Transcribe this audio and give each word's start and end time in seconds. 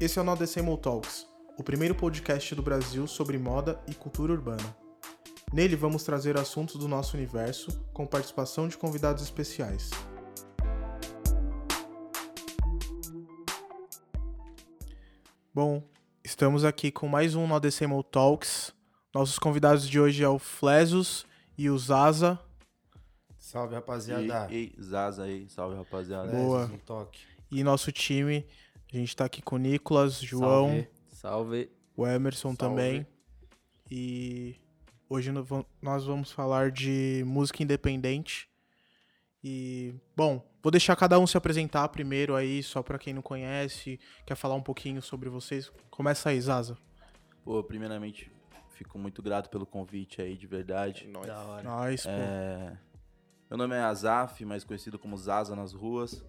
Esse 0.00 0.18
é 0.18 0.22
o 0.22 0.24
No 0.24 0.34
Decibel 0.34 0.76
Talks, 0.76 1.24
o 1.56 1.62
primeiro 1.62 1.94
podcast 1.94 2.52
do 2.56 2.62
Brasil 2.62 3.06
sobre 3.06 3.38
moda 3.38 3.80
e 3.88 3.94
cultura 3.94 4.32
urbana. 4.32 4.76
Nele 5.52 5.76
vamos 5.76 6.02
trazer 6.02 6.36
assuntos 6.36 6.74
do 6.74 6.88
nosso 6.88 7.16
universo 7.16 7.70
com 7.92 8.04
participação 8.04 8.66
de 8.66 8.76
convidados 8.76 9.22
especiais. 9.22 9.90
Bom, 15.54 15.80
estamos 16.24 16.64
aqui 16.64 16.90
com 16.90 17.06
mais 17.06 17.36
um 17.36 17.46
No 17.46 17.60
Decibel 17.60 18.02
Talks. 18.02 18.74
Nossos 19.14 19.38
convidados 19.38 19.88
de 19.88 20.00
hoje 20.00 20.24
é 20.24 20.28
o 20.28 20.40
Flesos 20.40 21.24
e 21.56 21.70
o 21.70 21.78
Zaza. 21.78 22.36
Salve, 23.38 23.76
rapaziada. 23.76 24.48
Ei, 24.50 24.74
ei, 24.76 24.82
Zaza 24.82 25.22
aí, 25.22 25.48
salve 25.48 25.76
rapaziada. 25.76 26.32
Boa. 26.32 26.64
Um 26.64 26.78
toque. 26.78 27.20
E 27.48 27.62
nosso 27.62 27.92
time, 27.92 28.44
a 28.96 29.00
gente 29.00 29.16
tá 29.16 29.24
aqui 29.24 29.42
com 29.42 29.56
o 29.56 29.58
Nicolas, 29.58 30.20
João, 30.20 30.68
Salve. 30.68 30.88
Salve. 31.10 31.70
o 31.96 32.06
Emerson 32.06 32.54
Salve. 32.54 32.58
também. 32.58 33.06
E 33.90 34.56
hoje 35.08 35.30
nós 35.82 36.04
vamos 36.04 36.32
falar 36.32 36.70
de 36.70 37.22
música 37.26 37.62
independente. 37.62 38.48
E, 39.42 39.94
bom, 40.16 40.42
vou 40.62 40.70
deixar 40.70 40.96
cada 40.96 41.18
um 41.18 41.26
se 41.26 41.36
apresentar 41.36 41.86
primeiro 41.88 42.34
aí, 42.34 42.62
só 42.62 42.82
pra 42.82 42.98
quem 42.98 43.12
não 43.12 43.20
conhece, 43.20 44.00
quer 44.24 44.34
falar 44.34 44.54
um 44.54 44.62
pouquinho 44.62 45.02
sobre 45.02 45.28
vocês. 45.28 45.70
Começa 45.90 46.30
aí, 46.30 46.40
Zaza. 46.40 46.78
Pô, 47.44 47.62
primeiramente, 47.62 48.32
fico 48.70 48.98
muito 48.98 49.22
grato 49.22 49.50
pelo 49.50 49.66
convite 49.66 50.22
aí, 50.22 50.34
de 50.36 50.46
verdade. 50.46 51.06
Da 51.06 51.42
hora. 51.44 51.62
Nós, 51.62 52.04
pô. 52.04 52.08
É, 52.10 52.78
Meu 53.50 53.58
nome 53.58 53.74
é 53.74 53.80
Azaf, 53.80 54.42
mais 54.46 54.64
conhecido 54.64 54.98
como 54.98 55.16
Zaza 55.18 55.54
nas 55.54 55.74
ruas. 55.74 56.24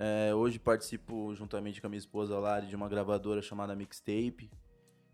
É, 0.00 0.32
hoje 0.32 0.60
participo 0.60 1.34
juntamente 1.34 1.80
com 1.80 1.88
a 1.88 1.90
minha 1.90 1.98
esposa 1.98 2.38
Lari 2.38 2.68
de 2.68 2.76
uma 2.76 2.88
gravadora 2.88 3.42
chamada 3.42 3.74
Mixtape. 3.74 4.48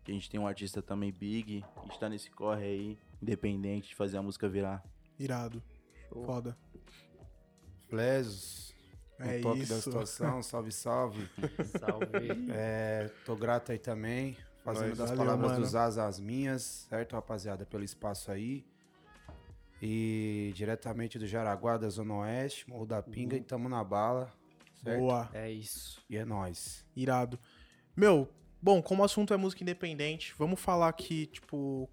Que 0.03 0.11
a 0.11 0.13
gente 0.13 0.29
tem 0.29 0.39
um 0.39 0.45
artista 0.45 0.79
também 0.79 1.11
big. 1.11 1.65
A 1.75 1.81
gente 1.81 1.99
tá 1.99 2.07
nesse 2.07 2.29
corre 2.29 2.63
aí, 2.63 2.99
independente, 3.19 3.89
de 3.89 3.95
fazer 3.95 4.17
a 4.17 4.21
música 4.21 4.47
virar. 4.47 4.83
Irado. 5.17 5.63
Foda. 6.23 6.55
Flesos. 7.89 8.75
É 9.17 9.39
toque 9.39 9.59
da 9.59 9.63
isso. 9.63 9.81
situação. 9.81 10.43
Salve, 10.43 10.71
salve. 10.71 11.29
Salve. 11.79 12.51
É, 12.53 13.09
tô 13.25 13.35
grato 13.35 13.71
aí 13.71 13.79
também. 13.79 14.37
Fazendo 14.63 14.87
Nóis. 14.87 14.97
das 14.99 15.09
Valeu, 15.09 15.25
palavras 15.25 15.51
mano. 15.51 15.63
dos 15.63 15.73
Asa 15.73 16.05
as 16.05 16.19
minhas, 16.19 16.61
certo, 16.89 17.13
rapaziada? 17.13 17.65
Pelo 17.65 17.83
espaço 17.83 18.31
aí. 18.31 18.63
E 19.81 20.51
diretamente 20.55 21.17
do 21.17 21.25
Jaraguá, 21.25 21.77
da 21.77 21.89
Zona 21.89 22.15
Oeste, 22.17 22.69
Morro 22.69 22.85
da 22.85 23.01
Pinga, 23.01 23.35
e 23.35 23.41
tamo 23.41 23.69
na 23.69 23.83
bala, 23.83 24.31
certo? 24.85 24.99
Boa. 24.99 25.29
É 25.33 25.51
isso. 25.51 26.01
E 26.09 26.15
é 26.17 26.23
nóis. 26.25 26.85
Irado. 26.95 27.37
Meu, 27.95 28.29
bom, 28.61 28.81
como 28.81 29.01
o 29.01 29.05
assunto 29.05 29.33
é 29.33 29.37
música 29.37 29.63
independente, 29.63 30.33
vamos 30.37 30.59
falar 30.59 30.87
aqui, 30.89 31.25
tipo, 31.27 31.89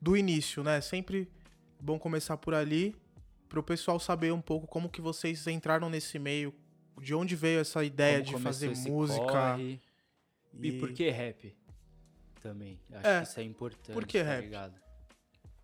do 0.00 0.16
início, 0.16 0.62
né? 0.64 0.80
Sempre 0.80 1.28
bom 1.80 1.98
começar 1.98 2.36
por 2.36 2.54
ali, 2.54 2.96
pro 3.48 3.62
pessoal 3.62 4.00
saber 4.00 4.32
um 4.32 4.40
pouco 4.40 4.66
como 4.66 4.88
que 4.88 5.00
vocês 5.00 5.46
entraram 5.46 5.88
nesse 5.90 6.18
meio, 6.18 6.54
de 7.00 7.14
onde 7.14 7.36
veio 7.36 7.60
essa 7.60 7.84
ideia 7.84 8.24
Como 8.24 8.38
de 8.38 8.42
fazer 8.42 8.74
música. 8.88 9.26
corre. 9.26 9.80
E... 10.60 10.72
por 10.78 10.92
que 10.92 11.10
rap? 11.10 11.54
Também. 12.40 12.80
Acho 12.92 13.06
É, 13.06 13.20
que 13.20 13.28
isso 13.28 13.40
é 13.40 13.42
importante. 13.42 13.92
por 13.92 14.06
que 14.06 14.18
tá 14.18 14.24
rap? 14.24 14.42
ligado? 14.42 14.86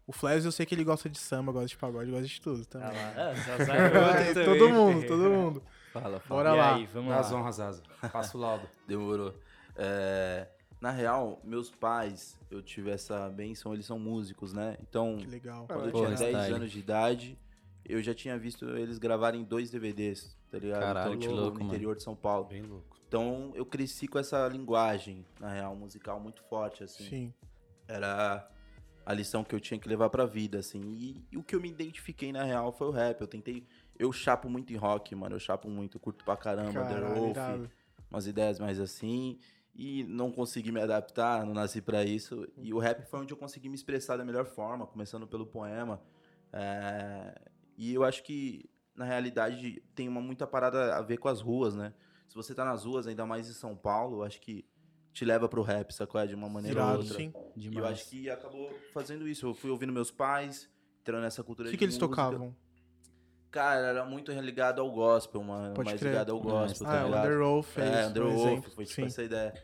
O 0.06 0.12
Flash 0.12 0.45
eu 0.45 0.53
sei 0.53 0.67
que 0.67 0.75
ele 0.75 0.83
gosta 0.84 1.08
de 1.08 1.17
samba, 1.19 1.53
gosta 1.53 1.69
de 1.69 1.77
pagode, 1.77 2.11
gosta 2.11 2.27
de 2.27 2.41
tudo 2.41 2.67
Tá 2.67 2.80
também. 2.80 2.98
lá. 3.00 3.14
Ah, 3.17 3.34
Zazá 3.34 3.75
é 3.77 4.34
todo 4.45 4.69
mundo, 4.69 5.06
todo 5.06 5.30
mundo. 5.30 5.62
Fala, 5.93 6.21
fala. 6.21 6.43
Bora 6.43 6.55
e 6.55 6.59
lá. 6.59 6.75
aí, 6.77 6.87
vamos 6.87 7.11
Nas 7.11 7.31
lá. 7.31 7.39
honras, 7.39 7.59
Asa. 7.61 7.83
Passa 8.12 8.37
o 8.37 8.41
laudo. 8.41 8.69
Demorou. 8.87 9.35
É, 9.77 10.48
Na 10.81 10.91
real, 10.91 11.41
meus 11.45 11.71
pais, 11.71 12.39
eu 12.51 12.61
tive 12.62 12.91
essa 12.91 13.29
benção, 13.31 13.73
eles 13.73 13.87
são 13.87 13.98
músicos, 13.98 14.53
né? 14.53 14.77
Então, 14.81 15.17
Que 15.19 15.27
legal. 15.27 15.67
Quando 15.67 15.87
eu 15.87 15.92
Pô, 15.92 15.98
tinha 16.07 16.17
10 16.17 16.20
style. 16.20 16.55
anos 16.55 16.70
de 16.73 16.79
idade, 16.80 17.39
eu 17.85 18.03
já 18.03 18.13
tinha 18.14 18.36
visto 18.39 18.69
eles 18.77 18.98
gravarem 18.98 19.45
dois 19.45 19.70
DVDs, 19.70 20.36
tá 20.51 20.58
ligado? 20.58 20.80
Caralho, 20.80 21.14
então, 21.14 21.20
que 21.20 21.29
louco, 21.29 21.58
no 21.58 21.64
mano. 21.64 21.67
interior 21.67 21.95
de 21.97 22.03
São 22.03 22.17
Paulo. 22.17 22.47
Bem 22.48 22.63
louco. 22.63 22.97
Então 23.07 23.53
eu 23.55 23.64
cresci 23.67 24.09
com 24.09 24.19
essa 24.19 24.48
linguagem, 24.48 25.24
na 25.39 25.53
real, 25.53 25.77
musical 25.77 26.19
muito 26.19 26.42
forte, 26.45 26.83
assim. 26.83 27.05
Sim. 27.05 27.35
Era 27.86 28.48
a 29.05 29.13
lição 29.13 29.45
que 29.45 29.55
eu 29.55 29.61
tinha 29.61 29.79
que 29.79 29.89
levar 29.89 30.09
pra 30.11 30.24
vida, 30.24 30.59
assim. 30.59 30.80
E, 30.92 31.24
e 31.30 31.36
o 31.36 31.42
que 31.42 31.55
eu 31.55 31.61
me 31.61 31.69
identifiquei, 31.69 32.33
na 32.33 32.42
real, 32.42 32.73
foi 32.73 32.86
o 32.89 32.91
rap. 32.91 33.20
Eu 33.20 33.27
tentei. 33.27 33.67
Eu 34.02 34.13
chapo 34.13 34.48
muito 34.48 34.73
em 34.73 34.77
rock, 34.77 35.14
mano. 35.14 35.36
Eu 35.36 35.40
chapo 35.40 35.68
muito, 35.70 35.98
curto 36.01 36.24
pra 36.24 36.36
caramba, 36.36 36.73
The 36.85 36.95
Caralho, 36.95 37.14
Wolf, 37.14 37.30
irado. 37.36 37.70
umas 38.11 38.27
ideias 38.27 38.58
mais 38.58 38.80
assim. 38.80 39.39
E 39.74 40.05
não 40.05 40.30
consegui 40.30 40.70
me 40.73 40.80
adaptar, 40.80 41.46
não 41.46 41.55
nasci 41.55 41.80
pra 41.80 42.05
isso. 42.05 42.46
E 42.58 42.74
o 42.74 42.79
rap 42.79 43.05
foi 43.08 43.20
onde 43.20 43.33
eu 43.33 43.36
consegui 43.36 43.68
me 43.68 43.74
expressar 43.74 44.17
da 44.17 44.24
melhor 44.24 44.45
forma, 44.45 44.86
começando 44.86 45.27
pelo 45.27 45.46
poema. 45.46 46.02
É, 46.52 47.35
E 47.79 47.95
eu 47.95 48.05
acho 48.05 48.23
que, 48.23 48.68
na 48.95 49.05
realidade, 49.05 49.83
tem 49.95 50.08
uma 50.08 50.20
muita 50.20 50.46
parada 50.46 50.95
a 50.96 51.01
ver 51.01 51.17
com 51.17 51.29
as 51.29 51.41
ruas, 51.41 51.74
né? 51.74 51.95
Se 52.29 52.35
você 52.35 52.55
tá 52.55 52.64
nas 52.64 52.85
ruas, 52.85 53.07
ainda 53.07 53.24
mais 53.24 53.48
em 53.48 53.52
São 53.52 53.74
Paulo, 53.77 54.18
eu 54.18 54.23
acho 54.24 54.41
que 54.41 54.64
te 55.12 55.24
leva 55.24 55.48
pro 55.48 55.62
rap, 55.62 55.91
sacou? 55.92 56.20
É 56.20 56.27
De 56.27 56.35
uma 56.35 56.48
maneira 56.48 56.80
ou 56.80 56.86
Irado, 56.86 57.02
outra. 57.02 57.17
sim. 57.17 57.33
E 57.57 57.61
Demais. 57.61 57.79
eu 57.79 57.92
acho 57.92 58.08
que 58.11 58.30
acabou 58.30 58.70
fazendo 58.92 59.27
isso. 59.29 59.46
Eu 59.46 59.55
fui 59.55 59.70
ouvindo 59.70 59.92
meus 59.92 60.11
pais, 60.11 60.68
entrando 61.01 61.23
nessa 61.23 61.42
cultura 61.42 61.68
O 61.68 61.70
de 61.70 61.77
que, 61.77 61.79
que 61.79 61.85
eles 61.85 61.95
música. 61.96 62.08
tocavam? 62.08 62.55
Cara, 63.52 63.86
era 63.86 64.05
muito 64.05 64.33
ligado 64.33 64.80
ao 64.80 64.90
gospel, 64.90 65.42
mano. 65.45 65.74
Pode 65.74 65.90
mais 65.90 66.01
crer. 66.01 66.13
ligado 66.13 66.33
ao 66.33 66.40
gospel, 66.40 66.86
Ah, 66.89 66.90
tá 66.92 67.02
o 67.02 67.07
ligado? 67.07 67.24
Underwolf, 67.27 67.79
É, 67.79 68.01
isso, 68.01 68.08
Under 68.08 68.23
por 68.23 68.33
Wolf, 68.33 68.46
exemplo. 68.52 68.70
foi 68.73 68.85
tipo 68.86 69.01
Sim. 69.02 69.07
essa 69.07 69.23
ideia. 69.23 69.55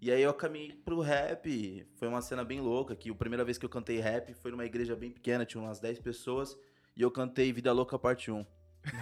E 0.00 0.10
aí 0.10 0.22
eu 0.22 0.34
caminhei 0.34 0.72
pro 0.72 1.00
rap, 1.00 1.86
foi 1.96 2.08
uma 2.08 2.20
cena 2.20 2.42
bem 2.44 2.60
louca, 2.60 2.96
que 2.96 3.10
a 3.10 3.14
primeira 3.14 3.44
vez 3.44 3.56
que 3.56 3.64
eu 3.64 3.70
cantei 3.70 4.00
rap 4.00 4.34
foi 4.34 4.50
numa 4.50 4.64
igreja 4.64 4.96
bem 4.96 5.10
pequena, 5.10 5.44
tinha 5.46 5.62
umas 5.62 5.78
10 5.78 5.98
pessoas, 6.00 6.56
e 6.96 7.02
eu 7.02 7.10
cantei 7.10 7.52
Vida 7.52 7.72
Louca 7.72 7.98
Parte 7.98 8.30
1. 8.30 8.44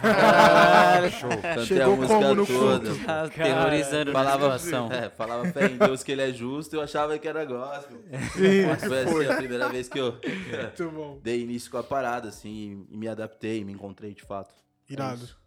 Caralho. 0.01 1.11
Show. 1.11 1.29
Cantei 1.29 1.65
Chegou 1.65 1.93
a 1.93 1.95
música 1.97 2.13
como 2.19 2.35
no 2.35 2.45
toda. 2.45 2.89
culto? 2.89 3.33
Terrorizando 3.35 4.09
a 4.11 4.13
Falava, 4.13 4.59
situação. 4.59 4.91
é, 4.91 5.09
falava 5.09 5.45
fé 5.51 5.65
em 5.67 5.77
Deus 5.77 6.03
que 6.03 6.11
ele 6.11 6.21
é 6.21 6.31
justo, 6.33 6.75
eu 6.75 6.81
achava 6.81 7.17
que 7.19 7.27
era 7.27 7.43
gospel. 7.45 7.97
Sim, 8.33 8.65
Mas 8.67 8.83
foi 8.83 9.25
assim 9.25 9.33
a 9.33 9.37
primeira 9.37 9.69
vez 9.69 9.89
que 9.89 9.99
eu 9.99 10.13
muito 10.13 10.91
bom. 10.91 11.19
dei 11.21 11.41
início 11.41 11.69
com 11.69 11.77
a 11.77 11.83
parada, 11.83 12.29
assim, 12.29 12.85
e 12.89 12.97
me 12.97 13.07
adaptei, 13.07 13.63
me 13.63 13.73
encontrei 13.73 14.13
de 14.13 14.23
fato. 14.23 14.53
É 14.89 14.93
Irado. 14.93 15.23
isso. 15.23 15.37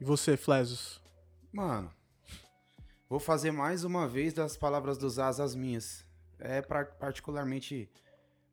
E 0.00 0.04
você, 0.04 0.36
Flesos? 0.36 1.00
Mano, 1.52 1.90
vou 3.08 3.18
fazer 3.18 3.50
mais 3.50 3.84
uma 3.84 4.06
vez 4.06 4.34
das 4.34 4.56
palavras 4.56 4.98
dos 4.98 5.18
Asa 5.18 5.42
as 5.44 5.54
minhas. 5.54 6.04
É 6.38 6.60
pra- 6.60 6.84
particularmente, 6.84 7.88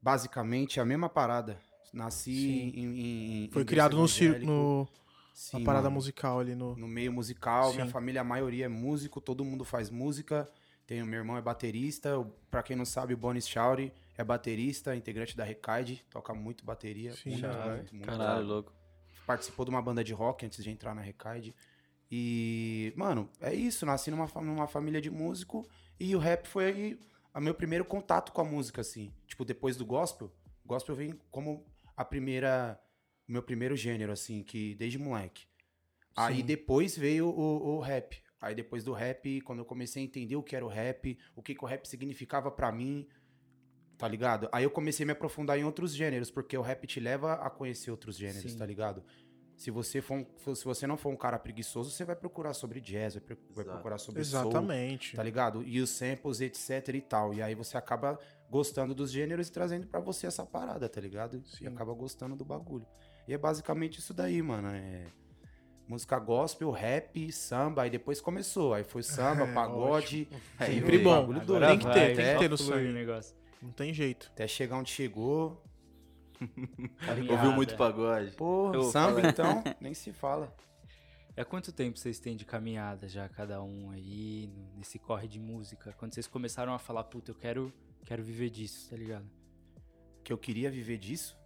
basicamente, 0.01 0.79
a 0.79 0.85
mesma 0.85 1.09
parada. 1.09 1.57
Nasci 1.93 2.71
em, 2.73 2.79
em- 2.79 3.45
em 3.45 3.49
Foi 3.51 3.63
criado 3.63 3.95
no, 3.95 4.01
no 4.03 4.87
Sim, 5.33 5.59
na 5.59 5.65
parada 5.65 5.83
mano. 5.85 5.95
musical 5.95 6.39
ali 6.39 6.55
no. 6.55 6.75
No 6.75 6.87
meio 6.87 7.11
musical, 7.13 7.71
minha 7.73 7.85
Sim. 7.85 7.91
família, 7.91 8.21
a 8.21 8.23
maioria 8.23 8.65
é 8.65 8.67
músico, 8.67 9.21
todo 9.21 9.45
mundo 9.45 9.63
faz 9.63 9.89
música. 9.89 10.49
Tenho, 10.85 11.05
meu 11.05 11.19
irmão 11.19 11.37
é 11.37 11.41
baterista, 11.41 12.09
pra 12.51 12.61
quem 12.61 12.75
não 12.75 12.83
sabe, 12.85 13.13
o 13.13 13.17
Bonis 13.17 13.47
Chauri 13.47 13.93
é 14.17 14.23
baterista, 14.23 14.95
integrante 14.95 15.35
da 15.35 15.43
Recaide, 15.43 16.03
toca 16.09 16.33
muito 16.33 16.65
bateria. 16.65 17.13
Sim, 17.13 17.29
muito, 17.29 17.41
caralho. 17.41 17.75
muito, 17.77 17.95
muito. 17.95 18.05
Caralho, 18.05 18.45
louco. 18.45 18.73
Participou 19.25 19.63
de 19.65 19.71
uma 19.71 19.81
banda 19.81 20.03
de 20.03 20.13
rock 20.13 20.45
antes 20.45 20.61
de 20.63 20.69
entrar 20.69 20.93
na 20.93 21.01
Recaide. 21.01 21.55
E, 22.11 22.93
mano, 22.95 23.29
é 23.41 23.53
isso, 23.53 23.85
nasci 23.85 24.11
numa, 24.11 24.27
numa 24.41 24.67
família 24.67 25.01
de 25.01 25.09
músico 25.09 25.65
e 25.99 26.15
o 26.15 26.19
rap 26.19 26.47
foi 26.47 26.65
aí 26.65 26.99
o 27.33 27.39
meu 27.39 27.55
primeiro 27.55 27.85
contato 27.85 28.31
com 28.31 28.41
a 28.41 28.43
música, 28.43 28.81
assim. 28.81 29.11
Tipo, 29.25 29.43
depois 29.45 29.75
do 29.77 29.85
gospel, 29.85 30.31
gospel 30.65 30.95
vem 30.95 31.19
como 31.31 31.65
a 31.95 32.03
primeira, 32.05 32.79
o 33.27 33.31
meu 33.31 33.43
primeiro 33.43 33.75
gênero, 33.75 34.11
assim, 34.11 34.43
que 34.43 34.75
desde 34.75 34.97
moleque. 34.97 35.45
Aí 36.15 36.37
Sim. 36.37 36.45
depois 36.45 36.97
veio 36.97 37.27
o, 37.27 37.75
o 37.77 37.79
rap. 37.79 38.21
Aí 38.39 38.53
depois 38.53 38.83
do 38.83 38.91
rap, 38.93 39.41
quando 39.41 39.59
eu 39.59 39.65
comecei 39.65 40.03
a 40.03 40.05
entender 40.05 40.35
o 40.35 40.43
que 40.43 40.55
era 40.55 40.65
o 40.65 40.67
rap, 40.67 41.17
o 41.35 41.41
que, 41.41 41.55
que 41.55 41.63
o 41.63 41.67
rap 41.67 41.85
significava 41.87 42.51
pra 42.51 42.71
mim, 42.71 43.07
tá 43.97 44.07
ligado? 44.07 44.49
Aí 44.51 44.63
eu 44.65 44.69
comecei 44.69 45.03
a 45.05 45.07
me 45.07 45.13
aprofundar 45.13 45.57
em 45.57 45.63
outros 45.63 45.95
gêneros, 45.95 46.29
porque 46.29 46.57
o 46.57 46.61
rap 46.61 46.85
te 46.85 46.99
leva 46.99 47.33
a 47.35 47.49
conhecer 47.49 47.89
outros 47.89 48.17
gêneros, 48.17 48.51
Sim. 48.51 48.57
tá 48.57 48.65
ligado? 48.65 49.03
Se 49.55 49.71
você, 49.71 50.01
for 50.01 50.17
um- 50.17 50.55
se 50.55 50.65
você 50.65 50.85
não 50.85 50.97
for 50.97 51.09
um 51.09 51.15
cara 51.15 51.39
preguiçoso, 51.39 51.89
você 51.91 52.03
vai 52.03 52.15
procurar 52.15 52.53
sobre 52.53 52.81
jazz, 52.81 53.13
vai, 53.13 53.65
procurar 53.65 53.97
sobre 53.97 54.23
soul, 54.25 54.41
Exatamente. 54.49 55.15
tá 55.15 55.23
ligado? 55.23 55.63
E 55.63 55.79
os 55.79 55.91
samples, 55.91 56.41
etc 56.41 56.89
e 56.95 57.01
tal. 57.01 57.33
E 57.33 57.41
aí 57.41 57.55
você 57.55 57.77
acaba 57.77 58.19
gostando 58.53 58.93
dos 58.93 59.11
gêneros 59.11 59.47
e 59.47 59.51
trazendo 59.51 59.87
pra 59.87 59.99
você 59.99 60.27
essa 60.27 60.45
parada, 60.45 60.87
tá 60.87 61.01
ligado? 61.01 61.41
Sim. 61.43 61.65
E 61.65 61.67
acaba 61.67 61.91
gostando 61.93 62.35
do 62.35 62.45
bagulho. 62.45 62.85
E 63.27 63.33
é 63.33 63.37
basicamente 63.37 63.97
isso 63.97 64.13
daí, 64.13 64.43
mano. 64.43 64.67
É 64.69 65.07
música 65.87 66.19
gospel, 66.19 66.69
rap, 66.69 67.31
samba. 67.31 67.81
Aí 67.81 67.89
depois 67.89 68.21
começou. 68.21 68.75
Aí 68.75 68.83
foi 68.83 69.01
samba, 69.01 69.45
É, 69.49 69.53
pagode. 69.53 70.27
Aí 70.59 70.75
Sempre 70.75 70.99
bom. 70.99 71.15
bagulho 71.15 71.41
Agora. 71.41 71.67
Tem 71.69 71.79
que 71.79 71.85
ter, 71.85 71.93
vai, 71.93 72.13
tem 72.13 72.25
que 72.25 72.33
só 72.33 72.39
ter 72.39 72.49
no 72.49 72.57
sangue. 72.57 72.89
o 72.89 72.93
negócio. 72.93 73.35
Não 73.59 73.71
tem 73.71 73.91
jeito. 73.91 74.29
Até 74.31 74.47
chegar 74.47 74.77
onde 74.77 74.91
chegou. 74.91 75.61
Tá? 77.05 77.33
Ouviu 77.33 77.53
muito 77.53 77.75
pagode. 77.77 78.31
Porra, 78.35 78.75
Eu 78.75 78.83
samba 78.83 79.21
então, 79.27 79.63
nem 79.79 79.93
se 79.93 80.11
fala. 80.11 80.53
É 81.35 81.43
quanto 81.43 81.71
tempo 81.71 81.97
vocês 81.97 82.19
têm 82.19 82.35
de 82.35 82.45
caminhada 82.45 83.07
já, 83.07 83.27
cada 83.29 83.63
um 83.63 83.89
aí, 83.89 84.51
nesse 84.75 84.99
corre 84.99 85.27
de 85.27 85.39
música? 85.39 85.95
Quando 85.97 86.13
vocês 86.13 86.27
começaram 86.27 86.73
a 86.73 86.77
falar, 86.79 87.05
puta, 87.05 87.31
eu 87.31 87.35
quero, 87.35 87.73
quero 88.05 88.23
viver 88.23 88.49
disso, 88.49 88.89
tá 88.89 88.95
ligado? 88.95 89.29
Que 90.23 90.31
eu 90.31 90.37
queria 90.37 90.69
viver 90.69 90.97
disso. 90.97 91.37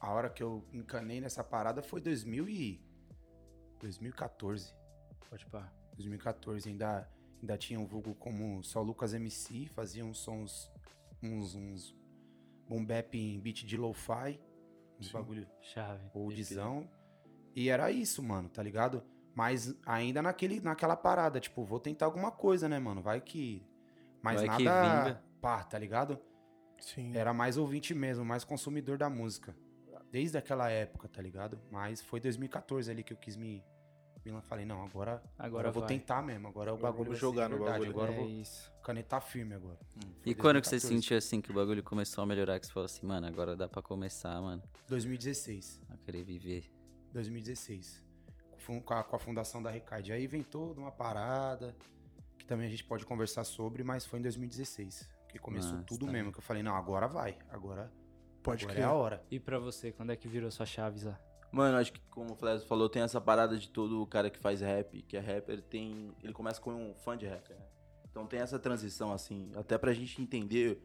A 0.00 0.10
hora 0.10 0.28
que 0.28 0.42
eu 0.42 0.64
encanei 0.72 1.20
nessa 1.20 1.44
parada 1.44 1.82
foi 1.82 2.00
2000 2.00 2.48
e... 2.48 2.80
2014. 3.80 4.74
Pode 5.28 5.46
pá. 5.46 5.72
2014 5.96 6.68
ainda, 6.68 7.08
ainda 7.40 7.58
tinha 7.58 7.78
um 7.78 7.86
vulgo 7.86 8.14
como 8.14 8.62
só 8.62 8.80
Lucas 8.80 9.12
MC, 9.12 9.66
fazia 9.66 10.04
uns 10.04 10.18
sons, 10.18 10.70
uns, 11.22 11.54
uns 11.54 11.96
boom 12.68 12.84
bap 12.84 13.14
em 13.14 13.38
beat 13.40 13.64
de 13.64 13.76
lo-fi, 13.76 14.40
uns 14.98 15.06
Sim. 15.06 15.12
bagulho 15.12 15.46
Chave. 15.60 16.04
oldzão. 16.14 16.88
E 17.54 17.68
era 17.68 17.90
isso, 17.90 18.22
mano, 18.22 18.48
tá 18.48 18.62
ligado? 18.62 19.02
Mas 19.34 19.74
ainda 19.84 20.22
naquele, 20.22 20.60
naquela 20.60 20.96
parada, 20.96 21.40
tipo, 21.40 21.64
vou 21.64 21.80
tentar 21.80 22.06
alguma 22.06 22.30
coisa, 22.30 22.68
né, 22.68 22.78
mano? 22.78 23.02
Vai 23.02 23.20
que. 23.20 23.66
Mas 24.22 24.42
Vai 24.42 24.56
que 24.56 24.64
nada. 24.64 25.22
Pá, 25.42 25.62
tá 25.64 25.76
ligado? 25.76 26.20
Sim. 26.78 27.14
Era 27.16 27.34
mais 27.34 27.56
ouvinte 27.56 27.92
mesmo, 27.92 28.24
mais 28.24 28.44
consumidor 28.44 28.96
da 28.96 29.10
música. 29.10 29.54
Desde 30.10 30.38
aquela 30.38 30.70
época, 30.70 31.08
tá 31.08 31.20
ligado? 31.20 31.60
Mas 31.70 32.00
foi 32.00 32.20
2014 32.20 32.88
ali 32.90 33.02
que 33.02 33.12
eu 33.12 33.16
quis 33.16 33.34
me. 33.36 33.64
me 34.24 34.40
falei, 34.42 34.64
não, 34.64 34.84
agora. 34.84 35.20
Agora, 35.36 35.68
eu 35.68 35.72
vou 35.72 35.84
tentar 35.84 36.22
mesmo. 36.22 36.46
Agora 36.46 36.70
o 36.72 36.76
Agora 36.76 36.92
bagulho 36.92 37.12
ser 37.14 37.20
jogar 37.20 37.48
no 37.48 37.56
verdade. 37.56 37.86
bagulho. 37.86 37.90
Agora 37.90 38.12
eu 38.12 38.14
é 38.14 38.18
vou 38.20 38.28
isso. 38.28 38.72
canetar 38.84 39.20
firme 39.20 39.54
agora. 39.54 39.78
E 40.24 40.32
Foi 40.32 40.34
quando 40.34 40.60
que 40.60 40.68
você 40.68 40.76
2014. 40.76 40.86
sentiu 40.94 41.16
assim 41.18 41.40
que 41.40 41.50
o 41.50 41.54
bagulho 41.54 41.82
começou 41.82 42.22
a 42.22 42.26
melhorar? 42.26 42.60
Que 42.60 42.66
você 42.66 42.72
falou 42.72 42.84
assim, 42.84 43.04
mano, 43.04 43.26
agora 43.26 43.56
dá 43.56 43.68
pra 43.68 43.82
começar, 43.82 44.40
mano, 44.40 44.62
2016. 44.88 45.80
a 45.90 45.96
querer 45.96 46.22
viver. 46.22 46.70
2016. 47.12 48.04
Com 48.64 48.94
a, 48.94 49.02
com 49.02 49.16
a 49.16 49.18
fundação 49.18 49.60
da 49.62 49.70
Recaide. 49.70 50.12
Aí 50.12 50.26
vem 50.28 50.42
toda 50.42 50.80
uma 50.80 50.92
parada, 50.92 51.74
que 52.38 52.44
também 52.44 52.66
a 52.66 52.70
gente 52.70 52.84
pode 52.84 53.04
conversar 53.04 53.42
sobre, 53.44 53.82
mas 53.82 54.04
foi 54.06 54.20
em 54.20 54.22
2016. 54.22 55.08
Que 55.32 55.38
começou 55.38 55.72
Nossa, 55.72 55.84
tudo 55.84 56.06
tá 56.06 56.12
mesmo. 56.12 56.30
Que 56.30 56.38
eu 56.38 56.42
falei, 56.42 56.62
não, 56.62 56.76
agora 56.76 57.08
vai. 57.08 57.38
Agora, 57.48 57.90
Pode 58.42 58.64
agora 58.64 58.74
crer. 58.78 58.84
é 58.84 58.86
a 58.86 58.92
hora. 58.92 59.24
E 59.30 59.40
pra 59.40 59.58
você, 59.58 59.90
quando 59.90 60.10
é 60.10 60.16
que 60.16 60.28
virou 60.28 60.50
sua 60.50 60.66
chave 60.66 61.02
lá? 61.04 61.18
Mano, 61.50 61.78
acho 61.78 61.92
que 61.92 62.00
como 62.10 62.32
o 62.32 62.36
Fleso 62.36 62.66
falou, 62.66 62.88
tem 62.88 63.02
essa 63.02 63.20
parada 63.20 63.56
de 63.58 63.68
todo 63.68 64.06
cara 64.06 64.30
que 64.30 64.38
faz 64.38 64.60
rap, 64.60 65.02
que 65.02 65.16
é 65.16 65.20
rapper, 65.20 65.62
tem. 65.62 66.14
Ele 66.22 66.32
começa 66.32 66.60
com 66.60 66.72
um 66.72 66.94
fã 66.94 67.16
de 67.16 67.26
rap, 67.26 67.50
né? 67.50 67.66
Então 68.10 68.26
tem 68.26 68.40
essa 68.40 68.58
transição, 68.58 69.12
assim, 69.12 69.50
até 69.56 69.78
pra 69.78 69.92
gente 69.94 70.20
entender 70.20 70.82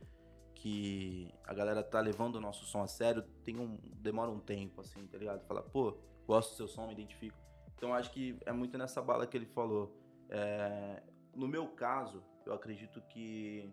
que 0.56 1.30
a 1.44 1.54
galera 1.54 1.84
tá 1.84 2.00
levando 2.00 2.36
o 2.36 2.42
nosso 2.42 2.66
som 2.66 2.82
a 2.82 2.88
sério, 2.88 3.22
tem 3.44 3.60
um. 3.60 3.78
demora 3.96 4.32
um 4.32 4.40
tempo, 4.40 4.82
assim, 4.82 5.06
tá 5.08 5.18
ligado? 5.18 5.46
Fala, 5.46 5.62
pô, 5.62 5.98
gosto 6.26 6.52
do 6.52 6.56
seu 6.56 6.68
som, 6.68 6.88
me 6.88 6.94
identifico. 6.94 7.38
Então 7.76 7.94
acho 7.94 8.12
que 8.12 8.38
é 8.46 8.52
muito 8.52 8.78
nessa 8.78 9.02
bala 9.02 9.28
que 9.28 9.38
ele 9.38 9.46
falou. 9.46 9.96
É, 10.30 11.02
no 11.36 11.48
meu 11.48 11.68
caso, 11.68 12.24
eu 12.46 12.54
acredito 12.54 13.02
que 13.04 13.72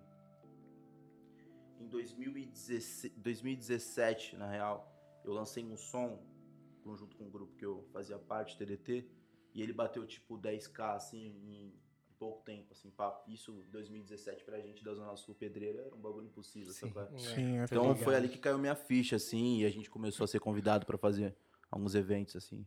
em 1.84 1.88
2017, 1.88 3.18
2017, 3.18 4.36
na 4.36 4.48
real, 4.48 4.90
eu 5.24 5.32
lancei 5.32 5.64
um 5.64 5.76
som 5.76 6.18
junto 6.96 7.16
com 7.16 7.24
um 7.24 7.30
grupo 7.30 7.54
que 7.56 7.64
eu 7.64 7.82
fazia 7.92 8.18
parte, 8.18 8.56
TDT, 8.58 9.06
e 9.54 9.62
ele 9.62 9.72
bateu 9.72 10.06
tipo 10.06 10.38
10k 10.38 10.94
assim 10.96 11.28
em 11.44 11.72
pouco 12.18 12.42
tempo, 12.44 12.72
assim, 12.72 12.90
papo. 12.90 13.28
Isso 13.30 13.52
em 13.52 13.70
2017 13.70 14.44
pra 14.44 14.60
gente 14.60 14.84
da 14.84 14.94
Zona 14.94 15.16
Sul 15.16 15.34
Pedreira 15.34 15.82
era 15.82 15.94
um 15.94 16.00
bagulho 16.00 16.26
impossível, 16.26 16.72
Sim. 16.72 16.92
sabe? 16.92 17.18
Sim, 17.18 17.58
é 17.58 17.64
Então 17.64 17.82
verdade. 17.84 18.04
foi 18.04 18.14
ali 18.16 18.28
que 18.28 18.38
caiu 18.38 18.58
minha 18.58 18.74
ficha, 18.74 19.16
assim, 19.16 19.60
e 19.60 19.64
a 19.64 19.70
gente 19.70 19.90
começou 19.90 20.24
a 20.24 20.28
ser 20.28 20.40
convidado 20.40 20.86
pra 20.86 20.96
fazer 20.98 21.36
alguns 21.70 21.94
eventos, 21.94 22.36
assim. 22.36 22.66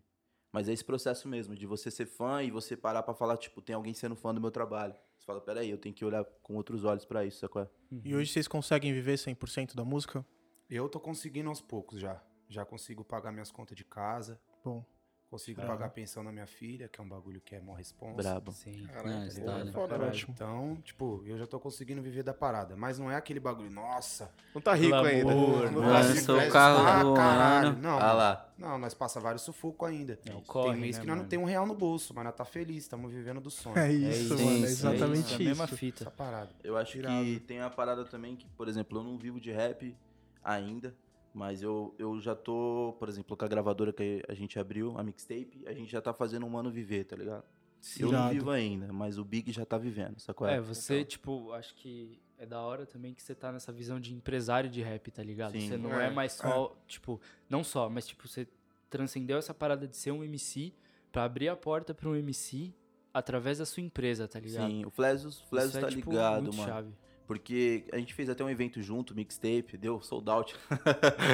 Mas 0.51 0.69
é 0.69 0.73
esse 0.73 0.83
processo 0.83 1.27
mesmo, 1.27 1.55
de 1.55 1.65
você 1.65 1.91
ser 1.91 2.05
fã 2.05 2.41
e 2.41 2.49
você 2.49 2.75
parar 2.75 3.03
pra 3.03 3.13
falar, 3.13 3.37
tipo, 3.37 3.61
tem 3.61 3.75
alguém 3.75 3.93
sendo 3.93 4.15
fã 4.15 4.33
do 4.33 4.41
meu 4.41 4.51
trabalho. 4.51 4.95
Você 5.17 5.25
fala, 5.25 5.41
peraí, 5.41 5.69
eu 5.69 5.77
tenho 5.77 5.93
que 5.93 6.05
olhar 6.05 6.23
com 6.41 6.55
outros 6.55 6.83
olhos 6.83 7.05
pra 7.05 7.25
isso, 7.25 7.39
sacou? 7.39 7.69
E 8.03 8.15
hoje 8.15 8.31
vocês 8.31 8.47
conseguem 8.47 8.93
viver 8.93 9.17
100% 9.17 9.75
da 9.75 9.83
música? 9.83 10.25
Eu 10.69 10.87
tô 10.89 10.99
conseguindo 10.99 11.49
aos 11.49 11.61
poucos 11.61 11.99
já. 11.99 12.21
Já 12.49 12.65
consigo 12.65 13.03
pagar 13.03 13.31
minhas 13.31 13.51
contas 13.51 13.75
de 13.75 13.83
casa. 13.83 14.39
Bom. 14.63 14.85
Consigo 15.29 15.57
Bravo. 15.59 15.73
pagar 15.73 15.87
a 15.87 15.89
pensão 15.89 16.23
da 16.23 16.31
minha 16.31 16.47
filha, 16.47 16.87
que 16.87 17.01
é 17.01 17.03
um 17.03 17.07
bagulho 17.09 17.41
que 17.41 17.53
é 17.53 17.59
mó 17.59 17.73
responsa. 17.73 18.15
Brabo. 18.15 18.51
Sim. 18.53 18.87
Ah, 18.95 19.03
Tá 19.03 19.25
isso 19.25 19.41
tá, 19.43 19.51
foda, 19.73 19.87
Caralho. 19.89 20.07
ótimo. 20.09 20.33
Então, 20.33 20.77
tipo, 20.85 21.21
eu 21.25 21.37
já 21.37 21.45
tô 21.45 21.59
conseguindo 21.59 22.01
viver 22.01 22.23
da 22.23 22.33
parada. 22.33 22.77
Mas 22.77 22.97
não 22.97 23.11
é 23.11 23.15
aquele 23.17 23.41
bagulho, 23.41 23.69
nossa, 23.69 24.31
Não 24.55 24.61
tá 24.61 24.73
rico 24.73 24.95
ainda. 24.95 25.33
amor, 25.33 25.69
Não 25.69 25.81
mano. 25.81 25.91
tá 25.93 25.99
Lançou 25.99 26.35
rico. 26.37 26.49
o 26.49 26.53
carro 26.53 26.87
ah, 26.87 27.03
do 27.03 27.13
caralho. 27.13 27.67
ano. 27.69 27.81
Não, 27.81 27.99
Ah 27.99 28.13
lá. 28.13 28.49
não, 28.57 28.77
nós 28.77 28.93
passa 28.93 29.19
vários 29.19 29.41
sufoco 29.41 29.83
ainda. 29.83 30.17
É 30.25 30.33
o 30.33 30.41
corre, 30.43 30.71
tem 30.71 30.79
mês 30.81 30.95
né, 30.95 31.01
que 31.01 31.07
nós 31.07 31.15
não 31.15 31.23
mano? 31.23 31.29
tem 31.29 31.39
um 31.39 31.43
real 31.45 31.65
no 31.67 31.75
bolso, 31.75 32.13
mas 32.15 32.23
nós 32.23 32.33
tá 32.33 32.45
feliz, 32.45 32.83
estamos 32.83 33.11
vivendo 33.11 33.41
do 33.41 33.51
sonho. 33.51 33.77
É 33.77 33.91
isso, 33.91 34.33
isso, 34.33 34.43
mano. 34.45 34.49
É 34.49 34.53
isso, 34.59 34.65
exatamente 34.65 35.17
É 35.17 35.21
isso. 35.25 35.35
a 35.35 35.39
mesma 35.39 35.67
fita. 35.67 36.03
Essa 36.05 36.11
parada. 36.11 36.49
Eu 36.63 36.77
acho 36.77 36.97
Irado. 36.97 37.21
que 37.25 37.39
tem 37.41 37.59
a 37.59 37.69
parada 37.69 38.05
também 38.05 38.37
que, 38.37 38.47
por 38.51 38.69
exemplo, 38.69 38.97
eu 38.97 39.03
não 39.03 39.17
vivo 39.17 39.41
de 39.41 39.51
rap 39.51 39.93
ainda, 40.41 40.95
mas 41.37 41.61
eu, 41.61 41.93
eu 41.99 42.19
já 42.19 42.35
tô, 42.35 42.95
por 42.97 43.07
exemplo, 43.07 43.37
com 43.37 43.45
a 43.45 43.47
gravadora 43.47 43.93
que 43.93 44.23
a 44.27 44.33
gente 44.33 44.57
abriu, 44.57 44.97
a 44.97 45.03
mixtape, 45.03 45.63
a 45.67 45.71
gente 45.71 45.91
já 45.91 46.01
tá 46.01 46.11
fazendo 46.11 46.47
um 46.47 46.57
ano 46.57 46.71
viver, 46.71 47.03
tá 47.03 47.15
ligado? 47.15 47.43
Eu 47.99 48.11
não 48.11 48.29
vivo 48.29 48.49
ainda, 48.49 48.91
mas 48.91 49.19
o 49.19 49.23
Big 49.23 49.51
já 49.51 49.63
tá 49.63 49.77
vivendo, 49.77 50.19
sacou? 50.19 50.47
É, 50.47 50.59
você, 50.59 51.05
tipo, 51.05 51.53
acho 51.53 51.75
que 51.75 52.19
é 52.39 52.45
da 52.45 52.59
hora 52.59 52.87
também 52.87 53.13
que 53.13 53.21
você 53.21 53.35
tá 53.35 53.51
nessa 53.51 53.71
visão 53.71 53.99
de 53.99 54.15
empresário 54.15 54.67
de 54.67 54.81
rap, 54.81 55.11
tá 55.11 55.21
ligado? 55.21 55.51
Sim. 55.51 55.67
Você 55.67 55.77
não 55.77 55.93
É, 55.93 56.07
é, 56.07 56.09
mais 56.09 56.33
só, 56.33 56.75
tipo, 56.87 57.21
não 57.47 57.63
só, 57.63 57.87
mas 57.87 58.07
tipo, 58.07 58.27
você 58.27 58.47
transcendeu 58.89 59.37
essa 59.37 59.53
parada 59.53 59.87
de 59.87 59.95
ser 59.95 60.11
um 60.11 60.23
MC 60.23 60.73
pra 61.11 61.23
abrir 61.23 61.49
a 61.49 61.55
porta 61.55 61.93
pra 61.93 62.09
um 62.09 62.15
MC 62.15 62.73
através 63.13 63.59
da 63.59 63.65
sua 63.65 63.83
empresa, 63.83 64.27
tá 64.27 64.39
ligado? 64.39 64.71
Sim, 64.71 64.85
o 64.85 64.89
Flesos, 64.89 65.41
Flesos 65.41 65.75
é, 65.75 65.81
tá 65.81 65.87
tipo, 65.87 66.09
ligado, 66.09 66.41
muito 66.41 66.57
mano. 66.57 66.67
chave. 66.67 66.93
Porque 67.27 67.83
a 67.91 67.97
gente 67.97 68.13
fez 68.13 68.29
até 68.29 68.41
um 68.43 68.49
evento 68.49 68.81
junto, 68.81 69.13
mixtape, 69.13 69.77
deu 69.77 69.99
sold 70.01 70.29
out. 70.29 70.55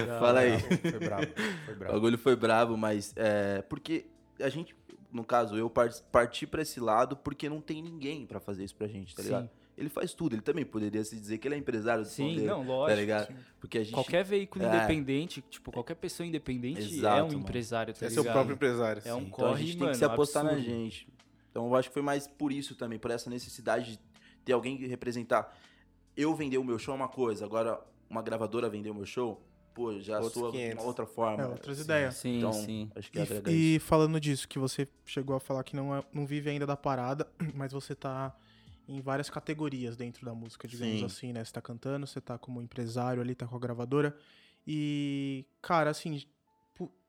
Da 0.08 0.18
Fala 0.20 0.40
aí. 0.40 0.54
hora. 0.54 0.60
Foi 0.62 1.00
brabo, 1.00 1.28
foi 1.66 1.74
O 1.74 1.78
brabo. 1.78 1.94
bagulho 1.94 2.18
foi 2.18 2.36
brabo, 2.36 2.78
mas 2.78 3.14
é. 3.16 3.62
Porque 3.62 4.08
a 4.42 4.50
gente, 4.50 4.76
no 5.12 5.24
caso, 5.24 5.56
eu 5.56 5.70
par- 5.70 5.94
parti 6.12 6.48
pra 6.48 6.64
esse 6.64 6.80
lado 6.80 7.16
porque 7.16 7.48
não 7.48 7.62
tem 7.62 7.82
ninguém 7.82 8.26
pra 8.26 8.40
fazer 8.40 8.64
isso 8.64 8.76
pra 8.76 8.88
gente, 8.88 9.14
tá 9.16 9.22
ligado? 9.22 9.44
Sim, 9.44 9.50
Ele 9.78 9.88
faz 9.90 10.14
tudo, 10.16 10.34
ele 10.34 10.42
também 10.42 10.66
poderia 10.66 11.04
se 11.04 11.16
dizer 11.16 11.38
que 11.38 11.48
ele 11.48 11.54
é 11.56 11.58
empresário 11.60 12.04
do 12.04 12.10
sim 12.10 12.36
dele, 12.36 12.48
não, 12.48 12.62
tá 12.62 12.68
lógico. 12.68 13.00
ligado? 13.00 13.36
Porque 13.60 13.78
a 13.78 13.84
gente. 13.84 13.94
Qualquer 13.94 14.24
veículo 14.24 14.66
É. 14.66 14.68
independente, 14.76 15.42
tipo, 15.48 15.72
qualquer 15.72 15.96
pessoa 15.96 16.26
independente 16.26 16.80
é 16.82 16.84
Exato, 16.86 17.24
um 17.24 17.28
mano. 17.28 17.40
empresário, 17.42 17.94
tá 17.94 18.06
É 18.06 18.10
seu 18.10 18.24
ligado? 18.24 18.34
próprio 18.34 18.54
empresário. 18.56 19.02
É 19.06 19.14
um. 19.14 19.22
Então 19.22 19.46
a 19.46 19.50
corre, 19.50 19.62
gente 19.62 19.72
tem 19.74 19.80
mano, 19.82 19.92
que 19.92 19.98
se 20.00 20.06
apostar 20.06 20.44
na 20.44 20.52
absurdo. 20.54 20.70
gente. 20.72 21.08
Então 21.52 21.68
eu 21.68 21.76
acho 21.76 21.90
que 21.90 21.94
foi 21.94 22.02
mais 22.02 22.26
por 22.28 22.52
isso 22.52 22.74
também, 22.76 22.98
por 22.98 23.12
essa 23.12 23.30
necessidade 23.30 23.92
de 23.94 24.00
ter 24.44 24.54
alguém 24.54 24.76
que 24.76 24.88
representar. 24.88 25.56
Eu 26.16 26.36
vender 26.36 26.58
o 26.58 26.64
meu 26.64 26.78
show 26.78 26.94
é 26.94 26.98
uma 26.98 27.08
coisa, 27.08 27.46
agora 27.46 27.80
uma 28.10 28.22
gravadora 28.22 28.70
vender 28.70 28.90
o 28.92 28.96
meu 28.96 29.06
show, 29.06 29.42
pô, 29.74 30.00
já 30.00 30.20
Outros 30.20 30.34
soa 30.34 30.52
de 30.52 30.58
500. 30.60 30.80
uma 30.80 30.88
outra 30.88 31.06
forma. 31.06 31.44
É, 31.44 31.48
outras 31.48 31.80
ideias. 31.80 32.16
Sim, 32.16 32.38
Então, 32.38 32.54
sim. 32.54 32.92
acho 32.96 33.12
que 33.12 33.20
agrega 33.20 33.52
E, 33.52 33.76
e 33.76 33.80
falando 33.80 34.20
disso, 34.20 34.48
que 34.48 34.60
você 34.60 34.88
chegou 35.06 35.36
a 35.36 35.40
falar 35.40 35.64
que 35.64 35.76
não, 35.76 35.96
é- 35.96 36.04
não 36.14 36.26
vive 36.26 36.50
ainda 36.50 36.66
da 36.66 36.78
parada, 36.78 37.28
mas 37.56 37.72
você 37.72 37.96
tá 37.96 38.36
em 38.88 39.02
várias 39.02 39.30
categorias 39.30 39.96
dentro 39.96 40.26
da 40.26 40.34
música, 40.36 40.68
digamos 40.68 41.00
Sim. 41.00 41.06
assim, 41.06 41.34
né? 41.34 41.44
Você 41.44 41.54
tá 41.54 41.62
cantando, 41.62 42.06
você 42.06 42.22
tá 42.22 42.38
como 42.38 42.62
empresário 42.62 43.22
ali, 43.22 43.34
tá 43.34 43.48
com 43.48 43.56
a 43.56 43.60
gravadora. 43.60 44.16
E, 44.68 45.46
cara, 45.62 45.90
assim, 45.90 46.22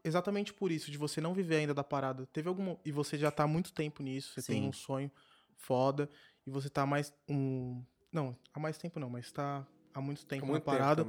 exatamente 0.02 0.52
por 0.54 0.70
isso, 0.70 0.90
de 0.90 0.96
você 0.98 1.20
não 1.20 1.34
viver 1.34 1.56
ainda 1.56 1.74
da 1.74 1.84
parada, 1.84 2.26
teve 2.32 2.48
algum. 2.48 2.76
E 2.84 2.92
você 2.92 3.18
já 3.18 3.30
tá 3.30 3.44
há 3.44 3.48
muito 3.48 3.72
tempo 3.72 4.02
nisso, 4.02 4.32
você 4.34 4.42
tem 4.42 4.62
Sim. 4.62 4.68
um 4.68 4.72
sonho 4.72 5.10
foda, 5.56 6.08
e 6.46 6.50
você 6.50 6.68
tá 6.70 6.86
mais. 6.86 7.12
Um, 7.28 7.82
não, 8.14 8.36
há 8.52 8.60
mais 8.60 8.78
tempo 8.78 8.98
não, 8.98 9.10
mas 9.10 9.30
tá 9.32 9.66
há 9.92 10.00
muito 10.00 10.24
tempo 10.24 10.46
na 10.46 10.52
muito 10.52 10.64
tempo 10.64 10.76
parada. 10.78 11.06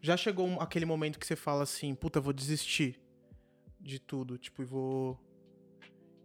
Já 0.00 0.16
chegou 0.16 0.60
aquele 0.60 0.84
momento 0.84 1.18
que 1.18 1.26
você 1.26 1.36
fala 1.36 1.62
assim, 1.62 1.94
puta, 1.94 2.20
vou 2.20 2.32
desistir 2.32 3.00
de 3.80 3.98
tudo, 3.98 4.36
tipo, 4.36 4.62
e 4.62 4.64
vou 4.64 5.18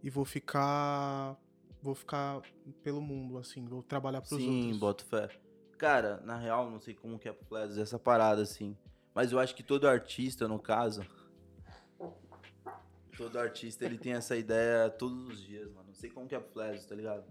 e 0.02 0.10
vou 0.10 0.24
ficar 0.24 1.36
vou 1.82 1.94
ficar 1.94 2.42
pelo 2.82 3.00
mundo 3.00 3.38
assim, 3.38 3.64
vou 3.64 3.82
trabalhar 3.82 4.20
pros 4.20 4.38
Sim, 4.40 4.62
outros. 4.64 4.78
boto 4.78 5.04
fé. 5.04 5.28
Cara, 5.78 6.20
na 6.24 6.36
real, 6.36 6.70
não 6.70 6.78
sei 6.78 6.92
como 6.92 7.18
que 7.18 7.28
é 7.28 7.32
pro 7.32 7.56
essa 7.56 7.98
parada, 7.98 8.42
assim. 8.42 8.76
Mas 9.14 9.32
eu 9.32 9.38
acho 9.38 9.54
que 9.54 9.62
todo 9.62 9.88
artista, 9.88 10.46
no 10.46 10.58
caso. 10.58 11.02
Todo 13.16 13.38
artista, 13.38 13.84
ele 13.84 13.98
tem 13.98 14.12
essa 14.12 14.36
ideia 14.36 14.90
todos 14.90 15.26
os 15.28 15.42
dias, 15.42 15.70
mano. 15.72 15.88
Não 15.88 15.94
sei 15.94 16.10
como 16.10 16.28
que 16.28 16.34
é 16.34 16.40
pro 16.40 16.62
tá 16.86 16.94
ligado? 16.94 17.24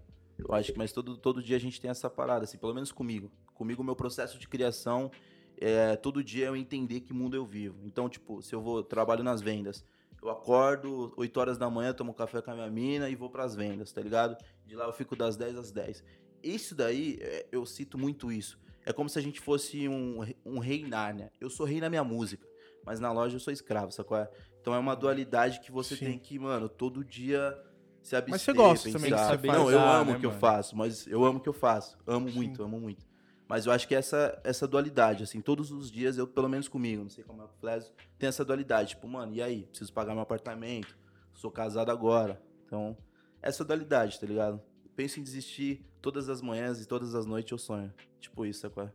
Eu 0.48 0.56
acho 0.56 0.72
que, 0.72 0.78
mas 0.78 0.92
todo, 0.92 1.18
todo 1.18 1.44
dia 1.44 1.58
a 1.58 1.60
gente 1.60 1.80
tem 1.82 1.92
essa 1.92 2.10
parada, 2.10 2.46
assim, 2.46 2.58
pelo 2.58 2.74
menos 2.74 2.92
comigo. 2.92 3.32
Comigo, 3.54 3.82
o 3.82 3.86
meu 3.86 3.96
processo 3.96 4.40
de 4.40 4.48
criação 4.48 5.12
é 5.58 5.96
todo 5.96 6.24
dia 6.24 6.46
eu 6.48 6.56
entender 6.56 7.02
que 7.02 7.14
mundo 7.14 7.36
eu 7.36 7.46
vivo. 7.46 7.80
Então, 7.86 8.08
tipo, 8.08 8.42
se 8.42 8.56
eu 8.56 8.62
vou, 8.62 8.82
trabalho 8.82 9.24
nas 9.24 9.42
vendas, 9.42 9.86
eu 10.22 10.30
acordo 10.30 11.14
8 11.18 11.40
horas 11.40 11.58
da 11.58 11.70
manhã, 11.70 11.94
tomo 11.94 12.14
café 12.14 12.42
com 12.42 12.52
a 12.52 12.56
minha 12.56 12.70
mina 12.70 13.10
e 13.10 13.16
vou 13.16 13.30
pras 13.30 13.56
vendas, 13.56 13.92
tá 13.92 14.02
ligado? 14.02 14.38
De 14.66 14.76
lá 14.76 14.86
eu 14.86 14.94
fico 14.94 15.16
das 15.16 15.36
10 15.36 15.58
às 15.58 15.72
10. 15.72 16.04
Isso 16.42 16.74
daí, 16.74 17.18
é, 17.22 17.48
eu 17.52 17.66
cito 17.66 17.98
muito 17.98 18.32
isso. 18.32 18.60
É 18.86 18.94
como 18.94 19.10
se 19.10 19.20
a 19.20 19.22
gente 19.22 19.40
fosse 19.40 19.88
um, 19.88 20.26
um 20.46 20.60
rei 20.60 20.86
Nárnia. 20.86 21.32
Eu 21.40 21.50
sou 21.50 21.66
rei 21.66 21.82
na 21.82 21.90
minha 21.90 22.04
música, 22.04 22.48
mas 22.86 23.00
na 23.00 23.12
loja 23.12 23.36
eu 23.36 23.40
sou 23.40 23.52
escravo, 23.52 23.92
sacou? 23.92 24.18
É? 24.18 24.30
Então 24.62 24.74
é 24.74 24.80
uma 24.80 24.96
dualidade 24.96 25.60
que 25.60 25.72
você 25.72 25.96
Sim. 25.96 26.06
tem 26.06 26.20
que, 26.20 26.40
mano, 26.40 26.68
todo 26.68 27.04
dia 27.04 27.58
se 28.02 28.16
abster, 28.16 28.32
Mas 28.32 28.42
você 28.42 28.54
gosta 28.54 28.90
pensar. 28.90 29.00
também 29.00 29.12
que 29.12 29.18
você 29.42 29.48
Não, 29.48 29.72
eu 29.72 29.80
Ah, 29.80 29.98
amo 29.98 30.12
né, 30.12 30.18
o 30.18 30.20
que 30.20 30.26
eu 30.26 30.30
mano? 30.30 30.42
faço, 30.42 30.76
mas 30.78 31.08
eu 31.08 31.24
amo 31.26 31.40
o 31.40 31.42
que 31.42 31.50
eu 31.50 31.54
faço. 31.54 31.98
Amo 32.08 32.30
muito, 32.32 32.64
amo 32.64 32.80
muito. 32.80 33.06
Mas 33.48 33.66
eu 33.66 33.72
acho 33.72 33.88
que 33.88 33.96
essa, 33.96 34.40
essa 34.44 34.68
dualidade, 34.68 35.24
assim, 35.24 35.42
todos 35.42 35.72
os 35.72 35.90
dias, 35.92 36.18
eu, 36.18 36.28
pelo 36.28 36.48
menos 36.48 36.68
comigo, 36.68 37.02
não 37.04 37.10
sei 37.10 37.24
como 37.24 37.42
é 37.42 37.46
o 37.46 37.50
Fleso, 37.60 37.92
tem 38.18 38.30
essa 38.30 38.46
dualidade. 38.46 38.90
Tipo, 38.90 39.08
mano, 39.08 39.34
e 39.34 39.42
aí? 39.42 39.64
Preciso 39.64 39.92
pagar 39.92 40.14
meu 40.14 40.22
apartamento, 40.22 40.96
sou 41.34 41.50
casado 41.50 41.90
agora. 41.92 42.40
Então, 42.66 42.96
essa 43.42 43.66
dualidade, 43.66 44.20
tá 44.20 44.28
ligado? 44.28 44.62
Penso 44.96 45.20
em 45.20 45.24
desistir 45.24 45.84
todas 46.02 46.30
as 46.30 46.42
manhãs 46.42 46.80
e 46.82 46.86
todas 46.88 47.16
as 47.16 47.26
noites 47.26 47.52
eu 47.52 47.58
sonho. 47.58 47.92
Tipo 48.20 48.46
isso, 48.46 48.68
é 48.68 48.70
qual? 48.70 48.90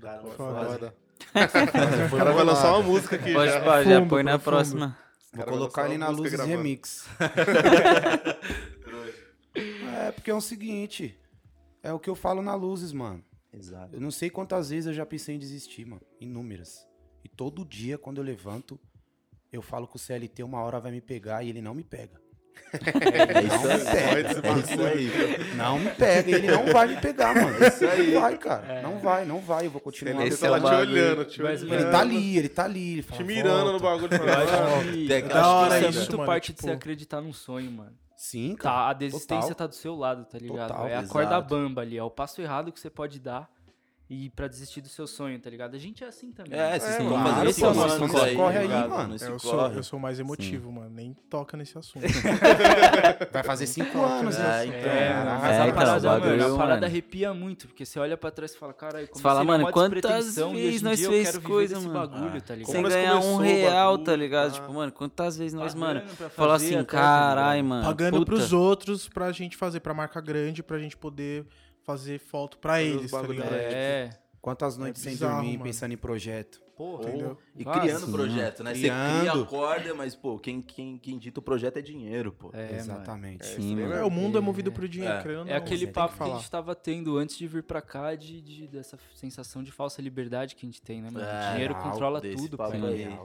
Cara, 0.00 0.22
Foda. 0.22 0.64
Foda. 0.66 0.94
O 2.10 2.16
cara 2.16 2.32
vai 2.32 2.44
lançar 2.44 2.72
uma 2.72 2.82
música 2.82 3.16
aqui 3.16 3.34
Pode, 3.34 3.52
já. 3.52 3.60
pode, 3.62 3.88
já 3.90 4.06
põe 4.06 4.22
na 4.22 4.38
próxima. 4.38 4.96
Vou 5.32 5.44
cara 5.44 5.50
colocar 5.56 5.86
ele 5.86 5.98
na 5.98 6.12
gravando. 6.12 6.44
Remix. 6.44 7.06
é, 10.06 10.10
porque 10.12 10.30
é 10.30 10.34
o 10.34 10.40
seguinte. 10.40 11.16
É 11.82 11.92
o 11.92 11.98
que 11.98 12.10
eu 12.10 12.14
falo 12.14 12.42
na 12.42 12.54
Luzes, 12.54 12.92
mano. 12.92 13.24
Exato. 13.52 13.94
Eu 13.94 14.00
não 14.00 14.10
sei 14.10 14.28
quantas 14.28 14.70
vezes 14.70 14.86
eu 14.86 14.92
já 14.92 15.06
pensei 15.06 15.34
em 15.36 15.38
desistir, 15.38 15.84
mano. 15.84 16.02
Inúmeras. 16.20 16.86
E 17.24 17.28
todo 17.28 17.64
dia, 17.64 17.96
quando 17.96 18.18
eu 18.18 18.24
levanto, 18.24 18.78
eu 19.52 19.62
falo 19.62 19.86
que 19.86 19.96
o 19.96 19.98
CLT 19.98 20.42
uma 20.42 20.60
hora 20.62 20.80
vai 20.80 20.92
me 20.92 21.00
pegar 21.00 21.42
e 21.42 21.48
ele 21.48 21.60
não 21.60 21.74
me 21.74 21.84
pega. 21.84 22.20
É 22.72 23.42
isso 23.42 23.66
Não 23.66 23.78
me 23.78 23.84
pega. 23.84 24.14
aí. 24.14 24.24
É 24.24 24.58
isso 24.60 24.82
aí. 24.82 25.54
Não 25.56 25.78
me 25.78 25.90
pega. 25.90 26.30
Ele 26.30 26.46
não 26.50 26.66
vai 26.66 26.86
me 26.86 26.96
pegar, 27.00 27.34
mano. 27.34 27.66
Isso 27.66 27.84
aí. 27.84 28.12
Não 28.14 28.20
vai, 28.20 28.38
cara. 28.38 28.82
Não 28.82 28.98
vai, 28.98 29.24
não 29.24 29.40
vai. 29.40 29.66
Eu 29.66 29.70
vou 29.70 29.80
continuar. 29.80 30.24
Ele 30.24 30.36
tá 30.36 30.46
é 30.46 30.50
te 30.60 30.66
olhando, 30.66 31.24
te 31.24 31.42
olhando. 31.42 31.74
Ele 31.74 31.84
tá 31.90 32.00
ali, 32.00 32.38
ele 32.38 32.48
tá 32.48 32.64
ali. 32.64 32.92
Ele 32.92 33.02
fala, 33.02 33.20
Te 33.20 33.24
mirando 33.26 33.72
no 33.72 33.80
bagulho. 33.80 34.14
Eu 34.14 34.22
acho 34.32 34.54
"Ah, 34.54 34.84
que, 34.84 35.06
Tem 35.08 35.18
eu 35.20 35.26
aquela 35.26 35.40
acho 35.40 35.48
que 35.50 35.64
hora 35.64 35.76
isso 35.78 35.86
é 35.86 35.90
isso, 35.90 35.98
muito 36.00 36.16
mano, 36.18 36.26
parte 36.26 36.46
de 36.46 36.52
tipo- 36.54 36.62
você 36.68 36.72
acreditar 36.74 37.20
num 37.20 37.32
sonho, 37.32 37.70
mano. 37.70 37.92
Sim, 38.16 38.54
Tá, 38.54 38.62
cara. 38.64 38.88
a 38.90 38.92
desistência 38.92 39.48
total. 39.48 39.54
tá 39.56 39.66
do 39.66 39.74
seu 39.74 39.94
lado, 39.96 40.24
tá 40.26 40.38
ligado? 40.38 40.68
Total, 40.68 40.86
é 40.88 40.94
a 40.96 41.02
corda 41.06 41.36
exato. 41.36 41.48
bamba 41.48 41.80
ali, 41.80 41.96
é 41.96 42.02
o 42.02 42.10
passo 42.10 42.40
errado 42.42 42.70
que 42.70 42.78
você 42.78 42.90
pode 42.90 43.18
dar 43.18 43.48
e 44.12 44.28
pra 44.30 44.48
desistir 44.48 44.80
do 44.80 44.88
seu 44.88 45.06
sonho, 45.06 45.38
tá 45.38 45.48
ligado? 45.48 45.76
A 45.76 45.78
gente 45.78 46.02
é 46.02 46.08
assim 46.08 46.32
também. 46.32 46.58
É, 46.58 46.76
vocês 46.80 46.96
É, 46.96 47.02
estão 47.02 47.22
fazendo 47.22 47.48
esse 47.48 47.64
é 47.64 47.68
o 47.68 47.72
planos 47.72 48.00
nosso 48.00 48.16
aí, 48.24 48.34
corre 48.36 48.58
aí, 48.58 48.66
ligado? 48.66 48.90
mano. 48.90 49.14
Eu, 49.14 49.38
sou, 49.38 49.50
corre. 49.52 49.76
eu 49.78 49.82
sou 49.84 49.98
mais 50.00 50.18
emotivo, 50.18 50.72
mano. 50.72 50.90
Nem 50.90 51.14
toca 51.30 51.56
nesse 51.56 51.78
assunto. 51.78 52.04
Vai 53.32 53.42
fazer 53.44 53.66
cinco 53.68 54.02
anos, 54.02 54.36
É, 54.36 54.42
né? 54.42 54.66
então. 54.66 54.78
É, 54.90 55.24
mas 55.24 55.44
É, 55.54 55.60
a 55.60 55.64
então, 55.68 55.74
parada, 55.76 56.08
bagulho, 56.08 56.42
mano, 56.42 56.54
a 56.54 56.58
parada 56.58 56.74
mano. 56.74 56.86
arrepia 56.86 57.32
muito, 57.32 57.68
porque 57.68 57.84
você 57.86 58.00
olha 58.00 58.16
pra 58.16 58.32
trás 58.32 58.52
e 58.52 58.58
fala, 58.58 58.72
caralho, 58.74 59.06
como 59.06 59.16
Você 59.16 59.22
fala, 59.22 59.44
mano, 59.44 59.70
quantas 59.70 60.34
vezes 60.36 60.82
nós 60.82 61.06
fez 61.06 61.38
coisa, 61.38 61.80
mano? 61.80 61.92
bagulho, 61.92 62.42
tá 62.42 62.54
ligado? 62.56 62.72
Sem 62.72 62.82
ganhar 62.82 63.16
um 63.20 63.36
real, 63.36 63.96
tá 63.98 64.16
ligado? 64.16 64.48
ah. 64.48 64.54
Tipo, 64.54 64.72
mano, 64.72 64.90
quantas 64.90 65.36
vezes 65.36 65.54
nós, 65.54 65.72
mano, 65.74 66.02
falou 66.34 66.54
assim, 66.54 66.82
tá 66.84 67.34
ligado? 67.54 67.64
mano. 67.64 67.84
Pagando 67.84 68.24
pros 68.24 68.52
outros 68.52 69.08
pra 69.08 69.30
gente 69.30 69.56
fazer, 69.56 69.78
pra 69.80 69.94
marca 69.94 70.20
grande, 70.20 70.62
pra 70.64 70.78
gente 70.80 70.96
poder 70.96 71.46
fazer 71.90 72.18
foto 72.18 72.58
pra 72.58 72.74
Fazer 72.74 72.84
eles, 72.88 73.10
tá 73.10 73.22
ligado? 73.22 73.54
É, 73.54 74.10
Quantas 74.40 74.76
noites 74.78 75.02
sem 75.02 75.12
bizarro, 75.12 75.34
dormir, 75.36 75.52
mano. 75.52 75.64
pensando 75.64 75.92
em 75.92 75.96
projeto. 75.98 76.62
porra. 76.80 77.10
Entendeu? 77.10 77.36
E 77.54 77.62
Ah, 77.66 77.78
criando 77.78 78.06
sim. 78.06 78.12
projeto, 78.12 78.64
né? 78.64 78.74
Você 78.74 78.80
Criando. 78.84 79.18
cria 79.20 79.32
a 79.34 79.44
corda, 79.44 79.94
mas, 79.94 80.16
pô, 80.16 80.38
quem, 80.38 80.62
quem, 80.62 80.96
quem 80.96 81.18
dita 81.18 81.38
o 81.38 81.42
projeto 81.42 81.76
é 81.76 81.82
dinheiro, 81.82 82.32
pô. 82.32 82.48
É. 82.54 82.74
Exatamente. 82.76 83.44
Sim, 83.44 83.74
isso 83.74 83.82
mano. 83.82 83.92
É, 83.92 84.02
o 84.02 84.10
mundo 84.10 84.38
é 84.38 84.40
movido 84.40 84.72
por 84.72 84.88
dinheiro, 84.88 85.30
É. 85.30 85.36
ou 85.36 85.42
É 85.42 85.50
não, 85.50 85.56
aquele 85.56 85.84
você 85.84 85.92
papo 85.92 86.12
que, 86.14 86.18
falar. 86.18 86.36
a 86.36 86.38
gente 86.38 86.50
tava 86.50 86.74
tendo 86.74 87.18
antes 87.18 87.36
de 87.36 87.46
vir 87.46 87.62
pra 87.64 87.82
cá, 87.82 88.14
de, 88.14 88.40
de- 88.40 88.66
dessa 88.66 88.96
sensação 89.14 89.62
de 89.62 89.70
falsa 89.70 90.00
liberdade 90.00 90.56
que 90.56 90.64
a 90.64 90.68
gente 90.70 90.80
tem, 90.80 91.02
né, 91.02 91.10
mano? 91.10 91.22
É, 91.26 91.52
dinheiro 91.52 91.74
real, 91.74 91.90
controla 91.90 92.18
tudo, 92.22 92.56
papo. 92.56 92.72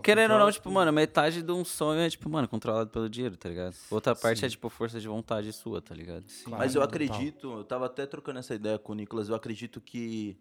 Querendo 0.04 0.32
ou 0.34 0.40
não, 0.40 0.52
tipo, 0.52 0.64
tudo. 0.64 0.74
mano, 0.74 0.92
metade 0.92 1.42
de 1.42 1.52
um 1.54 1.64
sonho 1.64 2.02
é, 2.02 2.10
tipo, 2.10 2.30
mano, 2.30 2.50
controlado 2.50 2.90
pelo 2.90 3.10
dinheiro, 3.10 3.38
tá 3.38 3.48
ligado? 3.48 3.74
Outra 3.90 4.14
parte 4.14 4.42
Sim. 4.42 4.48
é, 4.48 4.50
tipo, 4.50 4.68
força 4.68 5.00
de 5.00 5.08
vontade 5.08 5.54
sua, 5.54 5.82
tá 5.82 5.96
ligado? 5.96 6.26
Sim. 6.28 6.50
Mas 6.50 6.76
eu 6.76 6.82
acredito, 6.84 7.50
eu 7.60 7.64
tava 7.64 7.86
até 7.86 8.06
trocando 8.06 8.40
essa 8.40 8.54
ideia 8.54 8.78
com 8.78 8.92
o 8.92 8.96
Nicolas, 8.96 9.30
eu 9.30 9.36
acredito 9.36 9.80
que. 9.80 10.38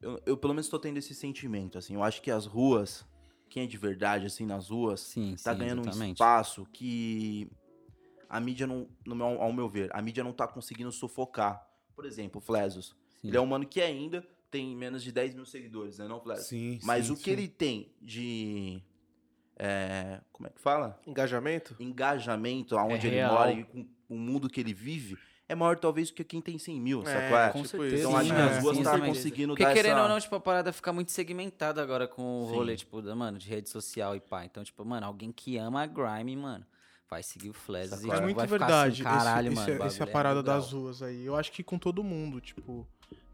Eu, 0.00 0.20
eu 0.26 0.36
pelo 0.36 0.52
menos 0.54 0.68
tô 0.68 0.78
tendo 0.78 0.98
esse 0.98 1.14
sentimento, 1.14 1.78
assim. 1.78 1.94
Eu 1.94 2.02
acho 2.02 2.20
que 2.22 2.30
as 2.30 2.46
ruas, 2.46 3.04
quem 3.48 3.64
é 3.64 3.66
de 3.66 3.76
verdade, 3.78 4.26
assim, 4.26 4.44
nas 4.44 4.68
ruas, 4.68 5.00
Sim, 5.00 5.34
tá 5.42 5.52
sim, 5.52 5.58
ganhando 5.58 5.78
um 5.78 5.82
exatamente. 5.82 6.16
espaço 6.16 6.66
que 6.72 7.50
a 8.28 8.40
mídia 8.40 8.66
não, 8.66 8.88
no 9.06 9.14
meu, 9.14 9.26
ao 9.26 9.52
meu 9.52 9.68
ver, 9.68 9.90
a 9.94 10.02
mídia 10.02 10.22
não 10.22 10.32
tá 10.32 10.46
conseguindo 10.46 10.92
sufocar. 10.92 11.66
Por 11.94 12.04
exemplo, 12.04 12.40
o 12.40 12.44
Flesos. 12.44 12.94
Sim. 13.20 13.28
Ele 13.28 13.36
é 13.36 13.40
um 13.40 13.46
mano 13.46 13.66
que 13.66 13.80
ainda 13.80 14.26
tem 14.50 14.76
menos 14.76 15.02
de 15.02 15.10
10 15.10 15.34
mil 15.34 15.46
seguidores, 15.46 15.98
né, 15.98 16.06
não, 16.06 16.20
Flesos? 16.20 16.46
Sim, 16.46 16.78
Mas 16.82 17.06
sim, 17.06 17.12
o 17.12 17.16
que 17.16 17.24
sim. 17.24 17.30
ele 17.30 17.48
tem 17.48 17.90
de. 18.00 18.82
é, 19.58 20.20
como 20.32 20.46
é 20.46 20.50
que 20.50 20.60
fala? 20.60 21.00
Engajamento? 21.06 21.74
Engajamento 21.80 22.76
aonde 22.76 23.06
ele 23.06 23.16
real. 23.16 23.32
mora 23.32 23.52
e 23.52 23.64
com 23.64 23.86
o 24.08 24.16
mundo 24.18 24.48
que 24.48 24.60
ele 24.60 24.74
vive 24.74 25.16
é 25.48 25.54
maior 25.54 25.78
talvez 25.78 26.10
do 26.10 26.14
que 26.14 26.24
quem 26.24 26.40
tem 26.40 26.58
100 26.58 26.80
mil, 26.80 27.02
É, 27.02 27.04
sacou? 27.04 27.38
É? 27.38 27.48
Com 27.50 27.62
Tipo 27.62 27.68
certeza. 27.68 27.96
Então 28.02 28.16
acho 28.16 28.30
que 28.30 28.36
Sim, 28.36 28.42
as 28.42 28.56
é, 28.56 28.60
duas 28.60 28.76
sim, 28.76 28.82
tá 28.82 29.00
conseguindo 29.00 29.52
Porque 29.52 29.64
dar 29.64 29.74
querendo 29.74 29.92
essa... 29.92 30.02
ou 30.02 30.08
não, 30.08 30.20
tipo, 30.20 30.34
a 30.34 30.40
parada 30.40 30.72
fica 30.72 30.92
muito 30.92 31.12
segmentada 31.12 31.82
agora 31.82 32.08
com 32.08 32.42
o 32.42 32.46
Sim. 32.48 32.54
rolê, 32.54 32.76
tipo, 32.76 33.00
da, 33.00 33.14
mano, 33.14 33.38
de 33.38 33.48
rede 33.48 33.68
social 33.68 34.16
e 34.16 34.20
pá. 34.20 34.44
Então, 34.44 34.64
tipo, 34.64 34.84
mano, 34.84 35.06
alguém 35.06 35.30
que 35.32 35.56
ama 35.56 35.82
a 35.82 35.86
Grime, 35.86 36.36
mano, 36.36 36.64
vai 37.08 37.22
seguir 37.22 37.50
o 37.50 37.52
Flash 37.52 38.02
e 38.02 38.10
É 38.10 38.20
muito 38.20 38.36
vai 38.36 38.46
ficar 38.46 38.58
verdade. 38.58 39.02
assim, 39.02 39.02
caralho, 39.04 39.46
esse, 39.48 39.54
mano. 39.56 39.68
esse, 39.72 39.80
o 39.80 39.84
essa 39.84 39.98
bagulho 39.98 40.10
é 40.10 40.12
parada 40.12 40.40
legal. 40.40 40.56
das 40.60 40.72
ruas 40.72 41.02
aí. 41.02 41.24
Eu 41.24 41.36
acho 41.36 41.52
que 41.52 41.62
com 41.62 41.78
todo 41.78 42.02
mundo, 42.02 42.40
tipo, 42.40 42.86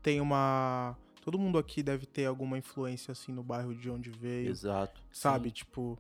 tem 0.03 0.21
uma. 0.21 0.97
Todo 1.25 1.39
mundo 1.39 1.57
aqui 1.57 1.83
deve 1.83 2.05
ter 2.05 2.27
alguma 2.27 2.59
influência 2.59 3.13
assim 3.13 3.31
no 3.33 3.43
bairro 3.45 3.75
de 3.75 3.89
onde 3.89 4.11
veio. 4.11 4.51
Exato. 4.51 5.01
Sabe? 5.11 5.51
Tipo. 5.51 5.99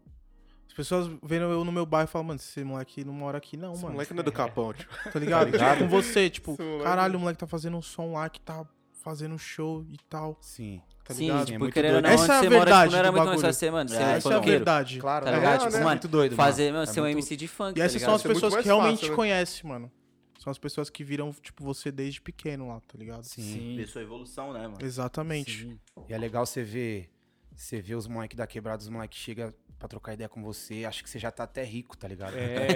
As 0.72 0.74
pessoas 0.74 1.06
vendo 1.22 1.42
eu 1.44 1.64
no 1.66 1.70
meu 1.70 1.84
bairro 1.84 2.08
e 2.08 2.10
falam, 2.10 2.28
mano, 2.28 2.40
esse 2.40 2.64
moleque 2.64 3.04
não 3.04 3.12
mora 3.12 3.36
aqui, 3.36 3.58
não, 3.58 3.74
Esse 3.74 3.82
mano. 3.82 3.92
moleque 3.92 4.14
não 4.14 4.20
é 4.20 4.22
do 4.22 4.32
Capão, 4.32 4.72
tio. 4.72 4.88
Tá 5.12 5.18
ligado? 5.20 5.50
ligado? 5.52 5.78
Com 5.80 5.88
você, 5.88 6.30
tipo, 6.30 6.56
moleque- 6.58 6.82
caralho, 6.82 7.18
o 7.18 7.20
moleque 7.20 7.38
tá 7.38 7.46
fazendo 7.46 7.76
um 7.76 7.82
som 7.82 8.12
lá 8.12 8.26
que 8.30 8.40
tá 8.40 8.66
fazendo 9.02 9.38
show 9.38 9.84
e 9.90 9.98
tal. 10.08 10.38
Sim. 10.40 10.80
Tá 11.04 11.12
Sim, 11.12 11.24
ligado? 11.24 11.42
É 11.42 11.44
tipo, 11.44 11.58
muito 11.58 11.74
querendo 11.74 11.96
ou 11.96 12.00
não, 12.02 12.08
Essa 12.08 12.22
onde 12.22 12.32
é 12.32 12.34
a 12.34 12.38
você 12.40 12.48
mora, 12.48 12.58
verdade 12.64 12.82
tipo, 12.84 12.92
não 12.92 12.98
era 13.00 13.12
muito 13.12 13.26
mais 13.26 13.42
você, 13.56 13.70
mano, 13.70 13.90
ser 13.90 13.96
É, 13.96 13.98
um 13.98 14.08
Essa 14.12 14.32
é 14.32 14.34
a 14.34 14.38
verdade. 14.40 14.98
Claro, 14.98 15.24
Tá 15.26 15.30
é 15.30 15.34
ligado? 15.34 15.50
real, 15.50 15.58
Tipo, 15.58 15.72
né? 15.72 15.78
mano, 15.84 15.90
muito 15.90 16.08
doido, 16.08 16.36
Fazer, 16.36 16.72
mano, 16.72 16.82
É 16.84 16.86
ser 16.86 17.00
um 17.02 17.06
MC 17.06 17.36
de 17.36 17.48
funk, 17.48 17.72
E 17.72 17.74
tá 17.80 17.84
essas 17.84 18.00
são 18.00 18.10
ligado? 18.14 18.14
as 18.16 18.24
é 18.24 18.28
pessoas 18.34 18.56
que 18.56 18.62
realmente 18.64 19.08
né? 19.10 19.14
conhecem, 19.14 19.68
mano. 19.68 19.92
São 20.38 20.50
as 20.50 20.58
pessoas 20.58 20.88
que 20.88 21.04
viram, 21.04 21.32
tipo, 21.42 21.62
você 21.62 21.92
desde 21.92 22.20
pequeno 22.22 22.68
lá, 22.68 22.80
tá 22.80 22.96
ligado? 22.98 23.24
Sim. 23.24 23.76
Ver 23.76 23.86
sua 23.88 24.00
evolução, 24.00 24.52
né, 24.54 24.62
mano? 24.62 24.78
Exatamente. 24.80 25.64
Sim. 25.68 25.78
E 26.08 26.14
é 26.14 26.18
legal 26.18 26.46
você 26.46 26.62
ver, 26.64 27.10
você 27.54 27.80
vê 27.80 27.94
os 27.94 28.06
moleques 28.06 28.36
da 28.36 28.46
quebrada, 28.46 28.82
os 28.82 28.88
moleques 28.88 29.18
chegam 29.18 29.52
pra 29.78 29.88
trocar 29.88 30.14
ideia 30.14 30.28
com 30.28 30.40
você, 30.42 30.84
acho 30.84 31.02
que 31.02 31.10
você 31.10 31.18
já 31.18 31.30
tá 31.30 31.42
até 31.42 31.64
rico, 31.64 31.96
tá 31.96 32.06
ligado? 32.06 32.34
É, 32.36 32.68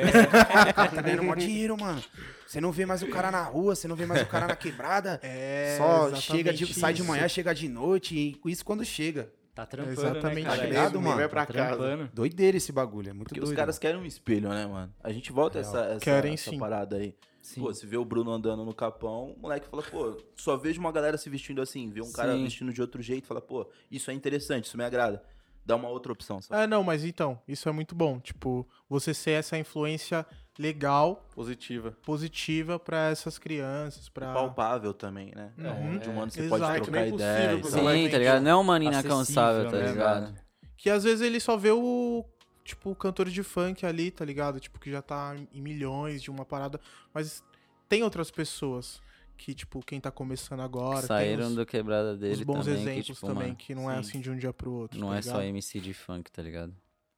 O 0.70 0.72
cara 0.74 0.88
tá 0.90 1.02
ganhando 1.02 1.22
maior 1.22 1.36
dinheiro, 1.36 1.76
mano. 1.78 2.02
Você 2.46 2.60
não 2.60 2.72
vê 2.72 2.84
mais 2.84 3.00
o 3.02 3.06
cara 3.08 3.30
na 3.30 3.42
rua, 3.44 3.76
você 3.76 3.86
não 3.86 3.94
vê 3.94 4.06
mais 4.06 4.22
o 4.22 4.26
cara 4.26 4.46
na 4.48 4.56
quebrada. 4.56 5.20
É. 5.24 5.76
Só 5.78 6.14
chega 6.16 6.52
de, 6.52 6.66
sai 6.74 6.92
de 6.92 7.02
manhã, 7.04 7.28
chega 7.28 7.54
de 7.54 7.68
noite, 7.68 8.16
e 8.44 8.50
isso 8.50 8.64
quando 8.64 8.84
chega. 8.84 9.30
tá 9.54 9.64
trampando, 9.64 9.92
Exatamente. 10.00 10.34
né, 10.42 10.42
cara? 10.50 10.58
Tá 10.58 10.66
ligado, 10.66 10.92
Nem 10.94 11.02
mano? 11.02 11.16
vai 11.16 11.28
pra 11.28 11.46
Tá 11.46 11.52
casa. 11.54 11.76
trampando. 11.76 12.10
Doideira 12.12 12.56
esse 12.56 12.72
bagulho, 12.72 13.10
é 13.10 13.12
muito 13.12 13.28
Porque 13.28 13.40
doido. 13.40 13.52
os 13.52 13.56
caras 13.56 13.78
querem 13.78 14.00
um 14.00 14.04
espelho, 14.04 14.48
né, 14.48 14.66
mano? 14.66 14.92
A 15.02 15.12
gente 15.12 15.30
volta 15.32 15.58
a 15.58 15.60
essa, 15.62 15.78
essa, 15.84 16.00
Querem 16.00 16.34
essa 16.34 16.50
sim. 16.50 16.58
parada 16.58 16.96
aí. 16.96 17.14
Sim. 17.46 17.60
Pô, 17.60 17.72
se 17.72 17.86
vê 17.86 17.96
o 17.96 18.04
Bruno 18.04 18.32
andando 18.32 18.64
no 18.64 18.74
capão, 18.74 19.30
o 19.30 19.38
moleque 19.38 19.68
fala, 19.68 19.80
pô, 19.80 20.20
só 20.34 20.56
vejo 20.56 20.80
uma 20.80 20.90
galera 20.90 21.16
se 21.16 21.30
vestindo 21.30 21.62
assim, 21.62 21.88
vê 21.90 22.02
um 22.02 22.10
cara 22.10 22.32
Sim. 22.34 22.42
vestindo 22.42 22.72
de 22.72 22.80
outro 22.80 23.00
jeito, 23.00 23.24
fala, 23.24 23.40
pô, 23.40 23.70
isso 23.88 24.10
é 24.10 24.14
interessante, 24.14 24.64
isso 24.64 24.76
me 24.76 24.82
agrada. 24.82 25.22
Dá 25.64 25.76
uma 25.76 25.88
outra 25.88 26.10
opção, 26.12 26.42
sabe? 26.42 26.60
É, 26.60 26.66
não, 26.66 26.82
mas 26.82 27.04
então, 27.04 27.40
isso 27.46 27.68
é 27.68 27.72
muito 27.72 27.94
bom. 27.94 28.18
Tipo, 28.18 28.66
você 28.88 29.14
ser 29.14 29.30
essa 29.32 29.56
influência 29.56 30.26
legal, 30.58 31.24
Positiva. 31.36 31.92
positiva 32.02 32.80
pra 32.80 33.10
essas 33.10 33.38
crianças, 33.38 34.08
pra. 34.08 34.32
Palpável 34.32 34.92
também, 34.92 35.32
né? 35.34 35.52
Uhum. 35.56 35.94
Onde 35.94 36.08
um 36.08 36.14
mano 36.14 36.30
você 36.32 36.40
Exato. 36.40 36.60
pode 36.62 36.64
É 36.64 36.80
trocar 36.82 37.10
possível 37.10 37.58
ideia. 37.58 37.62
Sim, 37.62 38.10
tá 38.10 38.18
ligado? 38.18 38.42
Não 38.42 38.50
é 38.50 38.56
um 38.56 38.62
mano 38.64 38.88
Acessível, 38.88 39.10
inalcançável, 39.10 39.70
tá 39.70 39.76
né, 39.76 39.88
ligado? 39.88 40.20
mano? 40.22 40.38
Que 40.76 40.90
às 40.90 41.04
vezes 41.04 41.20
ele 41.20 41.38
só 41.38 41.56
vê 41.56 41.70
o. 41.70 42.24
Tipo, 42.66 42.90
o 42.90 42.96
cantor 42.96 43.28
de 43.28 43.42
funk 43.42 43.86
ali, 43.86 44.10
tá 44.10 44.24
ligado? 44.24 44.58
Tipo, 44.58 44.78
que 44.80 44.90
já 44.90 45.00
tá 45.00 45.36
em 45.52 45.60
milhões 45.60 46.22
de 46.22 46.30
uma 46.30 46.44
parada. 46.44 46.80
Mas 47.14 47.44
tem 47.88 48.02
outras 48.02 48.30
pessoas 48.30 49.00
que, 49.36 49.54
tipo, 49.54 49.80
quem 49.84 50.00
tá 50.00 50.10
começando 50.10 50.60
agora. 50.60 51.00
tem 51.00 51.08
Saíram 51.08 51.48
os, 51.48 51.54
do 51.54 51.66
quebrada 51.66 52.12
os 52.14 52.18
dele 52.18 52.44
bons 52.44 52.64
também, 52.64 52.80
exemplos 52.80 53.06
que, 53.06 53.14
tipo, 53.14 53.26
também, 53.26 53.46
mano, 53.48 53.56
que 53.56 53.74
não 53.74 53.90
é 53.90 53.94
sim. 53.94 54.00
assim 54.00 54.20
de 54.20 54.30
um 54.30 54.36
dia 54.36 54.52
pro 54.52 54.72
outro. 54.72 54.98
não 54.98 55.10
tá 55.10 55.18
é 55.18 55.22
só 55.22 55.38
ligado? 55.38 55.44
MC 55.44 55.80
de 55.80 55.94
funk, 55.94 56.30
tá 56.30 56.42
ligado? 56.42 56.74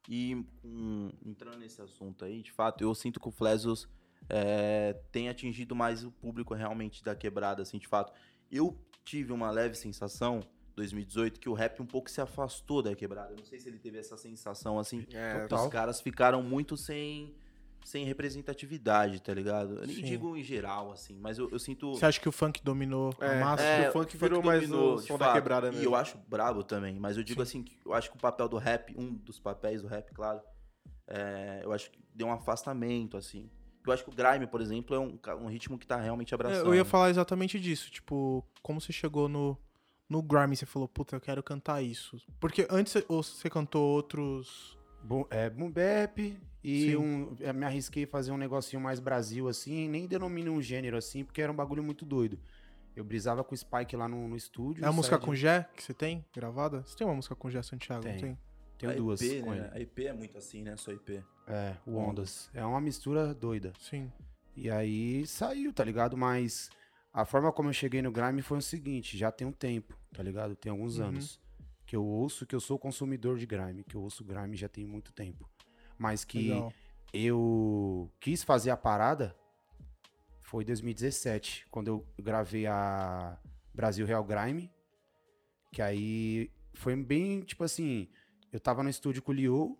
E 0.08 0.34
hum, 0.64 1.10
entrando 1.24 1.58
nesse 1.58 1.80
assunto 1.82 2.24
aí, 2.24 2.42
de 2.42 2.52
fato, 2.52 2.82
eu 2.82 2.94
sinto 2.94 3.20
que 3.20 3.28
o 3.28 3.30
Flesos 3.30 3.88
é, 4.28 4.96
tem 5.12 5.28
atingido 5.28 5.74
mais 5.74 6.04
o 6.04 6.10
público 6.10 6.54
realmente 6.54 7.04
da 7.04 7.14
quebrada, 7.14 7.62
assim, 7.62 7.78
de 7.78 7.86
fato. 7.86 8.12
Eu 8.50 8.76
tive 9.04 9.32
uma 9.32 9.50
leve 9.50 9.74
sensação, 9.74 10.40
2018, 10.78 11.38
que 11.40 11.48
o 11.48 11.52
rap 11.52 11.80
um 11.82 11.86
pouco 11.86 12.10
se 12.10 12.20
afastou 12.20 12.82
da 12.82 12.94
quebrada. 12.94 13.32
Eu 13.32 13.36
Não 13.36 13.44
sei 13.44 13.58
se 13.60 13.68
ele 13.68 13.78
teve 13.78 13.98
essa 13.98 14.16
sensação, 14.16 14.78
assim, 14.78 15.06
É, 15.12 15.46
que 15.46 15.54
os 15.54 15.66
caras 15.68 16.00
ficaram 16.00 16.42
muito 16.42 16.76
sem, 16.76 17.34
sem 17.84 18.04
representatividade, 18.04 19.20
tá 19.20 19.34
ligado? 19.34 19.74
Eu 19.80 19.86
nem 19.86 19.96
Sim. 19.96 20.02
digo 20.02 20.36
em 20.36 20.42
geral, 20.42 20.90
assim, 20.92 21.18
mas 21.20 21.38
eu, 21.38 21.50
eu 21.50 21.58
sinto... 21.58 21.94
Você 21.94 22.06
acha 22.06 22.20
que 22.20 22.28
o 22.28 22.32
funk 22.32 22.62
dominou 22.62 23.14
a 23.20 23.26
É, 23.26 23.40
massa? 23.40 23.62
é. 23.62 23.88
o 23.88 23.92
funk 23.92 24.16
virou 24.16 24.42
mais 24.42 24.70
o 24.70 24.96
de 24.96 25.06
som 25.06 25.18
da 25.18 25.32
quebrada 25.32 25.68
E 25.68 25.72
mesmo. 25.72 25.84
eu 25.86 25.94
acho 25.94 26.16
brabo 26.28 26.62
também, 26.62 26.98
mas 26.98 27.16
eu 27.16 27.22
digo 27.22 27.42
assim, 27.42 27.62
que 27.62 27.76
eu 27.84 27.92
acho 27.92 28.10
que 28.10 28.16
o 28.16 28.20
papel 28.20 28.48
do 28.48 28.56
rap, 28.56 28.94
um 28.98 29.12
dos 29.14 29.38
papéis 29.38 29.82
do 29.82 29.88
rap, 29.88 30.10
claro, 30.14 30.40
é, 31.06 31.60
eu 31.64 31.72
acho 31.72 31.90
que 31.90 31.98
deu 32.14 32.26
um 32.26 32.32
afastamento, 32.32 33.16
assim. 33.16 33.50
Eu 33.86 33.92
acho 33.92 34.04
que 34.04 34.10
o 34.10 34.14
grime, 34.14 34.46
por 34.46 34.60
exemplo, 34.60 34.94
é 34.94 34.98
um, 34.98 35.18
um 35.40 35.46
ritmo 35.46 35.78
que 35.78 35.86
tá 35.86 35.96
realmente 35.96 36.32
É, 36.32 36.34
abraçando. 36.34 36.66
eu 36.66 36.74
ia 36.74 36.84
falar 36.84 37.08
exatamente 37.08 37.58
disso. 37.58 37.90
Tipo, 37.90 38.44
como 38.60 38.78
você 38.82 38.92
chegou 38.92 39.30
no, 39.30 39.56
no 40.08 40.22
grime, 40.22 40.56
você 40.56 40.64
falou, 40.66 40.88
puta, 40.88 41.16
eu 41.16 41.20
quero 41.20 41.42
cantar 41.42 41.82
isso. 41.82 42.16
Porque 42.40 42.66
antes 42.70 42.92
você- 42.92 43.04
ou 43.08 43.22
você 43.22 43.48
cantou 43.50 43.82
outros. 43.84 44.76
Boom, 45.02 45.24
é, 45.30 45.48
boom 45.48 45.70
bap 45.70 46.18
e 46.64 46.90
Sim. 46.90 46.96
um, 46.96 47.36
eu 47.38 47.54
me 47.54 47.64
arrisquei 47.64 48.02
a 48.04 48.06
fazer 48.06 48.32
um 48.32 48.36
negocinho 48.36 48.82
mais 48.82 48.98
Brasil 48.98 49.46
assim, 49.48 49.88
nem 49.88 50.06
denomino 50.08 50.52
um 50.52 50.60
gênero 50.60 50.96
assim, 50.96 51.24
porque 51.24 51.40
era 51.40 51.52
um 51.52 51.54
bagulho 51.54 51.82
muito 51.84 52.04
doido. 52.04 52.38
Eu 52.96 53.04
brisava 53.04 53.44
com 53.44 53.54
o 53.54 53.56
Spike 53.58 53.94
lá 53.94 54.08
no, 54.08 54.26
no 54.26 54.36
estúdio. 54.36 54.84
É 54.84 54.88
a 54.88 54.92
música 54.92 55.16
de- 55.18 55.24
com 55.24 55.34
Gé 55.34 55.68
que 55.76 55.82
você 55.84 55.94
tem 55.94 56.24
gravada? 56.34 56.82
Você 56.84 56.96
tem 56.96 57.06
uma 57.06 57.14
música 57.14 57.36
com 57.36 57.48
Gé 57.48 57.62
Santiago? 57.62 58.02
não 58.04 58.10
Tenho. 58.10 58.20
tem? 58.20 58.38
Tenho 58.76 58.92
a 58.92 58.94
duas 58.96 59.20
com 59.20 59.50
né? 59.54 59.70
A 59.72 59.80
EP 59.80 59.98
é 60.06 60.12
muito 60.12 60.36
assim, 60.36 60.62
né? 60.62 60.76
Só 60.76 60.90
EP. 60.90 61.22
É, 61.46 61.74
o 61.86 61.96
Ondas. 61.96 62.50
É 62.52 62.64
uma 62.64 62.80
mistura 62.80 63.32
doida. 63.34 63.72
Sim. 63.78 64.10
E 64.56 64.68
aí 64.68 65.24
saiu, 65.28 65.72
tá 65.72 65.84
ligado? 65.84 66.16
Mas 66.16 66.70
a 67.20 67.24
forma 67.24 67.50
como 67.52 67.68
eu 67.68 67.72
cheguei 67.72 68.00
no 68.00 68.12
Grime 68.12 68.42
foi 68.42 68.58
o 68.58 68.62
seguinte, 68.62 69.18
já 69.18 69.32
tem 69.32 69.46
um 69.46 69.52
tempo, 69.52 69.98
tá 70.12 70.22
ligado? 70.22 70.54
Tem 70.54 70.70
alguns 70.70 70.98
Uhum. 70.98 71.06
anos 71.06 71.40
que 71.84 71.96
eu 71.96 72.04
ouço, 72.04 72.46
que 72.46 72.54
eu 72.54 72.60
sou 72.60 72.78
consumidor 72.78 73.38
de 73.38 73.46
Grime, 73.46 73.82
que 73.82 73.96
eu 73.96 74.02
ouço 74.02 74.24
Grime 74.24 74.56
já 74.56 74.68
tem 74.68 74.86
muito 74.86 75.12
tempo. 75.12 75.48
Mas 75.98 76.24
que 76.24 76.38
Legal. 76.42 76.72
eu 77.12 78.08
quis 78.20 78.44
fazer 78.44 78.70
a 78.70 78.76
parada 78.76 79.36
foi 80.40 80.62
em 80.62 80.66
2017, 80.66 81.66
quando 81.70 81.88
eu 81.88 82.06
gravei 82.22 82.66
a 82.66 83.36
Brasil 83.74 84.06
Real 84.06 84.24
Grime, 84.24 84.70
que 85.72 85.82
aí 85.82 86.50
foi 86.72 86.94
bem, 86.96 87.40
tipo 87.42 87.64
assim, 87.64 88.08
eu 88.52 88.60
tava 88.60 88.82
no 88.84 88.88
estúdio 88.88 89.22
com 89.22 89.32
o 89.32 89.34
Leo, 89.34 89.76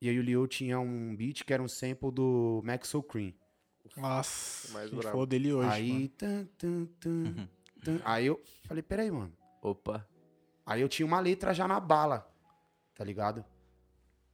e 0.00 0.08
aí 0.08 0.18
o 0.18 0.22
Leo 0.22 0.46
tinha 0.46 0.78
um 0.78 1.14
beat 1.16 1.44
que 1.44 1.52
era 1.52 1.62
um 1.62 1.68
sample 1.68 2.12
do 2.12 2.62
Maxwell 2.64 3.02
Cream. 3.02 3.34
Nossa, 3.96 4.72
Mais 4.72 4.84
a 4.84 4.88
gente 4.88 4.96
brabo. 4.98 5.10
falou 5.12 5.26
dele 5.26 5.52
hoje. 5.52 5.68
aí, 5.68 5.92
mano. 5.92 6.08
tan, 6.16 6.44
tan, 6.58 6.86
tan, 7.00 7.48
tan. 7.84 8.00
aí 8.04 8.26
eu 8.26 8.40
falei, 8.64 8.82
peraí, 8.82 9.10
mano. 9.10 9.32
Opa. 9.62 10.06
Aí 10.64 10.80
eu 10.80 10.88
tinha 10.88 11.04
uma 11.06 11.18
letra 11.20 11.52
já 11.52 11.66
na 11.66 11.80
bala, 11.80 12.30
tá 12.94 13.04
ligado? 13.04 13.44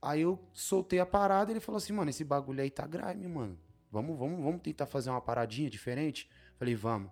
Aí 0.02 0.20
eu 0.20 0.38
soltei 0.52 1.00
a 1.00 1.06
parada 1.06 1.50
e 1.50 1.54
ele 1.54 1.60
falou 1.60 1.78
assim, 1.78 1.92
mano, 1.92 2.10
esse 2.10 2.22
bagulho 2.22 2.60
aí 2.62 2.70
tá 2.70 2.86
grime, 2.86 3.26
mano. 3.26 3.58
Vamos, 3.90 4.18
vamos, 4.18 4.42
vamos 4.42 4.60
tentar 4.60 4.86
fazer 4.86 5.10
uma 5.10 5.20
paradinha 5.20 5.70
diferente? 5.70 6.28
Falei, 6.58 6.74
vamos. 6.74 7.10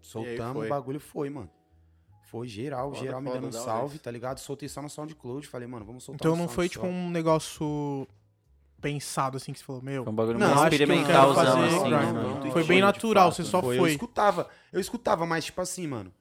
Soltamos, 0.00 0.64
o 0.64 0.68
bagulho 0.68 1.00
foi, 1.00 1.28
mano. 1.28 1.50
Foi 2.22 2.46
geral, 2.46 2.90
Foda, 2.92 3.02
geral 3.04 3.20
me 3.20 3.28
foda, 3.28 3.40
dando 3.40 3.48
um 3.56 3.60
salve, 3.60 3.98
tá 3.98 4.10
ligado? 4.10 4.38
Soltei 4.38 4.68
só 4.68 4.82
no 4.82 4.88
SoundCloud, 4.90 5.46
falei, 5.48 5.66
mano, 5.66 5.84
vamos 5.84 6.04
soltar 6.04 6.20
Então 6.20 6.36
no 6.36 6.42
não 6.42 6.48
foi 6.48 6.68
tipo 6.68 6.86
um 6.86 7.10
negócio 7.10 8.06
pensado 8.80 9.36
assim 9.36 9.52
que 9.52 9.58
você 9.58 9.64
falou, 9.64 9.82
meu. 9.82 10.04
Foi 10.04 10.12
um 10.12 10.16
bagulho 10.16 10.38
Não, 10.38 10.48
mais 10.54 10.60
eu 10.60 10.68
experimentalzão, 10.68 11.64
assim, 11.64 11.90
né, 11.90 12.12
não, 12.12 12.12
mano? 12.14 12.52
Foi 12.52 12.64
bem 12.64 12.76
de 12.78 12.82
natural, 12.82 13.30
fato. 13.30 13.36
você 13.36 13.44
só 13.44 13.60
Foi, 13.60 13.76
Eu 13.76 13.80
foi. 13.80 13.90
escutava, 13.92 14.48
eu 14.72 14.80
escutava, 14.80 15.26
mas 15.26 15.44
tipo 15.44 15.60
assim, 15.60 15.86
mano. 15.86 16.12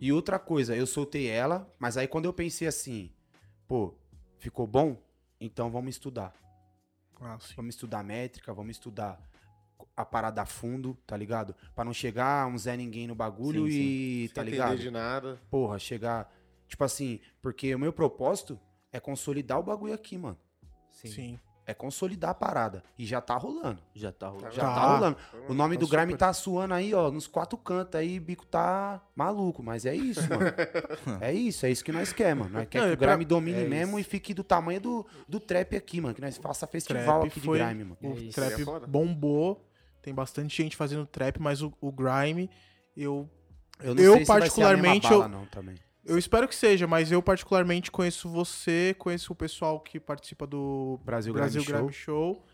E 0.00 0.12
outra 0.12 0.38
coisa, 0.38 0.74
eu 0.74 0.86
soltei 0.86 1.28
ela, 1.28 1.70
mas 1.78 1.96
aí 1.96 2.06
quando 2.08 2.24
eu 2.24 2.32
pensei 2.32 2.66
assim, 2.66 3.10
pô, 3.68 3.94
ficou 4.38 4.66
bom? 4.66 4.96
Então 5.40 5.70
vamos 5.70 5.90
estudar. 5.94 6.34
Ah, 7.20 7.38
sim. 7.40 7.54
Vamos 7.56 7.74
estudar 7.74 8.02
métrica, 8.02 8.52
vamos 8.52 8.72
estudar 8.72 9.20
a 9.96 10.04
parada 10.04 10.42
a 10.42 10.46
fundo, 10.46 10.96
tá 11.06 11.16
ligado? 11.16 11.54
Pra 11.74 11.84
não 11.84 11.92
chegar 11.92 12.46
um 12.48 12.58
Zé 12.58 12.76
Ninguém 12.76 13.06
no 13.06 13.14
bagulho 13.14 13.66
Sim, 13.66 13.72
e, 13.72 14.26
Sem 14.26 14.34
tá 14.34 14.42
ligado? 14.42 14.76
de 14.76 14.90
nada. 14.90 15.40
Porra, 15.50 15.78
chegar. 15.78 16.32
Tipo 16.66 16.84
assim, 16.84 17.20
porque 17.40 17.74
o 17.74 17.78
meu 17.78 17.92
propósito 17.92 18.58
é 18.92 18.98
consolidar 18.98 19.58
o 19.58 19.62
bagulho 19.62 19.94
aqui, 19.94 20.16
mano. 20.18 20.38
Sim. 20.90 21.38
É 21.64 21.72
consolidar 21.72 22.30
a 22.30 22.34
parada. 22.34 22.82
E 22.98 23.06
já 23.06 23.20
tá 23.20 23.36
rolando. 23.36 23.80
Já 23.94 24.10
tá 24.10 24.28
rolando. 24.28 24.50
Já 24.52 24.62
Tá. 24.62 24.74
tá, 24.74 24.94
rolando. 24.96 25.16
O 25.48 25.54
nome 25.54 25.76
Tá 25.76 25.80
do 25.80 25.88
Grime 25.88 26.06
super. 26.12 26.16
tá 26.18 26.32
suando 26.32 26.74
aí, 26.74 26.92
ó, 26.92 27.08
nos 27.10 27.28
quatro 27.28 27.56
cantos 27.56 28.00
aí, 28.00 28.18
bico 28.18 28.44
tá 28.44 29.00
maluco, 29.14 29.62
mas 29.62 29.86
é 29.86 29.94
isso, 29.94 30.22
mano. 30.28 30.42
é 31.22 31.32
isso, 31.32 31.64
é 31.64 31.70
isso 31.70 31.84
que 31.84 31.92
nós 31.92 32.12
quer, 32.12 32.34
mano. 32.34 32.50
Nós 32.50 32.66
quer 32.68 32.80
Não, 32.80 32.88
que 32.88 32.94
o 32.94 32.98
pra- 32.98 33.08
Grime 33.12 33.24
domine 33.24 33.62
é 33.62 33.68
mesmo 33.68 33.96
isso. 33.98 34.08
e 34.08 34.10
fique 34.10 34.34
do 34.34 34.42
tamanho 34.42 34.80
do, 34.80 35.06
do 35.28 35.38
trap 35.38 35.76
aqui, 35.76 36.00
mano. 36.00 36.14
Que 36.14 36.20
nós 36.20 36.36
faça 36.36 36.66
festival 36.66 37.20
Trap 37.20 37.26
aqui 37.30 37.40
foi- 37.40 37.58
de 37.60 37.64
Grime, 37.64 37.84
mano. 37.84 37.96
O 38.02 38.06
É 38.06 38.20
isso. 38.22 38.34
trap 38.34 38.60
É 38.60 38.86
bombou. 38.86 39.64
Tem 40.02 40.12
bastante 40.12 40.56
gente 40.60 40.76
fazendo 40.76 41.06
trap, 41.06 41.38
mas 41.40 41.62
o, 41.62 41.72
o 41.80 41.92
grime, 41.92 42.50
eu 42.96 43.30
Eu, 43.80 43.94
Eu, 43.96 44.18
se 44.18 44.24
vai 44.24 44.48
ser 44.48 44.62
a 44.62 44.76
mesma 44.76 44.80
particularmente, 44.88 45.08
bala, 45.08 45.24
eu- 45.24 45.28
não, 45.28 45.46
também. 45.46 45.74
Eu 46.04 46.18
espero 46.18 46.48
que 46.48 46.54
seja, 46.54 46.86
mas 46.86 47.12
eu 47.12 47.22
particularmente 47.22 47.90
conheço 47.90 48.28
você, 48.28 48.94
conheço 48.98 49.32
o 49.32 49.36
pessoal 49.36 49.78
que 49.78 50.00
participa 50.00 50.46
do 50.46 50.98
Brasil, 51.04 51.32
Brasil 51.32 51.62
Grime 51.62 51.78
Grime 51.78 51.92
Show, 51.92 52.44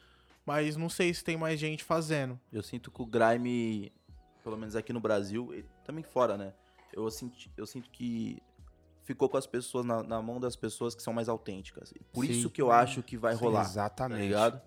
mas 0.44 0.76
não 0.76 0.88
sei 0.88 1.12
se 1.14 1.24
tem 1.24 1.36
mais 1.36 1.58
gente 1.58 1.82
fazendo. 1.82 2.38
Eu 2.52 2.62
sinto 2.62 2.90
que 2.90 3.00
o 3.00 3.06
grime, 3.06 3.90
pelo 4.44 4.56
menos 4.56 4.76
aqui 4.76 4.92
no 4.92 5.00
Brasil, 5.00 5.54
e 5.54 5.64
também 5.82 6.04
fora, 6.04 6.36
né? 6.36 6.52
Eu, 6.92 7.10
senti, 7.10 7.50
eu 7.56 7.66
sinto 7.66 7.88
que 7.90 8.42
ficou 9.04 9.28
com 9.28 9.38
as 9.38 9.46
pessoas, 9.46 9.86
na, 9.86 10.02
na 10.02 10.20
mão 10.20 10.38
das 10.38 10.54
pessoas 10.54 10.94
que 10.94 11.02
são 11.02 11.14
mais 11.14 11.28
autênticas. 11.28 11.94
Por 12.12 12.26
Sim. 12.26 12.32
isso 12.32 12.50
que 12.50 12.60
eu 12.60 12.70
acho 12.70 13.02
que 13.02 13.16
vai 13.16 13.34
Sim, 13.34 13.40
rolar. 13.40 13.64
Tá 13.64 13.70
Exatamente. 13.70 14.20
ligado? 14.20 14.60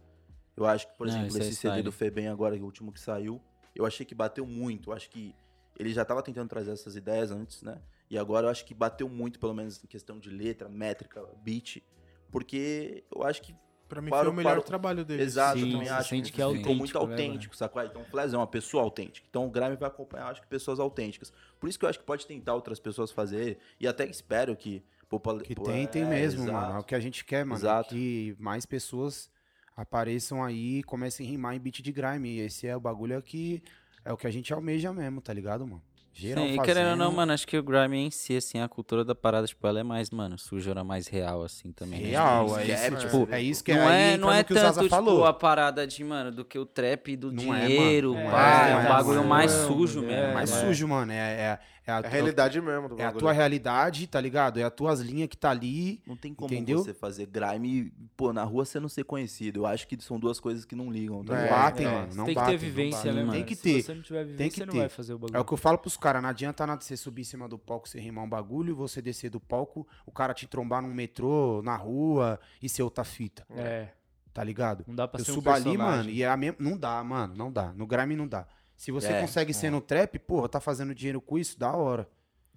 Eu 0.58 0.65
acho 0.65 0.88
que, 0.88 0.98
por 0.98 1.06
Não, 1.06 1.13
exemplo, 1.13 1.38
é 1.38 1.39
esse 1.41 1.56
CD 1.56 1.56
style. 1.56 1.84
do 1.84 1.91
Febem 1.91 2.28
agora, 2.28 2.56
o 2.56 2.63
último 2.63 2.91
que 2.91 3.00
saiu, 3.00 3.39
eu 3.76 3.86
achei 3.86 4.06
que 4.06 4.15
bateu 4.15 4.46
muito. 4.46 4.89
Eu 4.89 4.96
acho 4.96 5.08
que 5.10 5.36
ele 5.78 5.94
já 5.94 6.04
tava 6.04 6.24
tentando 6.24 6.50
trazer 6.50 6.72
essas 6.72 6.96
ideias 6.96 7.30
antes, 7.32 7.62
né? 7.62 7.80
E 8.12 8.17
agora 8.17 8.47
eu 8.47 8.52
acho 8.52 8.65
que 8.65 8.74
bateu 8.74 9.08
muito, 9.08 9.39
pelo 9.39 9.54
menos 9.54 9.82
em 9.82 9.88
questão 9.88 10.19
de 10.19 10.30
letra, 10.30 10.67
métrica, 10.67 11.26
beat. 11.43 11.82
Porque 12.30 13.04
eu 13.15 13.24
acho 13.24 13.41
que 13.41 13.56
Pra 13.88 14.02
mim 14.02 14.10
Para 14.10 14.24
foi 14.24 14.30
o- 14.32 14.34
melhor 14.34 14.54
para 14.56 14.62
trabalho 14.63 15.04
dele. 15.04 15.21
Exato, 15.21 15.60
Sim, 15.60 15.65
eu 15.65 15.71
também 15.74 15.89
acho 15.89 16.08
sente 16.10 16.32
que 16.32 16.38
que 16.38 16.41
é 16.41 16.50
ficou 16.50 16.74
muito 16.74 16.97
autêntico, 16.97 17.54
né, 17.54 17.58
sacou? 17.58 17.84
Então 17.84 18.02
o 18.04 18.06
Flash 18.06 18.34
é 18.34 18.38
uma 18.38 18.47
pessoa 18.47 18.84
autêntica. 18.84 19.28
Então 19.30 19.45
o 19.45 19.50
Grime 19.52 19.76
vai 19.76 19.89
acompanhar, 19.89 20.28
acho 20.32 20.41
que 20.41 20.47
pessoas 20.47 20.80
autênticas. 20.80 21.34
Por 21.60 21.67
isso 21.67 21.78
que 21.78 21.84
eu 21.84 21.89
acho 21.89 22.00
que 22.00 22.06
pode 22.06 22.26
tentar 22.26 22.56
outras 22.56 22.80
pessoas 22.80 23.12
fazer. 23.12 23.58
E 23.78 23.86
até 23.86 24.06
espero 24.06 24.56
que. 24.56 24.82
Pô, 25.10 25.19
Que 25.19 25.54
pô, 25.54 25.63
tem, 25.63 25.88
tem 25.88 26.04
é, 26.04 26.06
mesmo, 26.06 26.43
exato. 26.43 26.54
mano. 26.54 26.78
É 26.78 26.80
o 26.80 26.84
que 26.86 26.95
a 26.95 27.02
gente 27.02 27.26
quer, 27.26 27.43
mano. 27.43 27.60
Exato. 27.60 27.89
Que 27.93 28.34
mais 28.39 28.65
pessoas 28.65 29.30
apareçam 29.76 30.41
aí 30.41 30.80
e 30.80 30.84
comecem 30.84 31.28
a 31.28 31.30
rimar 31.30 31.54
em 31.56 31.60
beat 31.60 31.82
de 31.82 31.91
grime. 31.91 32.30
E 32.38 32.39
esse 32.39 32.67
é 32.67 32.78
o 32.78 32.80
bagulho 32.80 33.21
que 33.21 33.62
é 34.06 34.13
o 34.13 34.15
que 34.15 34.26
a 34.26 34.32
gente 34.32 34.54
almeja 34.54 34.93
mesmo, 34.93 35.19
tá 35.19 35.34
ligado, 35.34 35.67
mano? 35.67 35.84
Geral 36.13 36.45
Sim, 36.45 36.56
e 36.56 36.62
querendo 36.62 36.89
ou 36.91 36.95
não, 36.97 37.12
mano, 37.12 37.32
acho 37.32 37.47
que 37.47 37.58
o 37.58 37.63
grime 37.63 37.97
em 37.97 38.12
si, 38.12 38.36
assim, 38.36 38.60
a 38.60 38.67
cultura 38.67 39.04
da 39.06 39.15
parada, 39.15 39.47
tipo, 39.47 39.65
ela 39.65 39.80
é 39.80 39.84
mais, 39.84 40.10
mano, 40.10 40.38
sujora 40.38 40.84
mais 40.84 41.08
real, 41.08 41.41
assim, 41.41 41.71
também. 41.71 42.02
né? 42.02 42.10
Real, 42.10 42.60
é 42.60 42.67
Esquece, 42.67 42.93
isso, 42.93 42.97
tipo, 43.08 43.28
é 43.34 43.41
isso 43.41 43.63
que 43.63 43.74
não 43.74 43.89
é, 43.89 44.08
entra 44.13 44.17
não 44.17 44.32
é 44.34 44.38
no 44.39 44.43
que 44.45 44.54
o 44.54 44.56
Zaza 44.56 44.82
tanto, 44.89 45.06
tipo, 45.06 45.24
a 45.24 45.34
parada 45.34 45.88
de, 45.88 46.04
mano, 46.04 46.32
do 46.32 46.43
que 46.43 46.60
o 46.60 46.65
trap 46.65 47.15
do 47.15 47.32
Não 47.32 47.54
é, 47.56 47.65
dinheiro, 47.65 48.13
mano. 48.13 48.30
pá, 48.30 48.67
É, 48.67 48.71
é, 48.71 48.76
um 48.76 48.80
é, 48.82 48.88
bagulho 48.89 49.17
mano. 49.19 49.30
mais 49.30 49.54
Não, 49.54 49.67
sujo 49.67 50.02
mano, 50.02 50.12
mesmo. 50.12 50.26
É 50.30 50.34
mais 50.34 50.52
né? 50.52 50.60
sujo, 50.60 50.88
mano. 50.88 51.12
É, 51.13 51.60
é, 51.86 51.91
a, 51.91 51.96
É 51.96 51.98
a 51.98 52.02
tua- 52.02 52.10
realidade 52.12 52.62
mesmo 52.62 52.89
do 52.89 53.02
é 53.02 53.06
a 53.06 53.12
tua 53.12 53.32
realidade, 53.32 54.06
tá 54.08 54.22
ligado? 54.22 54.60
É 54.60 54.63
as 54.63 54.72
tuas 54.74 55.00
linhas 55.00 55.28
que 55.28 55.36
tá 55.38 55.50
ali. 55.50 56.02
Não 56.06 56.15
tem 56.15 56.34
como 56.34 56.54
Entendeu? 56.54 56.80
você 56.80 56.94
fazer 56.94 57.26
grime 57.26 57.70
e, 57.70 57.91
pô, 58.15 58.32
na 58.32 58.44
rua 58.44 58.65
você 58.65 58.80
não 58.80 58.88
ser 58.88 59.04
conhecido. 59.04 59.62
Eu 59.62 59.65
acho 59.65 59.88
que 59.88 60.00
são 60.02 60.20
duas 60.20 60.39
coisas 60.39 60.63
que 60.63 60.76
não 60.76 60.91
ligam. 60.91 61.24
Tá 61.24 61.34
Não 61.34 61.41
É, 61.41 61.50
batem, 61.50 61.88
é. 61.88 61.91
mano. 61.91 62.15
Não 62.15 62.26
tem 62.26 62.36
que 62.36 62.39
batem, 62.39 62.58
ter 62.60 62.65
não 62.65 62.72
vivência, 62.76 63.12
né, 63.13 63.22
mano? 63.22 63.34
Tem 63.34 63.44
que 63.44 63.56
Se 63.56 63.62
ter. 63.63 63.82
você 63.82 63.94
não 63.96 64.02
tiver 64.04 64.20
vivência, 64.26 64.38
Tem 64.38 64.50
que 64.50 64.56
você 64.58 64.65
não 64.65 64.74
ter. 64.74 64.80
vai 64.80 64.89
fazer 64.89 65.13
o 65.13 65.17
bagulho. 65.20 65.38
É 65.38 65.39
o 65.39 65.46
que 65.46 65.54
eu 65.54 65.58
falo 65.58 65.78
pros 65.80 65.98
caras, 65.98 66.22
não 66.22 66.30
adianta 66.30 66.67
nada 66.67 66.82
você 66.82 66.96
subir 66.96 67.22
em 67.22 67.26
cima 67.26 67.50
do 67.50 67.58
palco, 67.58 67.89
você 67.89 68.00
rimar 68.00 68.24
um 68.26 68.30
bagulho, 68.30 68.76
você 68.76 69.02
descer 69.02 69.30
do 69.32 69.39
palco, 69.39 69.88
o 70.06 70.12
cara 70.12 70.34
te 70.34 70.46
trombar 70.48 70.82
num 70.82 70.94
metrô, 70.94 71.62
na 71.63 71.76
rua 71.76 72.39
e 72.62 72.70
ser 72.70 72.84
outra 72.84 73.04
fita, 73.04 73.44
É, 73.50 73.88
tá 74.34 74.44
ligado? 74.44 74.84
não 74.88 74.94
dá 74.96 75.08
pra 75.08 75.20
Eu 75.20 75.26
ser 75.26 75.32
um 75.32 75.36
subo 75.36 75.50
ali, 75.50 75.63
personagem. 75.63 75.98
mano, 75.98 76.10
e 76.12 76.22
é 76.24 76.28
a 76.28 76.38
mesma. 76.38 76.58
Não 76.60 76.78
dá, 76.78 77.04
mano, 77.04 77.34
não 77.36 77.52
dá. 77.52 77.74
No 77.74 77.86
grime 77.88 78.15
não 78.15 78.28
dá. 78.28 78.46
Se 78.82 78.89
você 78.91 79.10
É, 79.10 79.22
consegue 79.22 79.54
ser 79.54 79.70
no 79.70 79.80
trap, 79.80 80.17
porra, 80.17 80.50
tá 80.50 80.60
fazendo 80.60 80.96
dinheiro 80.96 81.22
com 81.22 81.38
isso, 81.38 81.60
da 81.60 81.72
hora. 81.72 82.10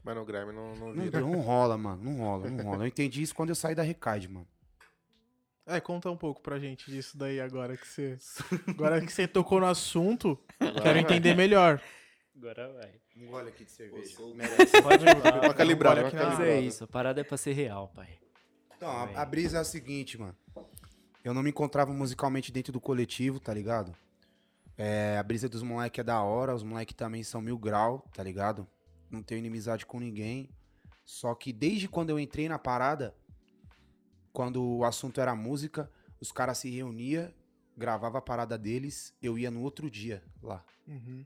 Mas 0.03 0.17
no 0.17 0.25
Grime 0.25 0.53
não, 0.55 0.75
não 0.75 0.95
Não, 0.95 1.03
vira. 1.05 1.21
não 1.21 1.39
rola, 1.39 1.77
mano, 1.77 2.03
não 2.03 2.17
rola, 2.17 2.49
não 2.49 2.65
rola. 2.65 2.85
Eu 2.85 2.87
entendi 2.87 3.21
isso 3.21 3.35
quando 3.35 3.51
eu 3.51 3.55
saí 3.55 3.75
da 3.75 3.83
Recaide, 3.83 4.27
mano. 4.27 4.49
É, 5.67 5.79
conta 5.81 6.11
um 6.11 6.17
pouco 6.17 6.41
pra 6.41 6.59
gente 6.59 6.91
disso 6.91 7.19
daí 7.19 7.39
agora 7.43 7.77
que 7.77 7.87
você. 7.87 8.17
Agora 8.67 9.03
que 9.03 9.13
você 9.13 9.29
tocou 9.29 9.61
no 9.61 9.67
assunto, 9.67 10.39
quero 10.83 10.99
entender 10.99 11.35
melhor. 11.37 11.79
Agora 12.35 12.73
vai. 12.73 12.91
Um 13.19 13.27
gole 13.27 13.51
aqui 13.51 13.67
de 13.67 13.71
cerveja. 13.71 14.17
Pode 14.17 15.05
ir. 15.05 15.45
Uma 15.45 15.53
calibrada, 15.53 16.01
Olha 16.01 16.03
uma 16.05 16.09
aqui 16.09 16.17
na- 16.17 16.25
Mas 16.25 16.35
calibrada. 16.39 16.47
é 16.51 16.61
isso, 16.63 16.85
a 16.85 16.87
parada 16.87 17.21
é 17.21 17.25
pra 17.25 17.37
ser 17.37 17.53
real, 17.53 17.89
pai. 17.95 18.09
Então, 18.75 18.89
a, 18.89 19.21
a 19.21 19.25
brisa 19.27 19.59
é 19.59 19.61
a 19.61 19.65
seguinte, 19.65 20.17
mano. 20.19 20.35
Eu 21.23 21.35
não 21.35 21.43
me 21.43 21.51
encontrava 21.51 21.93
musicalmente 21.93 22.51
dentro 22.51 22.73
do 22.73 22.81
coletivo, 22.81 23.39
tá 23.39 23.53
ligado? 23.53 23.95
É, 24.77 25.17
a 25.19 25.23
brisa 25.23 25.49
dos 25.49 25.63
moleques 25.63 26.01
é 26.01 26.05
da 26.05 26.21
hora, 26.23 26.55
os 26.55 26.63
moleques 26.63 26.95
também 26.97 27.23
são 27.23 27.41
mil 27.41 27.57
grau, 27.59 28.05
tá 28.13 28.23
ligado? 28.23 28.67
Não 29.11 29.23
tenho 29.23 29.39
inimizade 29.39 29.87
com 29.87 30.01
ninguém. 30.01 30.49
Só 31.05 31.35
que 31.35 31.53
desde 31.53 31.87
quando 31.87 32.11
eu 32.11 32.19
entrei 32.19 32.49
na 32.49 32.59
parada, 32.59 33.15
quando 34.33 34.63
o 34.65 34.85
assunto 34.85 35.21
era 35.21 35.35
música, 35.35 35.91
os 36.21 36.33
caras 36.33 36.59
se 36.59 36.71
reuniam, 36.71 37.33
gravava 37.77 38.19
a 38.19 38.23
parada 38.23 38.59
deles, 38.59 39.15
eu 39.23 39.39
ia 39.39 39.51
no 39.51 39.63
outro 39.63 39.91
dia 39.91 40.23
lá. 40.43 40.65
Uhum. 40.89 41.25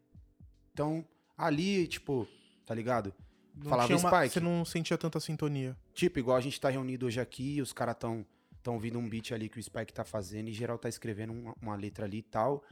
Então, 0.72 1.04
ali, 1.36 1.86
tipo, 1.86 2.26
tá 2.66 2.74
ligado? 2.74 3.14
Não 3.54 3.70
Falava 3.70 3.96
uma- 3.96 3.98
Spike. 4.10 4.34
Você 4.34 4.40
não 4.40 4.64
sentia 4.64 4.98
tanta 4.98 5.18
sintonia. 5.20 5.76
Tipo, 5.94 6.18
igual 6.18 6.36
a 6.36 6.40
gente 6.40 6.60
tá 6.60 6.68
reunido 6.68 7.06
hoje 7.06 7.20
aqui, 7.20 7.60
os 7.60 7.72
caras 7.72 7.96
tão, 7.98 8.24
tão 8.62 8.74
ouvindo 8.74 8.98
um 8.98 9.08
beat 9.08 9.32
ali 9.32 9.48
que 9.48 9.58
o 9.58 9.62
Spike 9.62 9.92
tá 9.92 10.04
fazendo, 10.04 10.48
e 10.48 10.52
geral 10.52 10.78
tá 10.78 10.88
escrevendo 10.88 11.32
uma, 11.32 11.54
uma 11.60 11.76
letra 11.76 12.04
ali 12.04 12.18
e 12.18 12.22
tal. 12.22 12.62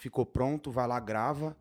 Ficou 0.00 0.26
pronto, 0.26 0.70
vai 0.70 0.86
lá, 0.88 0.98
grava. 0.98 1.56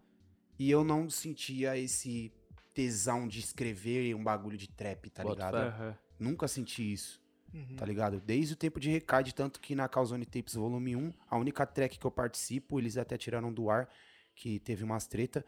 E 0.58 0.70
eu 0.72 0.84
não 0.84 1.10
sentia 1.10 1.78
esse 1.78 2.32
tesão 2.74 3.28
de 3.28 3.40
escrever 3.40 4.14
um 4.16 4.24
bagulho 4.24 4.58
de 4.58 4.68
trap, 4.70 5.10
tá 5.10 5.24
Boto 5.24 5.36
ligado? 5.36 5.54
fé. 5.54 5.68
Aham. 5.68 5.98
Nunca 6.20 6.48
senti 6.48 6.92
isso, 6.92 7.22
Uhum. 7.54 7.76
tá 7.78 7.86
ligado? 7.86 8.20
Desde 8.20 8.54
o 8.54 8.58
tempo 8.58 8.80
de 8.80 8.90
Recade, 8.90 9.34
tanto 9.34 9.60
que 9.62 9.74
na 9.74 9.88
Calzone 9.88 10.26
Tapes 10.26 10.56
Volume 10.56 10.96
1, 10.96 11.14
a 11.30 11.38
única 11.38 11.66
track 11.66 11.98
que 11.98 12.06
eu 12.06 12.12
participo, 12.12 12.80
eles 12.80 12.98
até 12.98 13.18
tiraram 13.18 13.54
do 13.54 13.70
ar, 13.70 13.90
que 14.36 14.60
teve 14.60 14.84
umas 14.84 15.08
treta, 15.08 15.46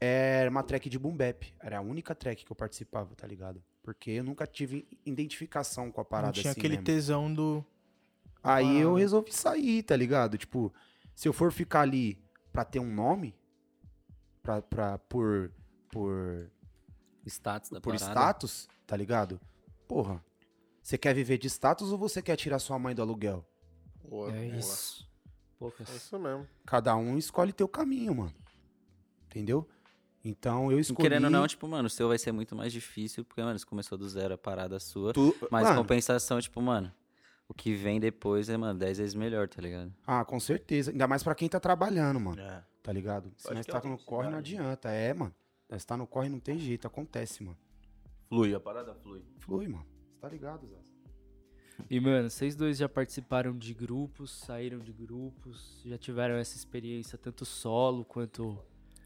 era 0.00 0.48
uma 0.50 0.62
track 0.62 0.88
de 0.88 0.98
boom 0.98 1.16
bap. 1.16 1.52
Era 1.60 1.78
a 1.78 1.80
única 1.80 2.14
track 2.14 2.44
que 2.44 2.50
eu 2.52 2.56
participava, 2.56 3.14
tá 3.14 3.26
ligado? 3.26 3.62
Porque 3.82 4.10
eu 4.12 4.24
nunca 4.24 4.46
tive 4.46 4.86
identificação 5.04 5.90
com 5.90 6.00
a 6.00 6.04
Não 6.04 6.08
parada 6.10 6.32
tinha 6.32 6.50
assim 6.52 6.60
aquele 6.60 6.74
mesmo. 6.74 6.84
tesão 6.86 7.32
do. 7.32 7.64
Aí 8.42 8.78
eu 8.78 8.88
parada. 8.90 8.98
resolvi 9.00 9.32
sair, 9.32 9.82
tá 9.82 9.96
ligado? 9.96 10.38
Tipo, 10.38 10.72
se 11.14 11.28
eu 11.28 11.32
for 11.32 11.52
ficar 11.52 11.80
ali 11.82 12.21
pra 12.52 12.64
ter 12.64 12.78
um 12.80 12.92
nome, 12.92 13.34
pra, 14.42 14.60
pra, 14.62 14.98
por, 14.98 15.50
por, 15.90 16.50
Status 17.26 17.70
da 17.70 17.80
por 17.80 17.94
parada. 17.96 18.10
status, 18.12 18.68
tá 18.86 18.96
ligado? 18.96 19.40
Porra, 19.88 20.22
você 20.82 20.98
quer 20.98 21.14
viver 21.14 21.38
de 21.38 21.48
status 21.48 21.90
ou 21.92 21.98
você 21.98 22.20
quer 22.20 22.36
tirar 22.36 22.58
sua 22.58 22.78
mãe 22.78 22.94
do 22.94 23.02
aluguel? 23.02 23.44
Boa, 24.08 24.30
É 24.30 24.44
boa. 24.46 24.56
isso. 24.58 25.08
É 25.08 25.58
Poucas. 25.58 25.88
isso 25.94 26.18
mesmo. 26.18 26.46
Cada 26.66 26.96
um 26.96 27.16
escolhe 27.16 27.52
teu 27.52 27.68
caminho, 27.68 28.14
mano. 28.16 28.34
Entendeu? 29.26 29.68
Então 30.24 30.70
eu 30.70 30.78
escolhi... 30.78 31.08
Querendo 31.08 31.24
ou 31.24 31.30
não, 31.30 31.46
tipo, 31.46 31.66
mano, 31.68 31.86
o 31.86 31.90
seu 31.90 32.08
vai 32.08 32.18
ser 32.18 32.32
muito 32.32 32.54
mais 32.56 32.72
difícil, 32.72 33.24
porque, 33.24 33.40
mano, 33.42 33.58
você 33.58 33.64
começou 33.66 33.96
do 33.96 34.08
zero 34.08 34.34
a 34.34 34.38
parada 34.38 34.78
sua. 34.80 35.12
tu... 35.12 35.34
Mas 35.50 35.64
Mano, 35.64 35.78
compensação, 35.80 36.40
tipo, 36.40 36.60
mano, 36.60 36.92
o 37.52 37.54
que 37.54 37.74
vem 37.74 38.00
depois 38.00 38.48
é, 38.48 38.56
mano, 38.56 38.78
10 38.78 38.98
vezes 38.98 39.14
melhor, 39.14 39.46
tá 39.48 39.60
ligado? 39.60 39.92
Ah, 40.06 40.24
com 40.24 40.40
certeza. 40.40 40.90
Ainda 40.90 41.06
mais 41.06 41.22
pra 41.22 41.34
quem 41.34 41.48
tá 41.48 41.60
trabalhando, 41.60 42.18
mano. 42.18 42.40
É. 42.40 42.64
Tá 42.82 42.92
ligado? 42.92 43.30
Se 43.36 43.46
Acho 43.48 43.54
nós 43.54 43.68
é 43.68 43.70
tá 43.70 43.80
uma 43.80 43.90
no 43.92 43.98
corre, 43.98 44.28
não 44.30 44.38
necessidade. 44.38 44.64
adianta. 44.66 44.90
É, 44.90 45.14
mano. 45.14 45.34
Nós 45.68 45.84
tá 45.84 45.96
no 45.96 46.06
corre, 46.06 46.28
não 46.28 46.40
tem 46.40 46.58
jeito. 46.58 46.86
Acontece, 46.86 47.42
mano. 47.44 47.56
Flui, 48.28 48.54
a 48.54 48.60
parada 48.60 48.94
flui. 48.94 49.22
Flui, 49.38 49.68
mano. 49.68 49.86
Você 50.10 50.18
tá 50.20 50.28
ligado, 50.28 50.66
Zaz? 50.66 50.92
E, 51.90 52.00
mano, 52.00 52.30
vocês 52.30 52.54
dois 52.56 52.78
já 52.78 52.88
participaram 52.88 53.56
de 53.56 53.74
grupos, 53.74 54.30
saíram 54.30 54.78
de 54.78 54.92
grupos, 54.92 55.80
já 55.84 55.98
tiveram 55.98 56.34
essa 56.36 56.56
experiência 56.56 57.18
tanto 57.18 57.44
solo 57.44 58.04
quanto, 58.04 58.58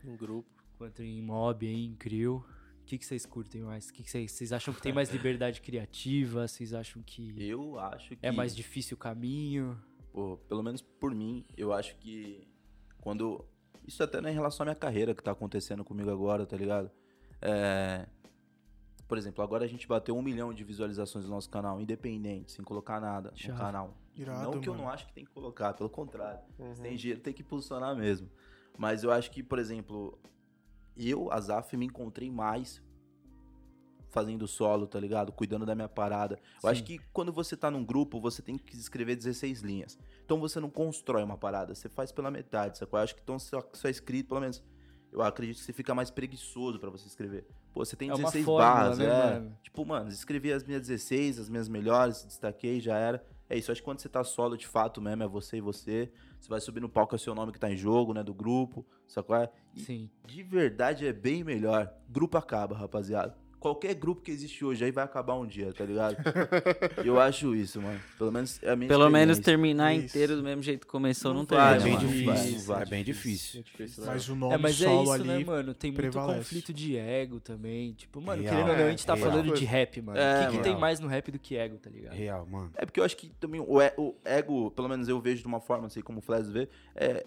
Um 0.04 0.16
grupo. 0.16 0.48
quanto 0.78 1.02
em 1.02 1.20
mob, 1.22 1.66
em 1.66 1.94
crew. 1.94 2.44
O 2.86 2.88
que, 2.88 2.98
que 2.98 3.04
vocês 3.04 3.26
curtem 3.26 3.62
mais? 3.62 3.88
O 3.88 3.92
que, 3.92 4.04
que 4.04 4.08
vocês, 4.08 4.30
vocês 4.30 4.52
acham 4.52 4.72
que 4.72 4.80
tem 4.80 4.92
mais 4.94 5.10
liberdade 5.10 5.60
criativa? 5.60 6.46
Vocês 6.46 6.72
acham 6.72 7.02
que 7.02 7.34
Eu 7.36 7.80
acho 7.80 8.10
que. 8.10 8.24
é 8.24 8.30
mais 8.30 8.54
difícil 8.54 8.94
o 8.94 8.98
caminho? 8.98 9.76
Pô, 10.12 10.36
pelo 10.48 10.62
menos 10.62 10.80
por 10.82 11.12
mim, 11.12 11.44
eu 11.56 11.72
acho 11.72 11.96
que 11.96 12.46
quando. 13.00 13.44
Isso 13.84 14.04
até 14.04 14.20
não 14.20 14.28
é 14.28 14.32
em 14.32 14.34
relação 14.36 14.62
à 14.62 14.66
minha 14.66 14.76
carreira 14.76 15.16
que 15.16 15.22
tá 15.22 15.32
acontecendo 15.32 15.84
comigo 15.84 16.08
agora, 16.12 16.46
tá 16.46 16.56
ligado? 16.56 16.88
É, 17.42 18.06
Por 19.08 19.18
exemplo, 19.18 19.42
agora 19.42 19.64
a 19.64 19.68
gente 19.68 19.88
bateu 19.88 20.16
um 20.16 20.22
milhão 20.22 20.54
de 20.54 20.62
visualizações 20.62 21.24
no 21.24 21.30
nosso 21.32 21.50
canal, 21.50 21.80
independente, 21.80 22.52
sem 22.52 22.64
colocar 22.64 23.00
nada 23.00 23.32
Chave. 23.34 23.52
no 23.52 23.58
canal. 23.58 23.96
Irado, 24.14 24.52
não 24.52 24.60
que 24.60 24.68
eu 24.68 24.74
mano. 24.74 24.84
não 24.84 24.90
acho 24.92 25.08
que 25.08 25.12
tem 25.12 25.24
que 25.24 25.32
colocar, 25.32 25.74
pelo 25.74 25.90
contrário. 25.90 26.38
Uhum. 26.56 26.74
Se 26.76 26.82
tem 26.82 26.96
dinheiro, 26.96 27.20
tem 27.20 27.32
que 27.34 27.42
impulsionar 27.42 27.96
mesmo. 27.96 28.30
Mas 28.78 29.02
eu 29.02 29.10
acho 29.10 29.28
que, 29.32 29.42
por 29.42 29.58
exemplo, 29.58 30.16
eu, 30.96 31.30
Azaf, 31.32 31.76
me 31.76 31.86
encontrei 31.86 32.30
mais 32.30 32.82
fazendo 34.08 34.48
solo, 34.48 34.86
tá 34.86 34.98
ligado? 34.98 35.30
Cuidando 35.30 35.66
da 35.66 35.74
minha 35.74 35.88
parada. 35.90 36.38
Eu 36.62 36.70
acho 36.70 36.82
que 36.82 36.98
quando 37.12 37.30
você 37.30 37.54
tá 37.54 37.70
num 37.70 37.84
grupo, 37.84 38.18
você 38.18 38.40
tem 38.40 38.56
que 38.56 38.74
escrever 38.74 39.14
16 39.14 39.60
linhas. 39.60 39.98
Então 40.24 40.40
você 40.40 40.58
não 40.58 40.70
constrói 40.70 41.22
uma 41.22 41.36
parada, 41.36 41.74
você 41.74 41.88
faz 41.88 42.10
pela 42.12 42.30
metade, 42.30 42.78
sacou? 42.78 42.98
Eu 42.98 43.04
acho 43.04 43.14
que 43.14 43.20
então 43.20 43.38
só, 43.38 43.62
só 43.74 43.88
escrito, 43.90 44.28
pelo 44.28 44.40
menos, 44.40 44.62
eu 45.12 45.20
acredito 45.22 45.58
que 45.58 45.64
você 45.64 45.72
fica 45.72 45.94
mais 45.94 46.10
preguiçoso 46.10 46.78
pra 46.78 46.88
você 46.88 47.06
escrever. 47.06 47.46
Pô, 47.74 47.84
você 47.84 47.94
tem 47.94 48.08
É 48.08 48.12
uma 48.14 48.18
16 48.24 48.44
fórmula, 48.44 48.74
barras, 48.74 48.98
né, 48.98 49.04
é. 49.04 49.08
mano? 49.34 49.58
Tipo, 49.62 49.84
mano, 49.84 50.08
escrevi 50.08 50.50
as 50.50 50.64
minhas 50.64 50.80
16, 50.80 51.38
as 51.38 51.48
minhas 51.50 51.68
melhores, 51.68 52.24
destaquei, 52.24 52.80
já 52.80 52.96
era. 52.96 53.22
É 53.48 53.56
isso, 53.56 53.70
acho 53.70 53.80
que 53.80 53.84
quando 53.84 54.00
você 54.00 54.08
tá 54.08 54.24
solo 54.24 54.56
de 54.56 54.66
fato 54.66 55.00
mesmo, 55.00 55.22
é 55.22 55.28
você 55.28 55.58
e 55.58 55.60
você. 55.60 56.10
Você 56.40 56.48
vai 56.48 56.60
subir 56.60 56.80
no 56.80 56.88
palco, 56.88 57.14
é 57.14 57.16
o 57.16 57.18
seu 57.18 57.34
nome 57.34 57.52
que 57.52 57.60
tá 57.60 57.70
em 57.70 57.76
jogo, 57.76 58.12
né, 58.12 58.22
do 58.22 58.34
grupo, 58.34 58.84
sacou? 59.06 59.36
É? 59.36 59.50
Sim. 59.74 60.10
de 60.26 60.42
verdade 60.42 61.06
é 61.06 61.12
bem 61.12 61.44
melhor. 61.44 61.92
Grupo 62.08 62.36
acaba, 62.36 62.76
rapaziada. 62.76 63.36
Qualquer 63.58 63.94
grupo 63.94 64.20
que 64.22 64.30
existe 64.30 64.64
hoje 64.64 64.84
aí 64.84 64.90
vai 64.90 65.02
acabar 65.04 65.34
um 65.34 65.46
dia, 65.46 65.72
tá 65.72 65.84
ligado? 65.84 66.16
Eu 67.04 67.18
acho 67.18 67.54
isso, 67.54 67.80
mano. 67.80 67.98
Pelo 68.18 68.30
menos 68.30 68.62
é 68.62 68.70
a 68.70 68.76
minha 68.76 68.88
Pelo 68.88 69.08
menos 69.10 69.38
terminar 69.38 69.94
Isso. 69.94 70.06
inteiro 70.06 70.36
do 70.36 70.42
mesmo 70.42 70.62
jeito 70.62 70.80
que 70.82 70.86
começou 70.86 71.32
não, 71.34 71.44
tem. 71.44 71.56
vai, 71.58 71.76
É 71.76 71.78
né, 71.78 71.84
bem 71.84 71.98
difícil. 71.98 72.74
É 72.76 72.84
bem 72.84 73.04
difícil. 73.04 73.64
Mas 74.04 74.28
o 74.28 74.36
nome 74.36 74.54
É, 74.54 74.58
mas 74.58 74.80
é 74.80 74.84
solo 74.84 75.02
isso, 75.04 75.12
ali. 75.14 75.24
né, 75.24 75.44
mano? 75.44 75.74
Tem 75.74 75.90
muito 75.90 76.00
prevalece. 76.02 76.38
conflito 76.38 76.72
de 76.72 76.96
ego 76.96 77.40
também. 77.40 77.92
Tipo, 77.94 78.20
mano, 78.20 78.42
Real. 78.42 78.54
querendo 78.54 78.70
ou 78.70 78.76
não, 78.76 78.86
a 78.86 78.90
gente 78.90 79.06
tá 79.06 79.14
Real. 79.14 79.30
falando 79.30 79.54
de 79.54 79.64
rap, 79.64 80.00
mano. 80.02 80.18
É, 80.18 80.46
o 80.46 80.50
que, 80.50 80.56
que 80.58 80.62
tem 80.62 80.78
mais 80.78 81.00
no 81.00 81.08
rap 81.08 81.30
do 81.32 81.38
que 81.38 81.56
ego, 81.56 81.78
tá 81.78 81.90
ligado? 81.90 82.14
Real, 82.14 82.46
mano. 82.46 82.70
É 82.76 82.84
porque 82.84 83.00
eu 83.00 83.04
acho 83.04 83.16
que 83.16 83.28
também 83.40 83.60
o, 83.60 83.78
o 83.96 84.14
ego, 84.24 84.70
pelo 84.70 84.88
menos 84.88 85.08
eu 85.08 85.20
vejo 85.20 85.40
de 85.40 85.46
uma 85.48 85.60
forma, 85.60 85.82
não 85.84 85.90
sei 85.90 86.02
como 86.02 86.18
o 86.18 86.22
Flash 86.22 86.48
vê, 86.48 86.68
é 86.94 87.26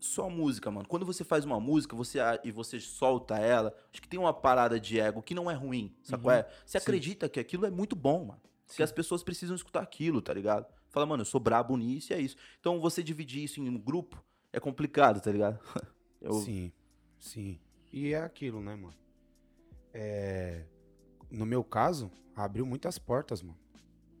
só 0.00 0.28
música, 0.30 0.70
mano. 0.70 0.86
Quando 0.88 1.04
você 1.06 1.24
faz 1.24 1.44
uma 1.44 1.58
música 1.60 1.94
você, 1.96 2.18
e 2.44 2.50
você 2.50 2.78
solta 2.80 3.38
ela, 3.38 3.74
acho 3.92 4.00
que 4.02 4.08
tem 4.08 4.18
uma 4.18 4.32
parada 4.32 4.78
de 4.80 4.98
ego 5.00 5.22
que 5.22 5.34
não 5.34 5.50
é 5.50 5.54
ruim, 5.54 5.94
sacou? 6.02 6.30
Uhum. 6.30 6.36
É, 6.38 6.48
você 6.64 6.78
acredita 6.78 7.28
que 7.28 7.40
aquilo 7.40 7.66
é 7.66 7.70
muito 7.70 7.94
bom, 7.96 8.26
mano. 8.26 8.40
Que 8.74 8.82
as 8.82 8.90
pessoas 8.90 9.22
precisam 9.22 9.54
escutar 9.54 9.80
aquilo, 9.80 10.20
tá 10.20 10.34
ligado? 10.34 10.66
Fala, 10.88 11.06
mano, 11.06 11.20
eu 11.22 11.26
sou 11.26 11.40
brabo 11.40 11.76
nisso 11.76 12.12
e 12.12 12.14
é 12.16 12.20
isso. 12.20 12.36
Então 12.58 12.80
você 12.80 13.02
dividir 13.02 13.44
isso 13.44 13.60
em 13.60 13.68
um 13.68 13.78
grupo 13.78 14.22
é 14.52 14.58
complicado, 14.58 15.20
tá 15.20 15.30
ligado? 15.30 15.58
Eu- 16.20 16.32
Sim, 16.32 16.72
sim. 17.18 17.60
E 17.92 18.12
é 18.12 18.20
aquilo, 18.22 18.60
né, 18.60 18.74
mano? 18.74 18.94
É... 19.92 20.64
No 21.30 21.46
meu 21.46 21.62
caso, 21.64 22.10
abriu 22.34 22.66
muitas 22.66 22.98
portas, 22.98 23.42
mano. 23.42 23.58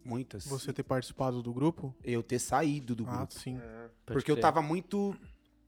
Muitas. 0.04 0.46
Você 0.46 0.72
ter 0.72 0.84
participado 0.84 1.42
do 1.42 1.52
grupo? 1.52 1.92
Eu 2.04 2.22
ter 2.22 2.38
saído 2.38 2.94
do 2.94 3.04
Ah, 3.08 3.16
grupo. 3.16 3.34
sim. 3.34 3.58
É. 3.58 3.90
Porque 4.06 4.30
eu 4.30 4.38
tava 4.40 4.62
muito. 4.62 5.16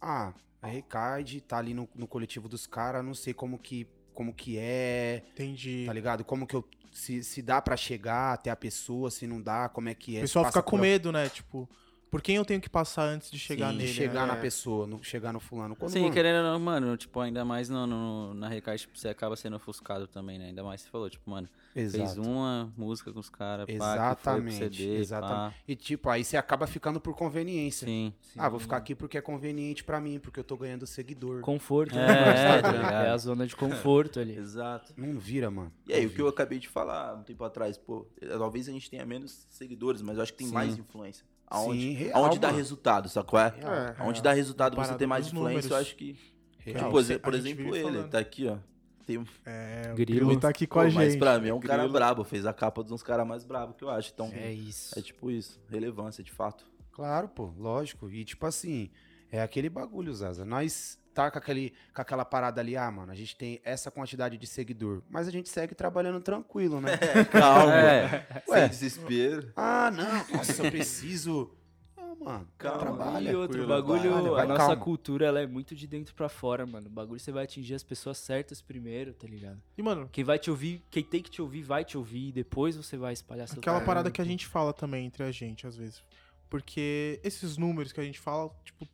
Ah, 0.01 0.33
é 0.63 0.69
Recade, 0.69 1.41
tá 1.41 1.59
ali 1.59 1.75
no, 1.75 1.89
no 1.95 2.07
coletivo 2.07 2.49
dos 2.49 2.67
caras, 2.67 3.05
não 3.05 3.15
sei 3.15 3.33
como 3.33 3.59
que, 3.59 3.87
como 4.15 4.35
que 4.35 4.59
é, 4.59 5.23
Entendi. 5.33 5.85
tá 5.87 5.93
ligado? 5.93 6.25
Como 6.25 6.47
que 6.47 6.57
eu. 6.57 6.65
Se, 6.91 7.23
se 7.23 7.43
dá 7.43 7.61
pra 7.61 7.77
chegar 7.77 8.33
até 8.33 8.51
a 8.51 8.57
pessoa, 8.57 9.11
se 9.11 9.27
não 9.27 9.41
dá, 9.41 9.69
como 9.69 9.89
é 9.89 9.95
que 9.95 10.17
é. 10.17 10.21
O 10.21 10.23
pessoal 10.23 10.47
fica 10.47 10.63
com 10.63 10.77
medo, 10.79 11.13
né? 11.13 11.29
Tipo, 11.29 11.69
por 12.11 12.23
quem 12.23 12.37
eu 12.37 12.45
tenho 12.45 12.61
que 12.61 12.69
passar 12.69 13.05
antes 13.05 13.31
de 13.31 13.39
chegar 13.39 13.71
Sim, 13.71 13.79
nele? 13.79 13.93
chegar 13.93 14.27
né? 14.27 14.35
na 14.35 14.37
pessoa, 14.37 14.87
no, 14.87 15.03
chegar 15.03 15.33
no 15.33 15.41
fulano. 15.41 15.77
Quando, 15.77 15.91
Sim, 15.93 16.03
mano, 16.03 16.13
querendo 16.15 16.37
ou 16.39 16.43
não, 16.53 16.59
mano, 16.61 16.97
tipo, 16.97 17.21
ainda 17.21 17.45
mais 17.45 17.69
no, 17.69 17.87
no- 17.87 18.35
na 18.35 18.49
Recai, 18.49 18.79
tipo, 18.79 18.97
você 18.97 19.09
acaba 19.09 19.37
sendo 19.37 19.57
ofuscado 19.57 20.07
também, 20.07 20.39
né? 20.39 20.47
Ainda 20.47 20.63
mais 20.65 20.81
você 20.83 20.89
falou, 20.89 21.09
tipo, 21.11 21.29
mano, 21.31 21.49
fez 21.75 21.95
Exato. 21.95 22.23
uma 22.23 22.73
música 22.77 23.13
com 23.13 23.21
os 23.21 23.29
caras, 23.29 23.67
pá, 23.67 23.71
que 23.71 23.77
foi 23.77 23.77
pro 23.77 23.85
Exatamente, 23.85 24.77
CD, 24.77 24.97
exatamente. 24.99 25.55
pá. 25.55 25.55
E 25.67 25.77
tipo, 25.77 26.09
aí 26.09 26.25
você 26.25 26.37
acaba 26.37 26.67
ficando 26.67 27.01
por 27.01 27.15
conveniência. 27.15 27.87
Sim. 27.87 28.13
Ah, 28.37 28.49
vou 28.49 28.59
ficar 28.59 28.77
aqui 28.79 28.95
porque 28.95 29.19
é 29.19 29.21
conveniente 29.21 29.85
pra 29.85 30.01
mim, 30.01 30.19
porque 30.19 30.41
eu 30.41 30.45
tô 30.45 30.57
ganhando 30.57 30.87
seguidor. 30.87 31.41
Conforto, 31.43 31.99
É, 31.99 32.07
né, 32.07 32.63
tá 32.63 32.73
ligado? 32.73 33.05
É 33.05 33.11
a 33.11 33.17
zona 33.19 33.47
de 33.47 33.55
conforto 33.55 34.21
ali. 34.21 34.37
Exato. 34.39 34.93
Não 34.97 35.19
vira, 35.19 35.51
mano. 35.51 35.73
E 35.87 35.93
aí, 35.93 36.05
Não 36.05 36.11
o 36.11 36.15
que 36.15 36.21
eu 36.23 36.29
acabei 36.29 36.59
de 36.59 36.69
falar 36.69 37.15
um 37.17 37.23
tempo 37.23 37.45
atrás, 37.45 37.77
pô, 37.77 38.07
talvez 38.21 38.69
a 38.69 38.73
gente 38.73 38.89
tenha 38.91 39.05
menos 39.05 39.47
seguidores, 39.51 40.01
mas 40.03 40.17
eu 40.17 40.23
acho 40.23 40.33
que 40.33 40.39
tem 40.39 40.47
Sim. 40.49 40.55
mais 40.55 40.77
influência. 40.79 41.25
Aonde, 41.51 41.81
Sim, 41.81 41.93
real, 41.95 42.25
aonde 42.25 42.39
dá 42.39 42.51
resultado, 42.51 43.09
sacou? 43.09 43.39
É? 43.41 43.47
É, 43.59 44.03
Aonde 44.03 44.21
é. 44.21 44.23
dá 44.23 44.33
resultado 44.33 44.77
Parada 44.77 44.93
você 44.93 44.99
ter 44.99 45.07
mais 45.07 45.27
influência, 45.29 45.47
eu 45.69 45.71
números. 45.71 45.73
acho 45.73 45.97
que. 45.97 46.19
Real. 46.59 46.79
Tipo, 46.79 46.91
você- 46.91 47.19
por, 47.19 47.35
exemplo, 47.35 47.75
ele 47.75 47.83
falando. 47.85 48.11
tá 48.11 48.19
aqui, 48.19 48.47
ó. 48.47 48.59
Tem, 49.07 49.25
É, 49.47 49.89
o 49.91 49.95
Grilo. 49.97 50.27
Grilo 50.27 50.41
tá 50.41 50.51
aqui 50.51 50.67
com 50.67 50.75
pô, 50.75 50.81
a 50.81 50.91
mas 50.91 51.13
gente. 51.13 51.19
pra 51.19 51.39
mim 51.39 51.49
é 51.49 51.55
um 51.55 51.61
cara 51.61 51.79
Grilo. 51.85 51.93
brabo, 51.95 52.25
fez 52.25 52.45
a 52.45 52.53
capa 52.53 52.83
dos 52.83 53.03
caras 53.03 53.27
mais 53.27 53.43
brabos 53.45 53.75
que 53.77 53.83
eu 53.83 53.89
acho. 53.89 54.11
Então, 54.13 54.31
É 54.35 54.49
é, 54.49 54.53
isso. 54.53 55.01
tipo 55.01 55.31
isso, 55.31 55.59
relevância, 55.71 56.23
de 56.23 56.31
fato. 56.31 56.67
Claro, 56.93 57.27
pô, 57.29 57.51
lógico. 57.57 58.11
E 58.11 58.23
tipo 58.27 58.45
assim, 58.45 58.91
é 59.33 59.41
aquele 59.41 59.71
bagulho, 59.71 60.13
Zaza. 60.13 60.45
Nós 60.45 60.99
tá 61.19 61.31
com, 61.33 61.39
aquele, 61.39 61.73
com 61.93 62.01
aquela 62.01 62.25
parada 62.25 62.61
ali, 62.61 62.77
ah, 62.77 62.89
mano, 62.93 63.11
a 63.11 63.15
gente 63.17 63.35
tem 63.37 63.61
essa 63.65 63.91
quantidade 63.91 64.37
de 64.39 64.47
seguidor, 64.47 65.03
mas 65.11 65.27
a 65.27 65.33
gente 65.33 65.49
segue 65.49 65.75
trabalhando 65.75 66.21
tranquilo, 66.21 66.81
né? 66.81 66.97
Calma, 67.31 67.73
É, 67.75 68.43
Ué. 68.49 68.61
sem 68.61 68.69
desespero. 68.69 69.53
ah, 69.57 69.91
não, 69.91 70.37
nossa, 70.37 70.65
eu 70.65 70.71
preciso. 70.71 71.51
Não, 71.97 72.15
mano, 72.17 72.49
Calma. 72.57 72.79
trabalha. 72.79 73.31
E 73.33 73.35
outro 73.35 73.67
bagulho, 73.67 74.01
trabalha, 74.03 74.31
vai 74.31 74.45
a 74.45 74.49
nossa 74.49 74.59
calma. 74.69 74.77
cultura, 74.77 75.27
ela 75.27 75.41
é 75.41 75.47
muito 75.47 75.75
de 75.75 75.87
dentro 75.89 76.15
pra 76.15 76.29
fora, 76.29 76.65
mano. 76.65 76.87
O 76.87 76.91
bagulho 76.91 77.19
você 77.19 77.33
vai 77.33 77.43
atingir 77.45 77.75
as 77.75 77.83
pessoas 77.83 78.17
certas 78.19 78.63
primeiro, 78.63 79.13
tá 79.13 79.27
ligado? 79.27 79.61
E, 79.77 79.83
mano, 79.83 80.09
Quem 80.13 80.23
vai 80.23 80.39
te 80.39 80.51
ouvir, 80.51 80.85
quem 80.89 81.03
tem 81.03 81.21
que 81.21 81.31
te 81.31 81.43
ouvir, 81.43 81.63
vai 81.63 81.85
te 81.85 81.99
ouvir. 81.99 82.29
E 82.29 82.33
depois 82.33 82.77
você 82.77 82.97
vai 82.97 83.13
espalhar 83.13 83.49
seu 83.49 83.59
aquela 83.59 83.81
parada 83.81 84.09
que 84.11 84.21
a 84.21 84.25
gente 84.25 84.47
fala 84.47 84.73
também 84.73 85.05
entre 85.07 85.25
a 85.25 85.33
gente, 85.33 85.67
às 85.67 85.77
vezes. 85.77 86.03
Porque 86.49 87.21
esses 87.25 87.57
números 87.57 87.93
que 87.93 88.01
a 88.01 88.05
gente 88.05 88.19
fala, 88.21 88.51
tipo, 88.65 88.89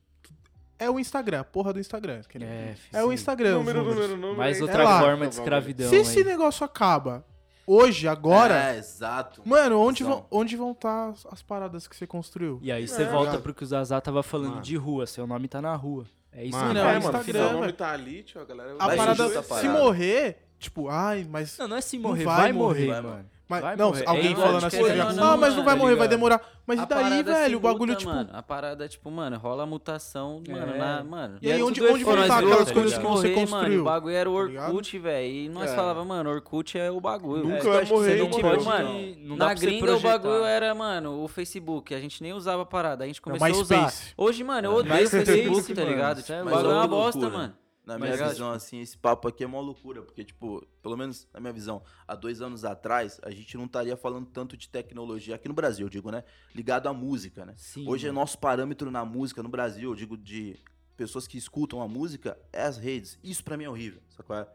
é 0.84 0.90
o 0.90 0.98
Instagram, 1.00 1.40
a 1.40 1.44
porra 1.44 1.72
do 1.72 1.80
Instagram. 1.80 2.20
que 2.28 2.38
nem- 2.38 2.48
É, 2.48 2.74
É 2.92 3.04
o. 3.04 3.12
Instagram. 3.12 3.54
Número, 3.54 3.78
números. 3.80 3.96
número, 4.00 4.16
número. 4.20 4.38
Mais 4.38 4.58
é 4.58 4.62
outra 4.62 4.84
lá. 4.84 5.00
forma 5.00 5.26
de 5.26 5.34
escravidão. 5.34 5.88
Se 5.90 5.96
esse 5.96 6.18
aí. 6.18 6.24
negócio 6.24 6.64
acaba 6.64 7.24
hoje, 7.66 8.06
agora, 8.06 8.72
É, 8.74 8.78
exato. 8.78 9.40
mano, 9.44 9.78
onde 9.80 10.02
Visão. 10.04 10.18
vão, 10.18 10.26
onde 10.40 10.56
vão 10.56 10.72
estar 10.72 11.08
as, 11.08 11.26
as 11.26 11.42
paradas 11.42 11.86
que 11.88 11.96
você 11.96 12.06
construiu? 12.06 12.58
E 12.62 12.70
aí 12.70 12.86
você 12.86 13.02
É, 13.02 13.06
volta 13.06 13.30
ligado? 13.30 13.42
pro 13.42 13.54
que 13.54 13.62
o 13.62 13.66
Zazá 13.66 14.00
tava 14.00 14.22
falando 14.22 14.50
Mano. 14.50 14.62
de 14.62 14.76
rua. 14.76 15.06
Seu 15.06 15.26
nome 15.26 15.48
tá 15.48 15.60
na 15.62 15.74
rua. 15.74 16.04
É 16.32 16.44
isso 16.44 16.56
Mano, 16.58 16.72
que 16.72 16.78
é, 16.78 16.80
É, 16.80 16.84
mano, 16.84 16.98
Instagram, 16.98 17.48
seu 17.48 17.52
nome 17.60 17.72
tá 17.72 17.92
ali, 17.92 18.22
tio, 18.24 18.40
a 18.40 18.44
galera... 18.44 18.74
A 18.78 18.96
parada, 18.96 19.42
se 19.42 19.68
morrer, 19.68 20.38
tipo, 20.58 20.88
ai, 20.88 21.24
mas. 21.30 21.56
Não, 21.58 21.68
não 21.68 21.76
é 21.76 21.80
se 21.80 21.96
Não 21.96 22.10
morrer, 22.10 22.24
vai 22.24 22.36
vai, 22.36 22.52
morrer, 22.52 22.86
morrer, 22.86 23.00
vai 23.02 23.10
mano. 23.12 23.30
Mas 23.48 23.60
vai 23.60 23.76
não, 23.76 23.88
morrer. 23.88 24.04
alguém 24.06 24.32
É, 24.32 24.36
falando 24.36 24.54
mano, 24.54 24.66
assim, 24.66 24.80
ou 24.82 24.86
ah, 24.90 25.12
não, 25.12 25.36
mas 25.36 25.54
não 25.54 25.64
vai 25.64 25.74
tá 25.74 25.80
morrer, 25.80 25.94
vai 25.96 26.08
demorar. 26.08 26.40
Mas 26.66 26.80
e 26.80 26.86
daí, 26.86 27.16
se 27.18 27.22
velho? 27.24 27.58
O 27.58 27.60
bagulho, 27.60 27.90
muta, 27.92 27.98
tipo. 28.00 28.10
Mano, 28.12 28.30
a 28.32 28.42
parada, 28.42 28.88
tipo, 28.88 29.10
mano, 29.10 29.36
rola 29.36 29.66
mutação, 29.66 30.42
mano, 30.48 30.72
É. 30.74 30.78
na, 30.78 31.04
mano. 31.04 31.38
E 31.42 31.52
aí, 31.52 31.60
é 31.60 31.64
onde, 31.64 31.82
onde 31.82 32.00
estar 32.02 32.16
nós 32.16 32.26
tá 32.28 32.38
aquelas 32.38 32.70
coisas 32.72 32.92
que 32.96 33.02
você 33.02 33.08
morrer, 33.08 33.28
Mano, 33.34 33.46
construiu? 33.46 33.80
o 33.82 33.84
bagulho 33.84 34.14
era 34.14 34.30
o 34.30 34.32
tá? 34.54 34.66
Orkut, 34.68 34.98
velho. 34.98 35.28
E 35.34 35.48
nós 35.50 35.70
É. 35.70 35.74
falava, 35.74 36.04
mano, 36.06 36.30
Orkut 36.30 36.78
é 36.78 36.90
o 36.90 37.00
bagulho. 37.00 37.44
Nunca 37.44 37.68
É, 37.68 37.72
vai 37.72 37.84
que 37.84 37.92
morrer, 37.92 38.16
não 38.16 38.28
mano. 38.30 38.40
pode, 38.42 38.64
Mano, 38.64 39.16
não 39.20 39.36
Na 39.36 39.52
gringa 39.54 39.96
o 39.96 40.00
bagulho 40.00 40.44
era, 40.44 40.74
mano, 40.74 41.22
o 41.22 41.28
Facebook. 41.28 41.94
A 41.94 42.00
gente 42.00 42.22
nem 42.22 42.32
usava 42.32 42.62
a 42.62 42.66
parada. 42.66 43.04
A 43.04 43.06
gente 43.06 43.18
É 43.20 43.22
começou 43.22 43.46
a 43.46 43.50
usar. 43.60 43.92
Hoje, 44.16 44.42
mano, 44.42 44.68
eu 44.68 44.72
É. 44.72 44.76
odeio 44.76 45.06
o 45.06 45.10
Facebook, 45.10 45.74
tá 45.74 45.82
mano, 45.82 45.94
ligado? 45.94 46.20
é 46.20 46.22
Tipo, 46.22 46.32
o 46.40 46.44
Mas 46.46 46.54
bagulho 46.54 46.70
é 46.72 46.74
uma 46.76 46.88
bosta, 46.88 47.28
mano. 47.28 47.54
Na 47.86 47.98
Mas 47.98 48.02
minha 48.02 48.12
legal, 48.12 48.30
visão, 48.30 48.50
assim, 48.50 48.80
esse 48.80 48.96
papo 48.96 49.28
aqui 49.28 49.44
é 49.44 49.46
uma 49.46 49.60
loucura, 49.60 50.02
porque, 50.02 50.24
tipo, 50.24 50.66
pelo 50.82 50.96
menos 50.96 51.28
na 51.34 51.38
minha 51.38 51.52
visão, 51.52 51.82
há 52.08 52.14
dois 52.14 52.40
anos 52.40 52.64
atrás, 52.64 53.20
a 53.22 53.30
gente 53.30 53.56
não 53.58 53.66
estaria 53.66 53.94
falando 53.94 54.26
tanto 54.26 54.56
de 54.56 54.68
tecnologia, 54.70 55.34
aqui 55.34 55.48
no 55.48 55.54
Brasil, 55.54 55.84
eu 55.86 55.90
digo, 55.90 56.10
né? 56.10 56.24
Ligado 56.54 56.88
à 56.88 56.94
música, 56.94 57.44
né? 57.44 57.54
Sim, 57.58 57.86
Hoje 57.86 58.06
é 58.06 58.10
mano. 58.10 58.20
nosso 58.20 58.38
parâmetro 58.38 58.90
na 58.90 59.04
música 59.04 59.42
no 59.42 59.50
Brasil, 59.50 59.90
eu 59.90 59.94
digo 59.94 60.16
de 60.16 60.58
pessoas 60.96 61.26
que 61.26 61.36
escutam 61.36 61.82
a 61.82 61.88
música, 61.88 62.38
é 62.52 62.62
as 62.62 62.78
redes. 62.78 63.18
Isso 63.22 63.44
pra 63.44 63.56
mim 63.56 63.64
é 63.64 63.68
horrível, 63.68 64.00
sacou? 64.16 64.46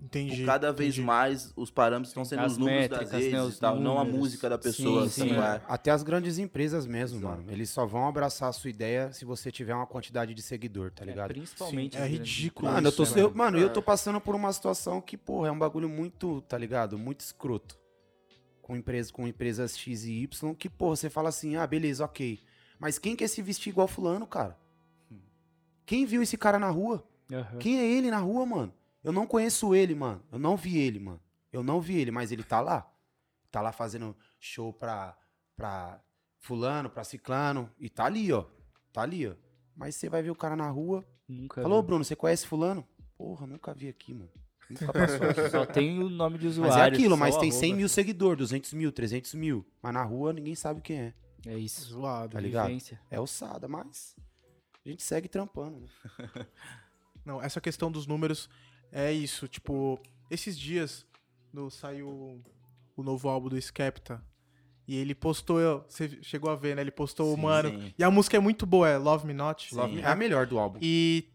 Entendi. 0.00 0.36
Por 0.42 0.46
cada 0.46 0.72
vez 0.72 0.94
entendi. 0.94 1.06
mais 1.06 1.52
os 1.56 1.70
parâmetros 1.70 2.10
estão 2.10 2.24
sendo 2.24 2.42
As 2.42 2.52
os 2.52 2.58
números 2.58 2.82
métricas, 2.82 3.10
das 3.10 3.22
né, 3.24 3.30
redes 3.30 3.44
os 3.46 3.56
e 3.56 3.60
tal, 3.60 3.76
não 3.80 3.98
a 3.98 4.04
números. 4.04 4.20
música 4.20 4.48
da 4.48 4.56
pessoa, 4.56 5.08
Sim, 5.08 5.22
sim. 5.24 5.28
sacou? 5.34 5.42
Até 5.68 5.90
as 5.90 6.02
grandes 6.04 6.38
empresas 6.38 6.86
mesmo, 6.86 7.20
mano. 7.20 7.44
Eles 7.50 7.68
só 7.70 7.84
vão 7.84 8.06
abraçar 8.06 8.48
a 8.48 8.52
sua 8.52 8.70
ideia 8.70 9.12
se 9.12 9.24
você 9.24 9.50
tiver 9.50 9.74
uma 9.74 9.86
quantidade 9.86 10.32
de 10.34 10.40
seguidor, 10.42 10.92
tá 10.92 11.02
É, 11.02 11.06
ligado? 11.06 11.28
principalmente. 11.28 11.96
Sim, 11.96 12.02
é 12.02 12.06
ridículo 12.06 12.70
Mano, 12.70 12.88
eu 12.88 12.92
tô, 12.92 13.02
né, 13.02 13.10
eu, 13.16 13.22
mano? 13.24 13.36
mano, 13.36 13.58
eu 13.58 13.70
tô 13.70 13.82
passando 13.82 14.20
por 14.20 14.34
uma 14.36 14.52
situação 14.52 15.00
que, 15.00 15.16
porra, 15.16 15.48
é 15.48 15.50
um 15.50 15.58
bagulho 15.58 15.88
muito, 15.88 16.40
tá 16.42 16.56
ligado? 16.56 16.96
Muito 16.96 17.20
escroto. 17.20 17.76
Com, 18.62 18.76
empresa, 18.76 19.12
com 19.12 19.26
empresas 19.26 19.76
X 19.76 20.04
e 20.04 20.12
Y, 20.22 20.54
que, 20.54 20.68
porra, 20.68 20.94
você 20.94 21.10
fala 21.10 21.30
assim, 21.30 21.56
ah, 21.56 21.66
beleza, 21.66 22.04
ok. 22.04 22.40
Mas 22.78 22.98
quem 22.98 23.16
quer 23.16 23.26
se 23.28 23.42
vestir 23.42 23.70
igual 23.70 23.88
fulano, 23.88 24.26
cara? 24.26 24.56
Quem 25.84 26.04
viu 26.06 26.22
esse 26.22 26.36
cara 26.36 26.58
na 26.58 26.68
rua? 26.68 27.02
Aham. 27.32 27.58
Quem 27.58 27.80
é 27.80 27.84
ele 27.90 28.10
na 28.10 28.18
rua, 28.18 28.44
mano? 28.46 28.72
Eu 29.08 29.12
não 29.12 29.26
conheço 29.26 29.74
ele, 29.74 29.94
mano. 29.94 30.22
Eu 30.30 30.38
não 30.38 30.54
vi 30.54 30.76
ele, 30.76 30.98
mano. 30.98 31.18
Eu 31.50 31.62
não 31.62 31.80
vi 31.80 31.96
ele, 31.96 32.10
mas 32.10 32.30
ele 32.30 32.42
tá 32.42 32.60
lá. 32.60 32.92
Tá 33.50 33.62
lá 33.62 33.72
fazendo 33.72 34.14
show 34.38 34.70
pra, 34.70 35.16
pra 35.56 35.98
fulano, 36.36 36.90
pra 36.90 37.02
ciclano. 37.04 37.72
E 37.78 37.88
tá 37.88 38.04
ali, 38.04 38.30
ó. 38.30 38.44
Tá 38.92 39.00
ali, 39.00 39.26
ó. 39.26 39.34
Mas 39.74 39.96
você 39.96 40.10
vai 40.10 40.22
ver 40.22 40.28
o 40.28 40.36
cara 40.36 40.54
na 40.54 40.68
rua. 40.68 41.08
Nunca 41.26 41.62
Falou, 41.62 41.80
vi. 41.80 41.86
Bruno, 41.86 42.04
você 42.04 42.14
conhece 42.14 42.46
fulano? 42.46 42.86
Porra, 43.16 43.46
nunca 43.46 43.72
vi 43.72 43.88
aqui, 43.88 44.12
mano. 44.12 44.30
Nunca 44.68 44.92
passou 44.92 45.30
aqui. 45.30 45.48
Só 45.48 45.64
tem 45.64 46.02
o 46.02 46.10
nome 46.10 46.36
de 46.36 46.46
usuário. 46.46 46.76
Mas 46.76 46.82
é 46.82 46.94
aquilo, 46.94 47.16
mas 47.16 47.34
tem 47.38 47.50
100 47.50 47.62
arroba. 47.62 47.76
mil 47.78 47.88
seguidores, 47.88 48.38
200 48.40 48.74
mil, 48.74 48.92
300 48.92 49.32
mil. 49.32 49.66
Mas 49.80 49.94
na 49.94 50.04
rua 50.04 50.34
ninguém 50.34 50.54
sabe 50.54 50.82
quem 50.82 51.00
é. 51.00 51.14
É 51.46 51.56
isso. 51.56 51.80
Zoado. 51.80 52.34
Tá 52.34 52.40
ligado? 52.40 52.66
Vivência. 52.66 53.00
É 53.10 53.18
o 53.18 53.26
Sada, 53.26 53.66
mas 53.66 54.14
a 54.84 54.88
gente 54.90 55.02
segue 55.02 55.28
trampando, 55.28 55.80
né? 55.80 55.88
Não, 57.24 57.42
essa 57.42 57.58
questão 57.58 57.90
dos 57.90 58.06
números 58.06 58.50
é 58.92 59.12
isso. 59.12 59.46
Tipo, 59.48 59.98
esses 60.30 60.58
dias 60.58 61.06
no, 61.52 61.70
saiu 61.70 62.40
o 62.96 63.02
novo 63.02 63.28
álbum 63.28 63.48
do 63.48 63.56
Skepta. 63.60 64.22
E 64.86 64.96
ele 64.96 65.14
postou, 65.14 65.84
você 65.86 66.18
chegou 66.22 66.50
a 66.50 66.54
ver, 66.56 66.74
né? 66.74 66.80
Ele 66.80 66.90
postou 66.90 67.32
o 67.32 67.36
Sim, 67.36 67.42
mano. 67.42 67.68
sim. 67.68 67.92
E 67.98 68.02
a 68.02 68.10
música 68.10 68.36
é 68.38 68.40
muito 68.40 68.64
boa, 68.64 68.88
é 68.88 68.96
Love 68.96 69.26
Me 69.26 69.34
Not. 69.34 69.74
Love 69.74 69.96
Me- 69.96 70.00
É 70.00 70.06
a 70.06 70.14
melhor 70.16 70.46
do 70.46 70.58
álbum. 70.58 70.78
E, 70.80 71.26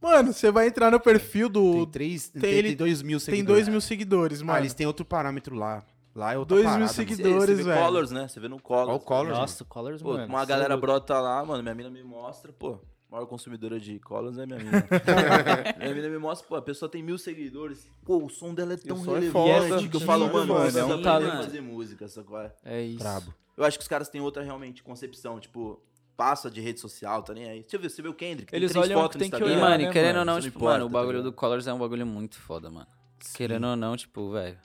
mano, 0.00 0.32
você 0.32 0.50
vai 0.50 0.66
entrar 0.68 0.90
no 0.90 0.98
perfil 0.98 1.50
do. 1.50 1.72
Tem, 1.74 1.86
três, 1.90 2.28
tem, 2.30 2.40
tem- 2.40 2.50
ele- 2.54 2.68
tem 2.68 2.76
dois 2.78 3.02
mil 3.02 3.18
Tem 3.18 3.24
seguidores. 3.26 3.64
2 3.66 3.68
mil 3.68 3.80
seguidores, 3.82 4.40
Ah, 4.40 4.44
mano. 4.46 4.58
eles 4.60 4.72
têm 4.72 4.86
outro 4.86 5.04
parâmetro 5.04 5.54
lá. 5.54 5.84
Lá 6.14 6.32
é 6.32 6.38
outra 6.38 6.56
Dois 6.56 6.64
mil 6.66 6.72
parada, 6.74 6.84
mano. 6.84 6.94
seguidores. 6.94 7.34
Você, 7.34 7.46
você 7.48 7.54
vê 7.56 7.62
velho. 7.64 7.84
Colors, 7.84 8.10
né? 8.10 8.28
Você 8.28 8.40
vê 8.40 8.48
no 8.48 8.60
Colors. 8.60 8.88
Ó 8.88 8.94
o 8.96 9.00
Colors, 9.00 9.38
Nossa, 9.38 9.64
Colors, 9.66 10.02
Pô, 10.02 10.12
mano. 10.14 10.26
uma 10.26 10.44
galera 10.46 10.74
brota 10.76 11.20
lá, 11.20 11.44
mano, 11.44 11.62
minha 11.62 11.74
mina 11.74 11.90
me 11.90 12.02
mostra, 12.02 12.50
pô, 12.50 12.78
maior 13.12 13.26
consumidora 13.26 13.78
de 13.78 13.98
Colors 13.98 14.38
é 14.38 14.46
minha 14.46 14.58
mina. 14.58 14.86
minha 15.78 15.94
mina 15.94 16.08
me 16.08 16.18
mostra, 16.18 16.48
pô, 16.48 16.56
a 16.56 16.62
pessoa 16.62 16.88
tem 16.88 17.02
mil 17.02 17.18
seguidores, 17.18 17.86
pô, 18.04 18.24
o 18.24 18.30
som 18.30 18.54
dela 18.54 18.72
é 18.72 18.76
tão 18.78 18.96
é 18.96 19.00
relevante 19.00 19.30
foda, 19.30 19.88
que 19.88 19.96
eu 19.96 20.00
sim, 20.00 20.06
falo, 20.06 20.24
é 20.24 20.32
mano, 20.32 20.78
é 20.78 20.84
um 20.84 21.02
talento. 21.02 21.44
fazer 21.44 21.60
música, 21.60 22.08
sacou? 22.08 22.40
É? 22.40 22.52
É 22.64 22.82
isso. 22.82 22.98
Brabo. 22.98 23.34
Eu 23.54 23.64
acho 23.64 23.78
que 23.78 23.82
os 23.82 23.88
caras 23.88 24.08
têm 24.08 24.22
outra, 24.22 24.42
realmente, 24.42 24.82
concepção, 24.82 25.38
tipo, 25.38 25.78
passa 26.16 26.50
de 26.50 26.62
rede 26.62 26.80
social, 26.80 27.22
tá 27.22 27.34
nem 27.34 27.44
aí. 27.50 27.60
Deixa 27.60 27.76
eu 27.76 27.80
ver, 27.80 27.90
você 27.90 28.00
vê 28.00 28.08
o 28.08 28.14
Kendrick, 28.14 28.50
tem 28.50 28.58
Eles 28.58 28.72
três 28.72 28.86
olham 28.86 28.98
o 28.98 29.02
fotos 29.02 29.16
que 29.16 29.24
no 29.24 29.30
tem 29.30 29.30
que 29.30 29.36
Instagram. 29.36 29.52
E, 29.52 29.56
olhar, 29.58 29.70
mano, 29.70 29.84
né, 29.84 29.92
querendo 29.92 30.06
mano? 30.06 30.18
ou 30.20 30.24
não, 30.24 30.34
não 30.34 30.40
tipo, 30.40 30.58
importa, 30.58 30.72
mano, 30.78 30.86
o 30.86 30.88
tá 30.88 30.92
bagulho 30.98 31.18
ligado? 31.18 31.30
do 31.30 31.36
Colors 31.36 31.66
é 31.66 31.72
um 31.74 31.78
bagulho 31.78 32.06
muito 32.06 32.40
foda, 32.40 32.70
mano. 32.70 32.86
Querendo 33.34 33.66
ou 33.66 33.76
não, 33.76 33.94
tipo, 33.94 34.30
velho. 34.32 34.58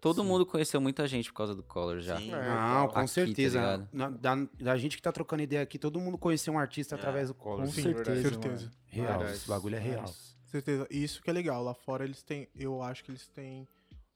Todo 0.00 0.22
mundo 0.22 0.44
conheceu 0.44 0.80
muita 0.80 1.06
gente 1.08 1.30
por 1.32 1.38
causa 1.38 1.54
do 1.54 1.62
Colors 1.62 2.04
já. 2.04 2.18
Sim. 2.18 2.30
Não, 2.30 2.88
com 2.88 2.92
Aqui, 2.92 2.94
tá 2.94 3.06
certeza. 3.06 3.88
Na- 3.92 4.10
da, 4.10 4.34
da 4.60 4.76
gente 4.76 4.96
que 4.96 5.02
tá 5.02 5.10
trocando 5.10 5.42
ideia 5.42 5.62
aqui, 5.62 5.78
todo 5.78 5.98
mundo 5.98 6.18
conheceu 6.18 6.52
um 6.52 6.58
artista 6.58 6.94
É. 6.94 6.98
através 6.98 7.28
do 7.28 7.34
Com 7.34 7.44
Colors. 7.50 7.70
Sim, 7.74 7.82
certeza, 7.82 8.22
certeza. 8.30 8.70
Real, 8.86 9.06
Verdade. 9.18 9.32
esse 9.36 9.48
bagulho 9.48 9.76
é 9.76 9.80
real. 9.80 10.06
Certeza. 10.46 10.86
E 10.90 11.02
Isso 11.02 11.22
que 11.22 11.30
é 11.30 11.32
legal. 11.32 11.62
Lá 11.64 11.74
fora 11.74 12.04
eles 12.04 12.22
têm. 12.22 12.48
Eu 12.54 12.82
acho 12.82 13.02
que 13.02 13.10
eles 13.10 13.26
têm, 13.28 13.66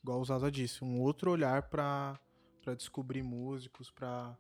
igual 0.03 0.21
o 0.21 0.25
Zaza 0.25 0.51
disse, 0.51 0.85
um 0.85 1.01
outro 1.01 1.31
olhar 1.31 1.63
pra, 1.63 2.19
pra 2.63 2.75
descobrir 2.75 3.23
músicos, 3.23 3.91
pra, 3.91 4.37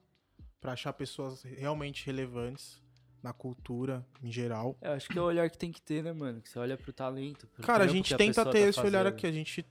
pra 0.61 0.72
achar 0.72 0.92
pessoas 0.92 1.42
realmente 1.42 2.04
relevantes 2.07 2.81
na 3.22 3.33
cultura 3.33 4.07
em 4.22 4.31
geral. 4.31 4.76
Eu 4.81 4.92
acho 4.92 5.09
que 5.09 5.18
é 5.18 5.20
o 5.20 5.24
olhar 5.24 5.50
que 5.50 5.59
tem 5.59 5.72
que 5.72 5.81
ter, 5.83 6.04
né, 6.04 6.12
mano? 6.12 6.40
Que 6.40 6.48
você 6.48 6.59
olha 6.59 6.76
pro 6.76 6.92
talento. 6.92 7.48
pro 7.48 7.62
Cara, 7.64 7.83
a 7.85 7.88
gente 7.88 8.12
que 8.12 8.16
tenta 8.18 8.44
pessoa 8.44 8.52
ter 8.52 8.62
tá 8.62 8.68
esse 8.68 8.78
olhar 8.81 8.98
fazendo. 8.98 9.07
aqui. 9.09 9.26
A 9.26 9.33
gente, 9.33 9.66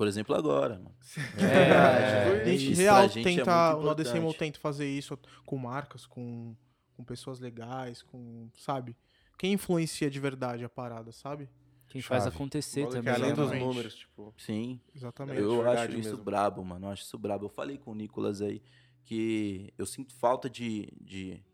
Por 0.00 0.06
exemplo, 0.08 0.34
agora, 0.34 0.78
mano. 0.78 0.94
É, 1.38 1.72
a 1.76 2.48
é 2.48 2.54
isso 2.54 2.80
real 2.80 3.04
é 3.04 3.08
tenta. 3.10 3.76
o 3.76 3.82
No 3.82 3.94
Decimal 3.94 4.16
importante. 4.20 4.38
tenta 4.38 4.58
fazer 4.58 4.88
isso 4.88 5.18
com 5.44 5.58
marcas, 5.58 6.06
com, 6.06 6.56
com 6.96 7.04
pessoas 7.04 7.38
legais, 7.38 8.00
com. 8.00 8.48
Sabe? 8.56 8.96
Quem 9.36 9.52
influencia 9.52 10.08
de 10.10 10.18
verdade 10.18 10.64
a 10.64 10.70
parada, 10.70 11.12
sabe? 11.12 11.50
Quem 11.86 12.00
faz 12.00 12.24
Chave. 12.24 12.34
acontecer 12.34 12.84
Bagulho 12.84 13.02
que 13.02 13.06
também. 13.10 13.22
além 13.22 13.36
né, 13.36 13.36
dos 13.36 13.60
números, 13.60 13.94
tipo... 13.94 14.32
Sim. 14.38 14.80
Exatamente. 14.96 15.38
Eu 15.38 15.68
acho 15.70 15.90
isso 15.90 16.08
mesmo. 16.12 16.24
brabo, 16.24 16.64
mano. 16.64 16.86
Eu 16.86 16.92
acho 16.92 17.02
isso 17.02 17.18
brabo. 17.18 17.44
Eu 17.44 17.50
falei 17.50 17.76
com 17.76 17.90
o 17.90 17.94
Nicolas 17.94 18.40
aí 18.40 18.62
que 19.04 19.70
eu 19.76 19.84
sinto 19.84 20.14
falta 20.14 20.48
de, 20.48 20.88
de 20.98 21.44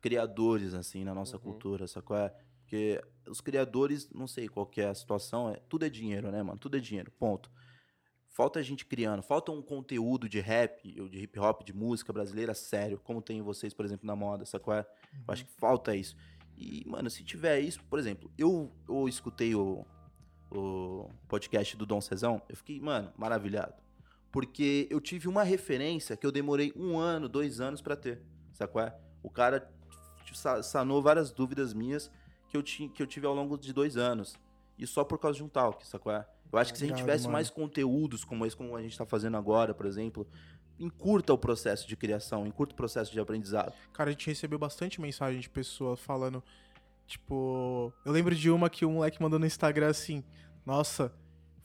criadores, 0.00 0.74
assim, 0.74 1.02
na 1.02 1.12
nossa 1.12 1.36
Uhum. 1.38 1.42
cultura, 1.42 1.88
sacou? 1.88 2.16
É? 2.16 2.32
Porque 2.60 3.02
os 3.28 3.40
criadores, 3.40 4.08
não 4.14 4.28
sei 4.28 4.46
qual 4.48 4.64
que 4.64 4.80
é 4.80 4.88
a 4.88 4.94
situação, 4.94 5.50
é, 5.50 5.56
tudo 5.68 5.84
é 5.84 5.88
dinheiro, 5.88 6.30
né, 6.30 6.40
mano? 6.40 6.56
Tudo 6.56 6.76
é 6.76 6.80
dinheiro, 6.80 7.10
ponto. 7.18 7.50
Falta 8.40 8.62
gente 8.62 8.86
criando, 8.86 9.22
falta 9.22 9.52
um 9.52 9.60
conteúdo 9.60 10.26
de 10.26 10.40
rap, 10.40 10.98
ou 10.98 11.10
de 11.10 11.18
hip 11.18 11.38
hop, 11.38 11.62
de 11.62 11.74
música 11.74 12.10
brasileira 12.10 12.54
sério, 12.54 12.98
como 13.04 13.20
tem 13.20 13.42
vocês, 13.42 13.74
por 13.74 13.84
exemplo, 13.84 14.06
na 14.06 14.16
moda, 14.16 14.46
sacou? 14.46 14.72
É? 14.72 14.78
Eu 15.28 15.34
acho 15.34 15.44
que 15.44 15.52
falta 15.60 15.94
isso. 15.94 16.16
E, 16.56 16.82
mano, 16.88 17.10
se 17.10 17.22
tiver 17.22 17.60
isso, 17.60 17.84
por 17.84 17.98
exemplo, 17.98 18.30
eu, 18.38 18.72
eu 18.88 19.06
escutei 19.06 19.54
o, 19.54 19.84
o 20.50 21.10
podcast 21.28 21.76
do 21.76 21.84
Dom 21.84 22.00
Cezão, 22.00 22.40
eu 22.48 22.56
fiquei, 22.56 22.80
mano, 22.80 23.12
maravilhado. 23.14 23.74
Porque 24.32 24.88
eu 24.88 25.02
tive 25.02 25.28
uma 25.28 25.42
referência 25.42 26.16
que 26.16 26.26
eu 26.26 26.32
demorei 26.32 26.72
um 26.74 26.98
ano, 26.98 27.28
dois 27.28 27.60
anos 27.60 27.82
pra 27.82 27.94
ter, 27.94 28.22
sacou? 28.54 28.80
É? 28.80 28.98
O 29.22 29.28
cara 29.28 29.70
sa- 30.32 30.62
sanou 30.62 31.02
várias 31.02 31.30
dúvidas 31.30 31.74
minhas 31.74 32.10
que 32.48 32.56
eu, 32.56 32.62
ti, 32.62 32.88
que 32.88 33.02
eu 33.02 33.06
tive 33.06 33.26
ao 33.26 33.34
longo 33.34 33.58
de 33.58 33.70
dois 33.70 33.98
anos. 33.98 34.34
E 34.78 34.86
só 34.86 35.04
por 35.04 35.18
causa 35.18 35.36
de 35.36 35.44
um 35.44 35.48
talk, 35.50 35.86
sacou? 35.86 36.10
É? 36.10 36.26
Eu 36.52 36.58
acho 36.58 36.72
que 36.72 36.78
se 36.78 36.84
a 36.84 36.88
gente 36.88 36.98
tivesse 36.98 37.28
mais 37.28 37.48
conteúdos 37.48 38.24
como 38.24 38.44
esse, 38.44 38.56
como 38.56 38.76
a 38.76 38.82
gente 38.82 38.96
tá 38.96 39.06
fazendo 39.06 39.36
agora, 39.36 39.72
por 39.72 39.86
exemplo, 39.86 40.26
encurta 40.78 41.32
o 41.32 41.38
processo 41.38 41.86
de 41.86 41.96
criação, 41.96 42.46
encurta 42.46 42.72
o 42.72 42.76
processo 42.76 43.12
de 43.12 43.20
aprendizado. 43.20 43.72
Cara, 43.92 44.10
a 44.10 44.12
gente 44.12 44.26
recebeu 44.26 44.58
bastante 44.58 45.00
mensagem 45.00 45.40
de 45.40 45.48
pessoas 45.48 46.00
falando, 46.00 46.42
tipo, 47.06 47.92
eu 48.04 48.12
lembro 48.12 48.34
de 48.34 48.50
uma 48.50 48.70
que 48.70 48.84
o 48.84 48.90
moleque 48.90 49.22
mandou 49.22 49.38
no 49.38 49.46
Instagram 49.46 49.88
assim: 49.88 50.24
"Nossa, 50.64 51.12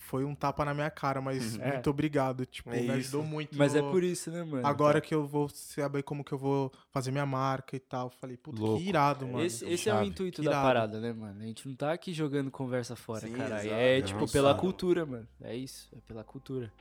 foi 0.06 0.24
um 0.24 0.36
tapa 0.36 0.64
na 0.64 0.74
minha 0.74 0.90
cara, 0.92 1.20
mas 1.20 1.58
É. 1.60 1.74
muito 1.74 1.90
obrigado, 1.90 2.46
tipo, 2.46 2.70
É 2.70 2.74
me 2.76 2.82
isso. 2.84 2.92
ajudou 2.94 3.24
muito. 3.24 3.58
Mas 3.58 3.74
é 3.76 3.82
por 3.82 4.04
isso, 4.04 4.30
né, 4.32 4.44
mano? 4.44 4.66
Agora 4.66 5.02
que 5.02 5.14
eu 5.16 5.26
vou 5.26 5.50
saber 5.50 6.04
como 6.04 6.24
que 6.24 6.32
eu 6.32 6.38
vou 6.38 6.72
fazer 6.92 7.12
minha 7.12 7.26
marca 7.26 7.76
e 7.76 7.80
tal. 7.80 8.10
Falei, 8.10 8.38
puta, 8.38 8.62
Louco. 8.62 8.82
que 8.82 8.88
irado, 8.90 9.26
mano. 9.28 9.44
Esse, 9.44 9.66
esse 9.66 9.90
é 9.90 9.94
o 9.96 10.04
intuito 10.04 10.42
da 10.44 10.52
parada, 10.62 11.00
né, 11.00 11.12
mano? 11.12 11.42
A 11.42 11.46
gente 11.46 11.68
não 11.68 11.76
tá 11.76 11.92
aqui 11.92 12.14
jogando 12.14 12.52
conversa 12.52 12.96
fora, 12.96 13.22
Sim, 13.28 13.34
cara. 13.34 13.56
exato. 13.60 13.74
É, 13.74 14.02
tipo, 14.02 14.32
pela 14.32 14.54
cultura, 14.54 15.06
mano. 15.06 15.28
É 15.42 15.56
isso, 15.56 15.90
é 15.96 16.00
pela 16.08 16.24
cultura. 16.24 16.72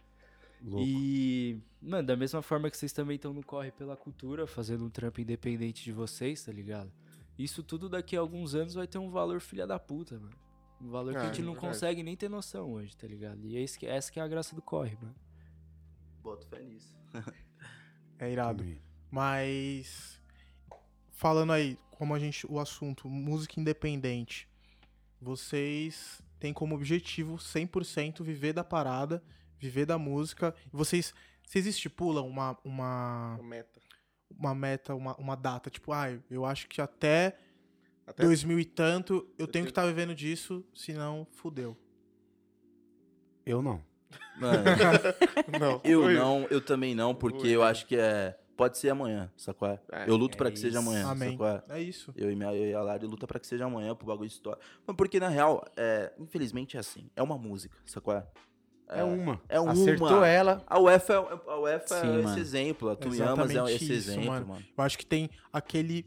Louco. 0.63 0.85
E, 0.87 1.59
mano, 1.83 2.07
da 2.07 2.17
mesma 2.17 2.41
forma 2.43 2.71
que 2.71 2.77
vocês 2.77 2.93
também 2.93 3.17
estão 3.17 3.33
no 3.35 3.43
corre 3.45 3.71
pela 3.71 3.97
cultura, 3.97 4.47
fazendo 4.47 4.85
um 4.85 4.91
trampo 4.91 5.21
independente 5.21 5.83
de 5.85 5.93
vocês, 5.93 6.43
tá 6.45 6.53
ligado? 6.53 6.91
Isso 7.39 7.63
tudo 7.63 7.89
daqui 7.89 8.17
a 8.17 8.21
alguns 8.21 8.55
anos 8.55 8.75
vai 8.75 8.87
ter 8.87 8.97
um 8.99 9.11
valor 9.11 9.41
filha 9.41 9.67
da 9.67 9.79
puta, 9.79 10.15
mano. 10.15 10.33
Um 10.81 10.91
valor 10.91 11.13
que 11.13 11.19
a 11.19 11.23
É, 11.23 11.27
gente 11.27 11.41
não 11.43 11.53
verdade. 11.53 11.73
consegue 11.73 12.03
nem 12.03 12.17
ter 12.17 12.29
noção 12.29 12.73
hoje, 12.73 12.97
tá 12.97 13.07
ligado? 13.07 13.47
E 13.47 13.57
é 13.57 13.61
esse 13.61 13.79
que, 13.79 13.87
essa 13.87 14.11
que 14.13 14.21
é 14.21 14.23
a 14.23 14.29
graça 14.29 14.55
do 14.55 14.63
corre, 14.63 14.97
mano. 15.01 15.15
Boto 16.23 16.47
fé 16.47 16.61
nisso. 16.63 16.95
É 18.19 18.31
irado. 18.31 18.65
Mas 19.11 20.21
falando 21.11 21.53
aí, 21.53 21.77
como 21.91 22.15
a 22.15 22.19
gente, 22.19 22.47
o 22.51 22.61
assunto, 22.61 23.09
música 23.09 23.59
independente, 23.61 24.49
vocês 25.21 26.23
têm 26.39 26.53
como 26.53 26.75
objetivo 26.77 27.35
100% 27.37 28.23
viver 28.23 28.53
da 28.53 28.63
parada, 28.63 29.23
viver 29.59 29.85
da 29.85 29.99
música. 29.99 30.55
Vocês, 30.73 31.13
vocês 31.45 31.67
estipulam 31.67 32.27
uma, 32.29 32.57
uma, 32.65 33.35
Uma 33.41 33.49
meta. 33.49 33.81
uma 34.31 34.55
meta, 34.55 34.95
uma, 34.95 35.17
uma 35.17 35.37
data, 35.37 35.69
tipo, 35.71 35.93
ah, 35.93 36.07
eu 36.31 36.45
acho 36.45 36.69
que 36.69 36.81
até, 36.81 37.37
Até 38.07 38.25
2000 38.25 38.61
e 38.61 38.64
tanto 38.64 39.14
eu 39.38 39.45
Eu 39.45 39.47
tenho 39.47 39.64
que 39.64 39.71
estar 39.71 39.87
vivendo 39.87 40.14
disso, 40.14 40.64
senão 40.75 41.27
fudeu. 41.33 41.77
Eu 43.47 43.62
não. 43.62 43.83
Não. 44.38 45.81
eu 45.85 46.03
Oi. 46.05 46.14
não, 46.14 46.47
eu 46.51 46.61
também 46.61 46.95
não, 46.95 47.14
porque 47.14 47.49
eu 47.49 47.62
acho 47.62 47.87
que 47.87 47.97
é. 47.97 48.38
Pode 48.57 48.79
ser 48.79 48.90
amanhã, 48.90 49.33
sacou? 49.37 49.67
É? 49.67 49.81
É, 49.90 50.09
eu 50.09 50.17
luto 50.17 50.37
é 50.37 50.38
pra 50.38 50.49
que 50.51 50.59
seja 50.59 50.79
amanhã, 50.79 51.09
Amém. 51.09 51.37
É? 51.69 51.77
É 51.77 51.83
isso. 51.83 52.12
Eu 52.17 52.31
e, 52.31 52.37
minha, 52.37 52.55
eu 52.55 52.67
e 52.71 52.73
a 52.75 52.81
Lari 52.83 53.05
luta 53.05 53.27
pra 53.27 53.40
que 53.40 53.47
seja 53.49 53.64
amanhã 53.64 53.97
pro 53.97 54.07
bagulho 54.07 54.29
história. 54.29 54.61
Mas 54.87 54.97
porque, 54.97 55.19
na 55.19 55.29
real, 55.29 55.64
é, 55.77 56.12
infelizmente 56.21 56.77
é 56.77 56.81
assim. 56.81 57.11
É 57.17 57.23
uma 57.23 57.37
música, 57.37 57.77
sacou? 57.85 58.14
É, 58.14 58.25
É, 58.88 59.03
uma. 59.03 59.40
é 59.49 59.59
uma. 59.59 59.73
Acertou 59.73 60.23
ela. 60.25 60.62
A 60.69 60.79
UEFA, 60.79 61.14
é- 61.14 61.51
a 61.51 61.59
UEFA 61.59 62.01
Sim, 62.01 62.07
é 62.07 62.14
esse 62.19 62.23
mano. 62.25 62.38
exemplo. 62.38 62.90
A 62.90 62.97
Tuyamas 62.97 63.51
é 63.51 63.53
Exatamente 63.55 63.75
esse 63.85 63.93
isso, 63.93 64.11
exemplo, 64.11 64.27
mano. 64.31 64.47
mano. 64.47 64.64
Eu 64.79 64.85
acho 64.85 64.99
que 64.99 65.07
tem 65.07 65.29
aquele. 65.53 66.07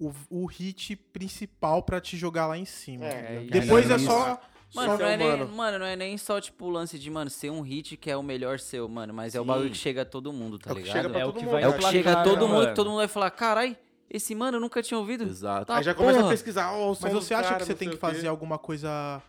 O, 0.00 0.12
o 0.30 0.46
hit 0.46 0.94
principal 0.96 1.82
pra 1.82 2.00
te 2.00 2.16
jogar 2.16 2.46
lá 2.46 2.56
em 2.56 2.64
cima. 2.64 3.04
É. 3.06 3.40
Depois 3.50 3.90
é 3.90 3.96
isso. 3.96 4.06
só. 4.06 4.40
Mano, 4.74 4.92
só 4.92 4.98
não 4.98 5.06
é, 5.06 5.16
nem, 5.16 5.26
mano. 5.28 5.48
mano, 5.48 5.78
não 5.78 5.86
é 5.86 5.96
nem 5.96 6.18
só, 6.18 6.38
tipo, 6.40 6.66
o 6.66 6.70
lance 6.70 6.98
de, 6.98 7.10
mano, 7.10 7.30
ser 7.30 7.50
um 7.50 7.62
hit 7.62 7.96
que 7.96 8.10
é 8.10 8.16
o 8.16 8.22
melhor 8.22 8.58
seu, 8.60 8.86
mano. 8.88 9.14
Mas 9.14 9.34
é 9.34 9.40
o 9.40 9.42
Sim. 9.42 9.48
bagulho 9.48 9.70
que 9.70 9.76
chega 9.76 10.02
a 10.02 10.04
todo 10.04 10.30
mundo, 10.32 10.58
tá 10.58 10.70
É 10.70 10.72
o 10.72 10.76
que 10.76 10.82
ligado? 10.82 11.02
chega 11.04 11.18
É 11.18 11.24
o 11.24 11.26
todo 11.32 11.38
que 11.38 11.44
mundo. 11.44 11.52
vai 11.52 11.62
É 11.62 11.68
o 11.68 11.72
que 11.78 11.82
chega 11.86 12.12
a 12.12 12.22
todo 12.22 12.46
né, 12.46 12.52
mundo, 12.52 12.68
que 12.68 12.74
todo 12.74 12.86
mundo 12.90 12.98
vai 12.98 13.08
falar, 13.08 13.30
carai, 13.30 13.78
esse 14.10 14.34
mano 14.34 14.58
eu 14.58 14.60
nunca 14.60 14.82
tinha 14.82 14.98
ouvido. 14.98 15.24
Exato. 15.24 15.66
Tá, 15.66 15.78
Aí 15.78 15.82
já 15.82 15.94
começa 15.94 16.18
a 16.18 16.22
porra. 16.22 16.32
pesquisar. 16.34 16.70
ó, 16.72 16.90
o 16.90 16.94
som 16.94 17.06
Mas 17.06 17.12
você 17.14 17.32
acha 17.34 17.44
cara, 17.48 17.60
que 17.60 17.64
você 17.66 17.74
tem 17.74 17.88
que 17.90 17.96
fazer 17.96 18.28
alguma 18.28 18.58
coisa, 18.58 19.22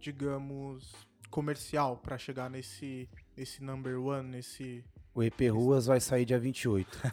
digamos, 0.00 0.92
comercial 1.30 1.98
pra 1.98 2.16
chegar 2.16 2.48
nesse, 2.48 3.08
nesse 3.36 3.62
number 3.62 4.00
one, 4.00 4.28
nesse. 4.28 4.82
O 5.16 5.22
EP 5.22 5.48
Ruas 5.50 5.86
vai 5.86 5.98
sair 5.98 6.26
dia 6.26 6.38
28. 6.38 6.86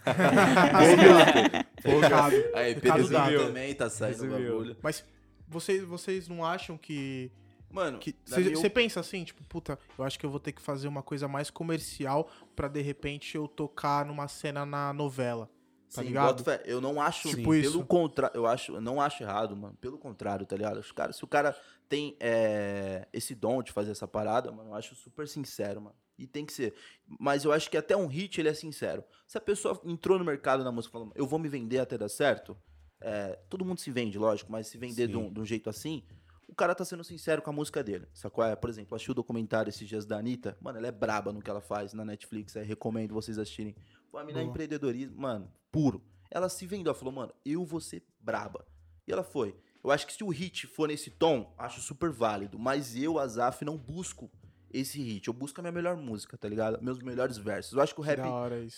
Recado. 1.81 2.35
Aí, 2.53 2.73
Recado 2.73 2.81
Pedro 2.81 3.09
dado. 3.09 3.37
também 3.37 3.73
tá 3.73 3.89
saindo 3.89 4.25
o 4.25 4.29
bagulho. 4.29 4.75
Mas 4.81 5.05
vocês, 5.47 5.81
vocês 5.85 6.27
não 6.27 6.43
acham 6.45 6.77
que. 6.77 7.31
Mano, 7.71 7.99
Você 8.25 8.41
minha 8.41 8.69
pensa 8.69 8.99
assim, 8.99 9.23
tipo, 9.23 9.41
puta, 9.45 9.79
eu 9.97 10.03
acho 10.03 10.19
que 10.19 10.25
eu 10.25 10.29
vou 10.29 10.39
ter 10.39 10.51
que 10.51 10.61
fazer 10.61 10.89
uma 10.89 11.01
coisa 11.01 11.29
mais 11.29 11.49
comercial 11.49 12.29
pra 12.53 12.67
de 12.67 12.81
repente 12.81 13.37
eu 13.37 13.47
tocar 13.47 14.05
numa 14.05 14.27
cena 14.27 14.65
na 14.65 14.91
novela. 14.91 15.49
Tá 15.91 16.01
Sim, 16.01 16.07
ligado? 16.09 16.43
fé. 16.43 16.61
Eu 16.65 16.81
não 16.81 17.01
acho, 17.01 17.29
Tipo 17.29 17.51
pelo 17.51 17.55
isso. 17.55 17.85
contrário, 17.85 18.35
eu 18.35 18.45
acho, 18.45 18.73
eu 18.75 18.81
não 18.81 18.99
acho 18.99 19.23
errado, 19.23 19.55
mano. 19.55 19.77
Pelo 19.79 19.97
contrário, 19.97 20.45
tá 20.45 20.57
ligado? 20.57 20.77
Os 20.77 20.91
cara, 20.91 21.13
se 21.13 21.23
o 21.23 21.27
cara 21.27 21.55
tem 21.87 22.17
é, 22.19 23.07
esse 23.13 23.33
dom 23.33 23.63
de 23.63 23.71
fazer 23.71 23.91
essa 23.91 24.07
parada, 24.07 24.51
mano, 24.51 24.71
eu 24.71 24.75
acho 24.75 24.93
super 24.93 25.25
sincero, 25.25 25.79
mano. 25.81 25.95
E 26.17 26.27
tem 26.27 26.45
que 26.45 26.53
ser. 26.53 26.73
Mas 27.19 27.43
eu 27.43 27.51
acho 27.51 27.69
que 27.69 27.77
até 27.77 27.97
um 27.97 28.07
hit 28.07 28.39
ele 28.39 28.49
é 28.49 28.53
sincero. 28.53 29.03
Se 29.27 29.37
a 29.37 29.41
pessoa 29.41 29.79
entrou 29.83 30.19
no 30.19 30.25
mercado 30.25 30.63
da 30.63 30.71
música 30.71 30.91
falando, 30.93 31.11
eu 31.15 31.25
vou 31.25 31.39
me 31.39 31.49
vender 31.49 31.79
até 31.79 31.97
dar 31.97 32.09
certo, 32.09 32.57
é, 33.01 33.39
todo 33.49 33.65
mundo 33.65 33.79
se 33.79 33.91
vende, 33.91 34.17
lógico, 34.17 34.51
mas 34.51 34.67
se 34.67 34.77
vender 34.77 35.07
de 35.07 35.17
um, 35.17 35.31
de 35.31 35.39
um 35.39 35.45
jeito 35.45 35.69
assim, 35.69 36.03
o 36.47 36.55
cara 36.55 36.75
tá 36.75 36.85
sendo 36.85 37.03
sincero 37.03 37.41
com 37.41 37.49
a 37.49 37.53
música 37.53 37.83
dele. 37.83 38.07
Sacou? 38.13 38.43
É, 38.43 38.55
por 38.55 38.69
exemplo, 38.69 38.95
achei 38.95 39.11
o 39.11 39.15
documentário 39.15 39.69
esses 39.69 39.87
dias 39.87 40.05
da 40.05 40.17
Anitta. 40.17 40.55
Mano, 40.61 40.77
ela 40.77 40.87
é 40.87 40.91
braba 40.91 41.33
no 41.33 41.41
que 41.41 41.49
ela 41.49 41.61
faz 41.61 41.93
na 41.93 42.05
Netflix. 42.05 42.55
Aí 42.55 42.63
recomendo 42.63 43.13
vocês 43.13 43.37
assistirem. 43.39 43.75
Pô, 44.11 44.19
a 44.19 44.23
mina 44.23 44.39
é 44.39 44.43
empreendedorismo, 44.43 45.19
mano, 45.19 45.51
puro. 45.71 46.03
Ela 46.29 46.47
se 46.49 46.65
vendeu, 46.67 46.91
ela 46.91 46.97
falou, 46.97 47.13
mano, 47.13 47.33
eu 47.43 47.65
vou 47.65 47.81
ser 47.81 48.03
braba. 48.19 48.65
E 49.07 49.11
ela 49.11 49.23
foi. 49.23 49.55
Eu 49.83 49.91
acho 49.91 50.07
que 50.07 50.13
se 50.13 50.23
o 50.23 50.29
hit 50.29 50.67
for 50.67 50.87
nesse 50.87 51.09
tom, 51.09 51.53
acho 51.57 51.81
super 51.81 52.11
válido. 52.11 52.57
Mas 52.57 52.95
eu, 52.95 53.19
Azaf, 53.19 53.65
não 53.65 53.77
busco 53.77 54.31
esse 54.73 55.01
hit. 55.01 55.27
Eu 55.27 55.33
busco 55.33 55.59
a 55.59 55.63
minha 55.63 55.71
melhor 55.71 55.95
música, 55.95 56.37
tá 56.37 56.49
ligado? 56.49 56.81
Meus 56.83 56.99
melhores 56.99 57.37
versos. 57.37 57.73
Eu 57.73 57.81
acho 57.81 57.93
que 57.93 58.01
o 58.01 58.03
rap 58.03 58.19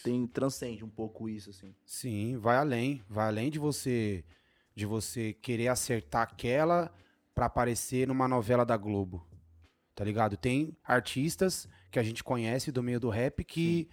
tem, 0.03 0.27
transcende 0.27 0.83
um 0.83 0.89
pouco 0.89 1.27
isso, 1.29 1.49
assim. 1.49 1.73
Sim, 1.85 2.37
vai 2.37 2.57
além. 2.57 3.01
Vai 3.09 3.27
além 3.27 3.49
de 3.49 3.57
você 3.59 4.23
de 4.75 4.85
você 4.85 5.31
querer 5.33 5.69
acertar 5.69 6.23
aquela 6.23 6.93
pra 7.33 7.45
aparecer 7.45 8.05
numa 8.07 8.27
novela 8.27 8.65
da 8.65 8.75
Globo. 8.75 9.25
Tá 9.95 10.03
ligado? 10.03 10.35
Tem 10.35 10.75
artistas 10.83 11.67
que 11.89 11.97
a 11.97 12.03
gente 12.03 12.21
conhece 12.21 12.71
do 12.73 12.83
meio 12.83 12.99
do 12.99 13.09
rap 13.09 13.41
que 13.45 13.87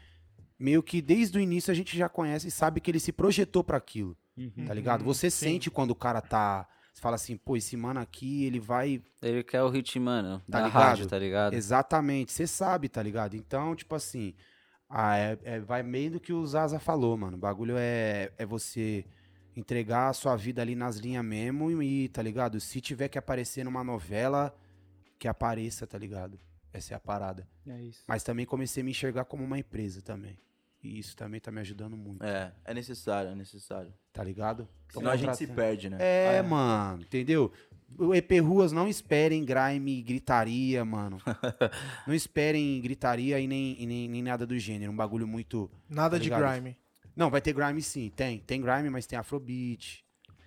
meio 0.59 0.83
que 0.83 1.01
desde 1.01 1.39
o 1.39 1.41
início 1.41 1.71
a 1.71 1.75
gente 1.75 1.97
já 1.97 2.09
conhece 2.09 2.49
e 2.49 2.51
sabe 2.51 2.81
que 2.81 2.91
ele 2.91 2.99
se 3.01 3.13
projetou 3.13 3.63
pra 3.63 3.77
aquilo, 3.79 4.17
Uhum. 4.37 4.65
tá 4.67 4.75
ligado? 4.75 5.05
Você 5.05 5.31
sim. 5.31 5.47
sente 5.47 5.71
quando 5.71 5.91
o 5.93 5.95
cara 5.95 6.21
tá, 6.21 6.69
você 6.93 7.01
fala 7.01 7.15
assim, 7.17 7.37
pô, 7.37 7.57
esse 7.57 7.77
mano 7.77 8.01
aqui, 8.01 8.45
ele 8.45 8.61
vai 8.61 9.03
Ele 9.23 9.43
quer 9.43 9.63
o 9.63 9.69
hit, 9.71 9.99
mano, 9.99 10.41
Tá 10.51 10.59
da 10.61 10.67
ligado? 10.67 10.83
rádio, 10.83 11.07
tá 11.07 11.19
ligado? 11.19 11.55
Exatamente, 11.55 12.33
você 12.33 12.47
sabe, 12.47 12.89
tá 12.89 13.03
ligado? 13.03 13.35
Então, 13.35 13.75
tipo 13.75 13.95
assim, 13.95 14.35
ah, 14.89 15.17
é- 15.17 15.39
é- 15.45 15.61
vai 15.61 15.83
meio 15.83 16.13
do 16.13 16.21
que 16.21 16.33
o 16.33 16.47
Zaza 16.47 16.79
falou, 16.79 17.17
mano. 17.17 17.37
O 17.37 17.41
bagulho 17.41 17.77
é, 17.79 18.31
é 18.37 18.45
você 18.45 19.05
entregar 19.57 20.09
a 20.09 20.13
sua 20.13 20.37
vida 20.37 20.61
ali 20.63 20.75
nas 20.75 20.97
linhas 20.97 21.25
mesmo 21.25 21.83
e, 21.83 22.09
tá 22.09 22.23
ligado? 22.23 22.61
Se 22.61 22.81
tiver 22.81 23.09
que 23.09 23.19
aparecer 23.19 23.65
numa 23.65 23.83
novela, 23.85 24.55
que 25.19 25.29
apareça, 25.29 25.87
tá 25.87 25.97
ligado? 25.99 26.39
Essa 26.73 26.95
é 26.95 26.97
a 26.97 27.01
parada. 27.01 27.47
É 27.67 27.81
isso. 27.83 28.03
Mas 28.07 28.23
também 28.23 28.45
comecei 28.47 28.83
a 28.83 28.85
me 28.85 28.91
enxergar 28.91 29.25
como 29.27 29.45
uma 29.45 29.59
empresa 29.59 30.01
também. 30.03 30.39
E 30.83 30.99
isso 30.99 31.17
também 31.17 31.41
tá 31.41 31.51
me 31.53 31.61
ajudando 31.61 31.97
muito, 31.97 32.25
É, 32.25 32.53
é 32.65 32.75
necessário, 32.75 33.31
é 33.31 33.35
necessário. 33.35 33.93
tá 34.13 34.23
ligado? 34.25 34.69
Tô 34.93 34.99
Senão 34.99 35.13
a 35.13 35.17
gente 35.17 35.37
se 35.37 35.47
perde, 35.47 35.89
né? 35.89 35.97
É, 36.01 36.43
mano, 36.43 37.03
entendeu? 37.03 37.53
O 37.99 38.15
EP 38.15 38.31
Ruas 38.41 38.73
não 38.73 38.89
esperem 38.89 39.45
grime 39.45 39.99
e 39.99 40.03
gritaria, 40.03 40.85
mano. 40.85 41.19
não 42.07 42.15
esperem 42.15 42.81
gritaria 42.81 43.39
e 43.39 43.47
nem, 43.47 43.81
e 43.81 43.87
nem, 43.87 44.09
nem 44.09 44.23
nada 44.23 44.47
do 44.47 44.59
gênero. 44.59 44.91
Um 44.91 44.97
bagulho 44.97 45.27
muito. 45.29 45.71
Nada 45.89 46.17
Tá 46.17 46.23
de 46.23 46.31
grime. 46.31 46.77
Não, 47.15 47.31
vai 47.31 47.41
ter 47.43 47.53
grime 47.53 47.83
sim, 47.83 48.11
tem. 48.11 48.39
Tem 48.41 48.61
grime, 48.61 48.89
mas 48.89 49.07
tem 49.07 49.19
afrobeat. 49.19 50.03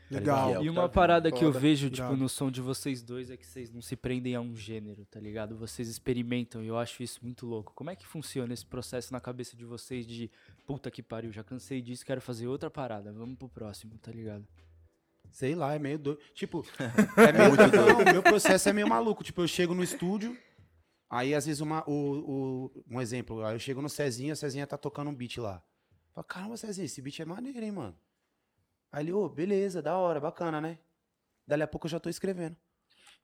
Tá 0.09 0.15
Legal. 0.19 0.49
E 0.63 0.67
É 0.67 0.69
o 0.69 0.73
uma 0.73 0.87
parada 0.87 1.31
que 1.31 1.43
eu 1.43 1.51
vejo, 1.51 1.89
tipo, 1.89 2.15
no 2.15 2.29
som 2.29 2.51
de 2.51 2.61
vocês 2.61 3.01
dois 3.01 3.31
é 3.31 3.37
que 3.37 3.45
vocês 3.45 3.71
não 3.71 3.81
se 3.81 3.95
prendem 3.95 4.35
a 4.35 4.41
um 4.41 4.55
gênero, 4.55 5.03
tá 5.05 5.19
ligado? 5.19 5.57
Vocês 5.57 5.87
experimentam 5.89 6.63
e 6.63 6.67
eu 6.67 6.77
acho 6.77 7.01
isso 7.01 7.19
muito 7.23 7.45
louco. 7.45 7.73
Como 7.73 7.89
é 7.89 7.95
que 7.95 8.05
funciona 8.05 8.53
esse 8.53 8.65
processo 8.65 9.11
na 9.11 9.19
cabeça 9.19 9.57
de 9.57 9.65
vocês 9.65 10.05
de 10.05 10.29
puta 10.65 10.91
que 10.91 11.01
pariu, 11.01 11.31
já 11.31 11.43
cansei 11.43 11.81
disso, 11.81 12.05
quero 12.05 12.21
fazer 12.21 12.45
outra 12.47 12.69
parada, 12.69 13.11
vamos 13.11 13.35
pro 13.37 13.49
próximo, 13.49 13.97
tá 13.97 14.11
ligado? 14.11 14.45
Sei 15.31 15.55
lá, 15.55 15.73
é 15.73 15.79
meio 15.79 15.97
doido. 15.97 16.19
Tipo, 16.33 16.63
é 17.17 17.31
meio 17.33 17.57
doido. 17.57 18.11
meu 18.13 18.21
processo 18.23 18.69
é 18.69 18.73
meio 18.73 18.87
maluco. 18.87 19.23
Tipo, 19.23 19.41
eu 19.41 19.47
chego 19.47 19.73
no 19.73 19.83
estúdio, 19.83 20.37
aí 21.09 21.33
às 21.33 21.45
vezes 21.47 21.61
uma, 21.61 21.83
o, 21.89 22.71
o- 22.71 22.83
um 22.89 23.01
exemplo, 23.01 23.43
aí 23.43 23.55
eu 23.55 23.59
chego 23.59 23.81
no 23.81 23.89
Cezinha, 23.89 24.33
a 24.33 24.35
Cezinha 24.35 24.67
tá 24.67 24.77
tocando 24.77 25.09
um 25.09 25.15
beat 25.15 25.37
lá. 25.37 25.63
Fala, 26.13 26.23
caramba, 26.23 26.55
Cezinha, 26.57 26.85
esse 26.85 27.01
beat 27.01 27.19
é 27.19 27.25
maneiro, 27.25 27.59
hein, 27.65 27.71
mano? 27.71 27.95
Aí 28.91 29.03
ele, 29.03 29.13
ô, 29.13 29.27
beleza, 29.27 29.81
da 29.81 29.97
hora, 29.97 30.19
bacana, 30.19 30.61
né? 30.61 30.77
Dali 31.47 31.63
a 31.63 31.67
pouco 31.67 31.87
eu 31.87 31.91
já 31.91 31.99
tô 31.99 32.09
escrevendo. 32.09 32.55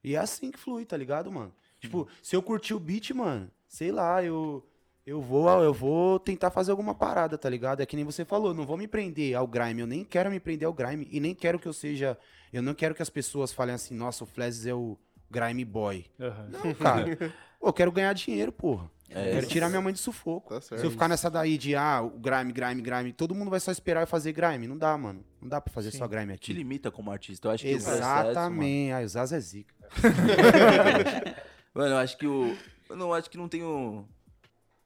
E 0.04 0.16
é 0.16 0.20
assim 0.20 0.52
que 0.52 0.60
flui, 0.60 0.86
tá 0.86 0.98
ligado, 0.98 1.32
mano? 1.32 1.54
Tipo, 1.80 2.08
se 2.22 2.36
eu 2.36 2.44
curtir 2.44 2.74
o 2.74 2.80
beat, 2.80 3.12
mano, 3.12 3.50
sei 3.68 3.92
lá, 3.92 4.24
eu, 4.24 4.68
eu 5.06 5.20
vou 5.20 5.50
eu 5.64 5.74
vou 5.74 6.20
tentar 6.20 6.52
fazer 6.52 6.72
alguma 6.72 6.94
parada, 6.94 7.38
tá 7.38 7.50
ligado? 7.50 7.82
É 7.82 7.86
que 7.86 7.96
nem 7.96 8.06
você 8.06 8.24
falou, 8.24 8.54
não 8.54 8.66
vou 8.66 8.78
me 8.78 8.88
prender 8.88 9.36
ao 9.36 9.48
grime, 9.48 9.82
eu 9.82 9.88
nem 9.88 10.04
quero 10.04 10.30
me 10.30 10.40
prender 10.40 10.68
ao 10.68 10.74
grime 10.74 11.08
e 11.12 11.20
nem 11.20 11.34
quero 11.34 11.58
que 11.58 11.68
eu 11.68 11.74
seja, 11.74 12.18
eu 12.54 12.62
não 12.62 12.74
quero 12.76 12.94
que 12.94 13.02
as 13.02 13.10
pessoas 13.10 13.52
falem 13.52 13.74
assim, 13.74 13.96
nossa, 13.96 14.24
o 14.24 14.28
Flash 14.28 14.66
é 14.66 14.74
o 14.74 14.98
grime 15.30 15.66
boy. 15.66 16.06
Não, 16.50 16.74
cara. 16.76 17.06
Eu 17.62 17.72
quero 17.72 17.92
ganhar 17.92 18.12
dinheiro, 18.14 18.52
porra. 18.52 18.90
É, 19.14 19.32
quero 19.34 19.48
tirar 19.48 19.70
minha 19.70 19.82
mãe 19.82 19.92
de 19.94 20.00
sufoco. 20.00 20.54
Tá 20.54 20.62
Se 20.62 20.74
eu 20.86 20.90
ficar 20.92 21.08
nessa 21.08 21.30
daí 21.30 21.58
de, 21.58 21.76
ah, 21.76 22.02
o 22.02 22.10
grime, 22.18 22.52
grime, 22.54 22.82
grime, 22.82 23.12
todo 23.14 23.36
mundo 23.36 23.50
vai 23.52 23.60
só 23.60 23.72
esperar 23.72 24.02
eu 24.02 24.08
fazer 24.08 24.32
grime. 24.32 24.68
Não 24.68 24.78
dá, 24.78 24.98
mano. 24.98 25.24
Não 25.42 25.50
dá 25.50 25.60
pra 25.60 25.74
fazer 25.74 25.92
Sim. 25.92 25.98
só 25.98 26.08
grime 26.08 26.34
Te 26.38 26.52
aqui. 26.52 26.54
limita 26.54 26.90
como 26.90 27.12
artista. 27.12 27.48
Eu 27.48 27.52
acho 27.52 27.64
que 27.64 27.70
o 27.76 27.78
processo, 27.78 27.98
Exatamente. 27.98 28.92
Ah, 28.94 29.02
o 29.02 29.08
Zaza 29.08 29.36
é 29.36 29.40
zica. 29.40 29.74
mano, 31.74 31.94
eu 31.94 31.98
acho 31.98 32.18
que 32.18 32.28
o. 32.28 32.56
Eu 32.90 32.96
não 32.96 33.14
acho 33.14 33.30
que 33.30 33.38
não 33.38 33.48
tem 33.48 33.64
o. 33.64 34.06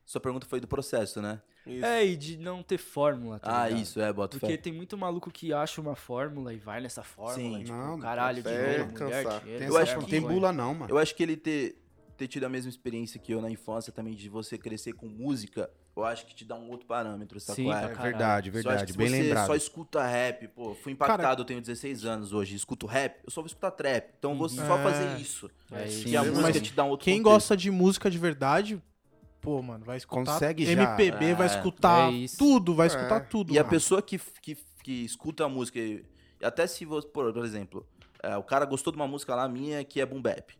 Sua 0.06 0.22
pergunta 0.22 0.45
foi 0.45 0.60
do 0.60 0.68
processo, 0.68 1.22
né? 1.22 1.41
Isso. 1.66 1.84
É, 1.84 2.06
e 2.06 2.16
de 2.16 2.38
não 2.38 2.62
ter 2.62 2.78
fórmula, 2.78 3.39
tá 3.39 3.64
ah, 3.64 3.68
ligado? 3.68 3.82
isso, 3.82 4.00
é, 4.00 4.14
bota 4.14 4.38
Porque 4.38 4.54
fé. 4.56 4.62
tem 4.62 4.72
muito 4.72 4.95
maluco 4.95 5.32
que 5.32 5.52
acha 5.52 5.82
uma 5.82 5.95
fórmula 5.95 6.54
e 6.54 6.58
vai 6.58 6.80
nessa 6.80 7.02
fórmula. 7.02 7.58
Sim. 7.58 7.64
tipo, 7.64 7.76
Não, 7.76 7.97
caralho, 7.97 8.43
dinheiro, 8.43 8.86
mulher, 8.91 8.93
dinheiro. 8.93 9.60
Tem, 9.60 9.68
Eu 9.68 9.78
acho 9.78 9.95
não 9.95 10.04
que- 10.04 10.12
tem 10.12 10.22
bula 10.22 10.54
não, 10.54 10.76
mano. 10.76 10.93
Eu 10.93 11.00
acho 11.00 11.16
que 11.16 11.24
ele 11.24 11.36
ter, 11.36 11.76
ter 12.16 12.28
tido 12.28 12.45
a 12.45 12.49
mesma 12.49 12.70
experiência 12.70 13.20
que 13.20 13.32
eu 13.34 13.41
na 13.41 13.49
infância 13.49 13.91
também, 13.91 14.13
de 14.16 14.30
você 14.30 14.57
crescer 14.57 14.93
com 14.93 15.07
música, 15.07 15.70
eu 15.95 16.03
acho 16.03 16.26
que 16.26 16.34
te 16.36 16.43
dá 16.45 16.55
um 16.55 16.70
outro 16.70 16.86
parâmetro, 16.86 17.39
sacou? 17.39 17.55
Sim, 17.55 17.72
É, 17.72 17.86
É 17.86 17.95
verdade, 17.95 18.51
Só 18.51 18.57
acho 18.57 18.63
verdade. 18.68 18.86
que 18.86 18.91
se 18.91 18.97
Bem 18.97 19.09
você 19.09 19.22
lembrado. 19.24 19.47
só 19.47 19.55
escuta 19.55 20.03
rap, 20.05 20.47
pô, 20.49 20.76
fui 20.76 20.91
impactado, 20.93 21.41
eu 21.41 21.45
tenho 21.45 21.61
16 21.61 22.05
anos 22.05 22.34
hoje, 22.34 22.55
escuto 22.55 22.86
rap, 22.86 23.20
eu 23.24 23.32
só 23.32 23.41
vou 23.41 23.47
escutar 23.47 23.72
trap. 23.72 24.11
Então 24.18 24.32
eu 24.32 24.38
vou 24.38 24.49
só 24.49 24.78
É. 24.78 24.84
fazer 24.84 25.22
isso. 25.22 25.49
É 25.72 25.88
isso. 25.88 26.07
Que 26.07 26.16
a 26.16 26.24
Sim, 26.24 26.30
música 26.30 26.41
mas 26.53 26.61
te 26.61 26.74
dá 26.74 26.84
um 26.84 26.89
outro 26.89 27.03
Quem 27.03 27.18
contexto. 27.22 27.34
gosta 27.34 27.57
de 27.57 27.72
música 27.72 28.09
de 28.11 28.18
verdade, 28.18 28.82
pô, 29.41 29.61
mano, 29.61 29.86
vai 29.86 29.97
escutar 29.97 30.34
Consegue 30.34 30.66
já. 30.66 30.72
MPB, 30.72 31.34
vai 31.34 31.47
É. 31.47 31.49
escutar 31.49 32.11
É 32.11 32.26
tudo, 32.38 32.74
vai 32.76 32.88
escutar 32.88 33.18
É. 33.18 33.20
tudo. 33.20 33.53
E 33.53 33.59
a 33.59 33.63
mano. 33.63 33.70
pessoa 33.70 34.01
que, 34.01 34.20
que, 34.41 34.57
que 34.84 35.03
escuta 35.05 35.45
a 35.45 35.49
música, 35.49 35.80
e 35.80 36.03
Até 36.43 36.68
se 36.68 36.84
você, 36.86 37.07
por, 37.07 37.32
por 37.34 37.45
exemplo, 37.45 37.88
é, 38.22 38.36
o 38.38 38.43
cara 38.43 38.66
gostou 38.66 38.91
de 38.91 38.97
uma 38.99 39.07
música 39.07 39.34
lá 39.34 39.47
minha 39.47 39.84
que 39.84 40.01
é 40.01 40.05
boom 40.05 40.22
bap. 40.22 40.53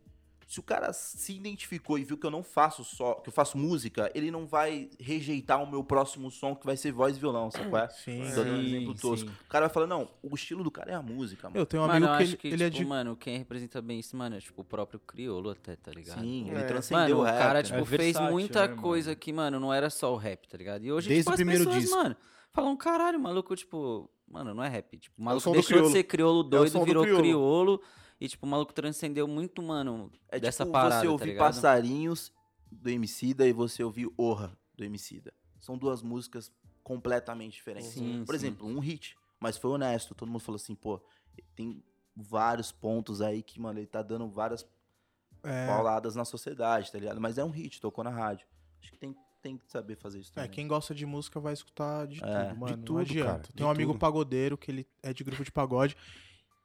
Se 0.48 0.60
o 0.60 0.62
cara 0.62 0.92
se 0.92 1.34
identificou 1.34 1.98
e 1.98 2.04
viu 2.04 2.16
que 2.16 2.24
eu 2.24 2.30
não 2.30 2.40
faço 2.40 2.84
só, 2.84 3.14
que 3.14 3.28
eu 3.28 3.32
faço 3.32 3.58
música, 3.58 4.08
ele 4.14 4.30
não 4.30 4.46
vai 4.46 4.88
rejeitar 5.00 5.60
o 5.60 5.68
meu 5.68 5.82
próximo 5.82 6.30
som 6.30 6.54
que 6.54 6.64
vai 6.64 6.76
ser 6.76 6.92
voz 6.92 7.16
e 7.16 7.20
violão, 7.20 7.50
sabe 7.50 7.68
qual 7.68 7.82
é? 7.82 7.88
Sim. 7.88 8.20
Tô 8.32 8.44
dando 8.44 8.52
um 8.58 8.62
exemplo 8.62 8.94
tosco. 8.94 9.28
sim. 9.28 9.36
O 9.44 9.48
cara 9.48 9.66
vai 9.66 9.74
falar, 9.74 9.88
não, 9.88 10.08
o 10.22 10.32
estilo 10.36 10.62
do 10.62 10.70
cara 10.70 10.92
é 10.92 10.94
a 10.94 11.02
música, 11.02 11.48
mano. 11.48 11.58
Eu 11.60 11.66
tenho 11.66 11.82
um 11.82 11.86
mano, 11.88 12.06
amigo 12.06 12.16
que 12.16 12.22
acho 12.22 12.30
ele, 12.32 12.36
que, 12.36 12.46
ele 12.48 12.62
é 12.62 12.70
tipo, 12.70 12.78
de. 12.84 12.88
mano, 12.88 13.16
quem 13.16 13.38
representa 13.38 13.82
bem 13.82 13.98
isso, 13.98 14.16
mano, 14.16 14.36
é 14.36 14.38
tipo 14.40 14.60
o 14.60 14.64
próprio 14.64 15.00
criolo 15.00 15.50
até, 15.50 15.74
tá 15.74 15.90
ligado? 15.90 16.20
Sim, 16.20 16.48
ele 16.48 16.60
É. 16.60 16.62
transcendeu 16.64 17.16
Mano, 17.16 17.16
o 17.16 17.20
o 17.22 17.24
rap. 17.24 17.38
cara, 17.38 17.54
né? 17.54 17.62
tipo, 17.64 17.78
É 17.78 17.84
fez 17.84 17.98
versátil, 18.00 18.30
muita 18.30 18.60
né, 18.62 18.68
mano? 18.68 18.82
coisa 18.82 19.16
que, 19.16 19.32
mano, 19.32 19.58
não 19.58 19.74
era 19.74 19.90
só 19.90 20.14
o 20.14 20.16
rap, 20.16 20.46
tá 20.48 20.56
ligado? 20.56 20.84
E 20.84 20.92
hoje, 20.92 21.08
Desde 21.08 21.22
tipo, 21.24 21.30
o 21.30 21.34
as 21.34 21.36
primeiro 21.38 21.64
pessoas, 21.64 21.82
disco. 21.82 21.96
mano, 21.96 22.16
falam, 22.52 22.76
caralho, 22.76 23.18
o 23.18 23.22
maluco, 23.22 23.56
tipo, 23.56 24.08
mano, 24.30 24.54
não 24.54 24.62
é 24.62 24.68
rap. 24.68 24.96
Tipo, 24.96 25.20
o 25.20 25.24
maluco 25.24 25.44
do 25.44 25.52
deixou 25.54 25.68
crioulo. 25.70 25.86
de 25.88 25.92
ser 25.92 26.04
crioulo 26.04 26.42
doido, 26.44 26.72
do 26.78 26.84
virou 26.84 27.04
crioulo. 27.04 27.82
E, 28.20 28.28
tipo, 28.28 28.46
o 28.46 28.48
maluco 28.48 28.72
transcendeu 28.72 29.28
muito, 29.28 29.62
mano, 29.62 30.10
É 30.28 30.40
dessa 30.40 30.64
tipo 30.64 30.72
parada, 30.72 31.00
você 31.00 31.06
tá 31.06 31.12
ouvir 31.12 31.26
ligado? 31.26 31.46
Passarinhos 31.46 32.32
do 32.70 32.88
Emicida 32.88 33.46
e 33.46 33.52
você 33.52 33.82
ouvir 33.84 34.10
Orra 34.16 34.58
do 34.74 34.84
Emicida. 34.84 35.32
São 35.60 35.76
duas 35.76 36.02
músicas 36.02 36.50
completamente 36.82 37.54
diferentes. 37.54 37.90
Sim, 37.90 38.24
Por 38.24 38.32
sim. 38.34 38.46
exemplo, 38.46 38.66
um 38.66 38.78
hit, 38.78 39.16
mas 39.40 39.56
foi 39.56 39.70
honesto. 39.70 40.14
Todo 40.14 40.28
mundo 40.28 40.40
falou 40.40 40.56
assim, 40.56 40.74
pô, 40.74 41.00
tem 41.54 41.82
vários 42.14 42.72
pontos 42.72 43.20
aí 43.20 43.42
que, 43.42 43.60
mano, 43.60 43.78
ele 43.78 43.86
tá 43.86 44.02
dando 44.02 44.28
várias 44.28 44.66
É, 45.44 45.66
pauladas 45.66 46.14
na 46.16 46.24
sociedade, 46.24 46.90
tá 46.90 46.98
ligado? 46.98 47.20
Mas 47.20 47.36
é 47.38 47.44
um 47.44 47.50
hit, 47.50 47.80
tocou 47.80 48.02
na 48.02 48.10
rádio. 48.10 48.46
Acho 48.80 48.92
que 48.92 48.98
tem, 48.98 49.14
tem 49.42 49.58
que 49.58 49.70
saber 49.70 49.96
fazer 49.96 50.20
isso 50.20 50.32
é, 50.32 50.34
também. 50.34 50.50
quem 50.50 50.66
gosta 50.66 50.94
de 50.94 51.04
música 51.04 51.38
vai 51.38 51.52
escutar 51.52 52.06
de 52.06 52.22
É, 52.24 52.44
tudo, 52.48 52.56
mano. 52.60 52.76
tudo, 52.78 52.92
não 52.94 53.00
adianta. 53.00 53.30
cara, 53.30 53.42
de 53.42 53.52
Tem 53.54 53.66
um 53.66 53.70
amigo 53.70 53.92
tudo. 53.92 54.00
pagodeiro 54.00 54.56
que 54.56 54.70
ele 54.70 54.86
é 55.02 55.12
de 55.12 55.22
grupo 55.24 55.44
de 55.44 55.52
pagode. 55.52 55.96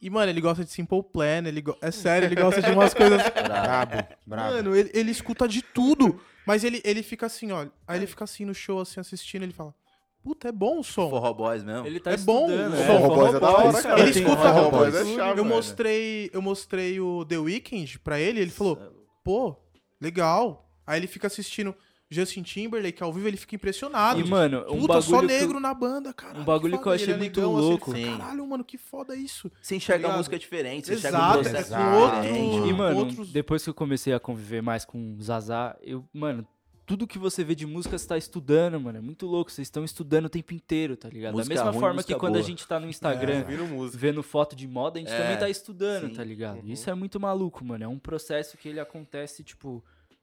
E, 0.02 0.10
mano, 0.10 0.32
ele 0.32 0.41
gosta 0.41 0.66
de 0.66 0.72
Simple 0.72 1.04
Plan, 1.04 1.43
ele 1.45 1.62
go- 1.62 1.78
é 1.82 1.91
sério, 1.91 2.26
ele 2.28 2.36
gosta 2.36 2.60
de 2.62 2.72
umas 2.72 2.93
coisas. 2.93 3.22
Brabo, 3.32 4.04
brabo. 4.26 4.54
Mano, 4.56 4.76
ele, 4.76 4.89
ele 4.93 5.12
escuta 5.12 5.47
de 5.47 5.62
tudo. 5.62 6.20
Mas 6.45 6.64
ele, 6.64 6.82
ele 6.84 7.04
fica 7.04 7.28
assim, 7.28 7.52
ó. 7.52 7.68
Aí 7.88 7.99
ele 7.99 8.08
fica 8.08 8.24
assim 8.24 8.43
no 8.43 8.54
show, 8.54 8.80
assim, 8.82 8.99
assistindo, 8.99 9.43
ele 9.43 9.54
fala: 9.54 9.76
Puta, 10.24 10.49
é 10.49 10.52
bom 10.52 10.80
o 10.80 10.84
som. 10.84 11.08
Forró 11.10 11.32
Boys 11.34 11.64
mesmo. 11.64 11.86
Ele 11.86 11.99
tá 11.99 12.12
É 12.12 12.18
bom, 12.18 12.45
o 12.45 12.58
né? 12.58 12.78
som. 12.78 12.86
Forró 12.99 13.16
Boys 13.16 13.34
é 13.36 13.39
da 13.39 13.49
hora, 13.52 13.84
cara. 13.84 13.99
Ele 14.02 14.10
escuta 14.10 14.36
Forró 14.38 14.70
Boys, 14.72 14.95
é 14.95 15.06
chave, 15.16 15.39
eu 15.39 15.45
mostrei, 15.45 16.30
eu 16.34 16.41
mostrei 16.41 16.99
o 16.99 17.24
The 17.26 17.38
Weeknd 17.38 17.99
pra 17.99 18.20
ele, 18.20 18.39
ele 18.39 18.49
falou: 18.52 18.80
Pô, 19.24 19.56
legal. 19.99 20.68
Aí 20.88 20.99
ele 20.99 21.08
fica 21.08 21.28
assistindo 21.28 21.76
Justin 22.14 22.43
Timberlake 22.43 23.01
ao 23.01 23.14
vivo, 23.14 23.28
ele 23.28 23.38
fica 23.38 23.55
impressionado. 23.55 24.20
E, 24.20 24.24
mano, 24.24 24.66
um 24.70 24.82
Puta, 24.82 25.01
só 25.01 25.20
que 25.20 25.24
eu- 25.26 25.28
negro 25.28 25.59
na 25.62 25.74
banda, 25.74 26.14
cara. 26.14 26.38
um 26.38 26.43
bagulho 26.43 26.78
que 26.80 26.86
eu 26.88 26.91
achei 26.91 27.16
muito 27.16 27.39
louco. 27.41 27.91
Ele 27.95 28.01
Sim. 28.03 28.05
fala, 28.12 28.18
Caralho, 28.20 28.47
mano, 28.47 28.64
que 28.66 28.78
foda 28.78 29.16
isso. 29.16 29.49
Você 29.62 29.76
enxerga 29.78 29.99
Ligado? 30.03 30.14
a 30.16 30.18
música 30.18 30.38
diferente, 30.38 30.88
você 30.88 30.95
enxerga 30.95 31.18
Exato, 31.18 31.38
um 31.38 31.39
é 31.39 31.43
processo 31.43 31.74
com 31.76 31.93
outro- 32.01 32.22
diferente. 32.22 32.70
E, 32.70 32.74
mano, 32.74 32.97
outros- 32.97 33.32
depois 33.32 33.64
que 33.64 33.70
eu 33.70 33.74
comecei 33.74 34.14
a 34.14 34.20
conviver 34.20 34.62
mais 34.62 34.84
com 34.84 35.16
o 35.18 35.22
Zazá, 35.24 35.78
eu, 35.82 36.03
mano, 36.14 36.45
tudo 36.86 37.07
que 37.07 37.18
você 37.18 37.41
vê 37.41 37.55
de 37.55 37.66
música 37.66 37.97
você 37.97 38.05
tá 38.05 38.18
estudando, 38.18 38.78
mano. 38.78 38.97
É 38.97 39.01
muito 39.01 39.26
louco. 39.26 39.49
Vocês 39.49 39.66
estão 39.68 39.86
estudando 39.86 40.26
o 40.26 40.30
tempo 40.30 40.53
inteiro, 40.53 40.97
tá 40.97 41.07
ligado? 41.07 41.32
Música 41.34 41.47
da 41.55 41.62
mesma 41.62 41.72
ruim, 41.72 41.80
forma 41.80 42.03
que 42.03 42.14
quando 42.16 42.36
a 42.36 42.41
gente 42.41 42.68
tá 42.68 42.82
no 42.82 42.88
Instagram 42.89 43.39
Ouvindo 43.43 43.66
música. 43.68 43.97
vendo 43.97 44.22
foto 44.22 44.57
de 44.57 44.68
moda, 44.68 44.99
a 44.99 45.01
gente 45.01 45.12
É, 45.14 45.18
também 45.18 45.38
tá 45.38 45.49
estudando, 45.49 46.09
sim. 46.09 46.14
tá 46.16 46.24
ligado? 46.24 46.57
Uhum. 46.57 46.68
Isso 46.74 46.89
é 46.89 46.93
muito 46.93 47.18
maluco, 47.18 47.64
mano. 47.64 47.86
É 47.86 47.88
um 47.88 47.97
processo 47.99 48.57
que 48.57 48.68
ele 48.68 48.80
acontece, 48.82 49.41
tipo, 49.41 49.82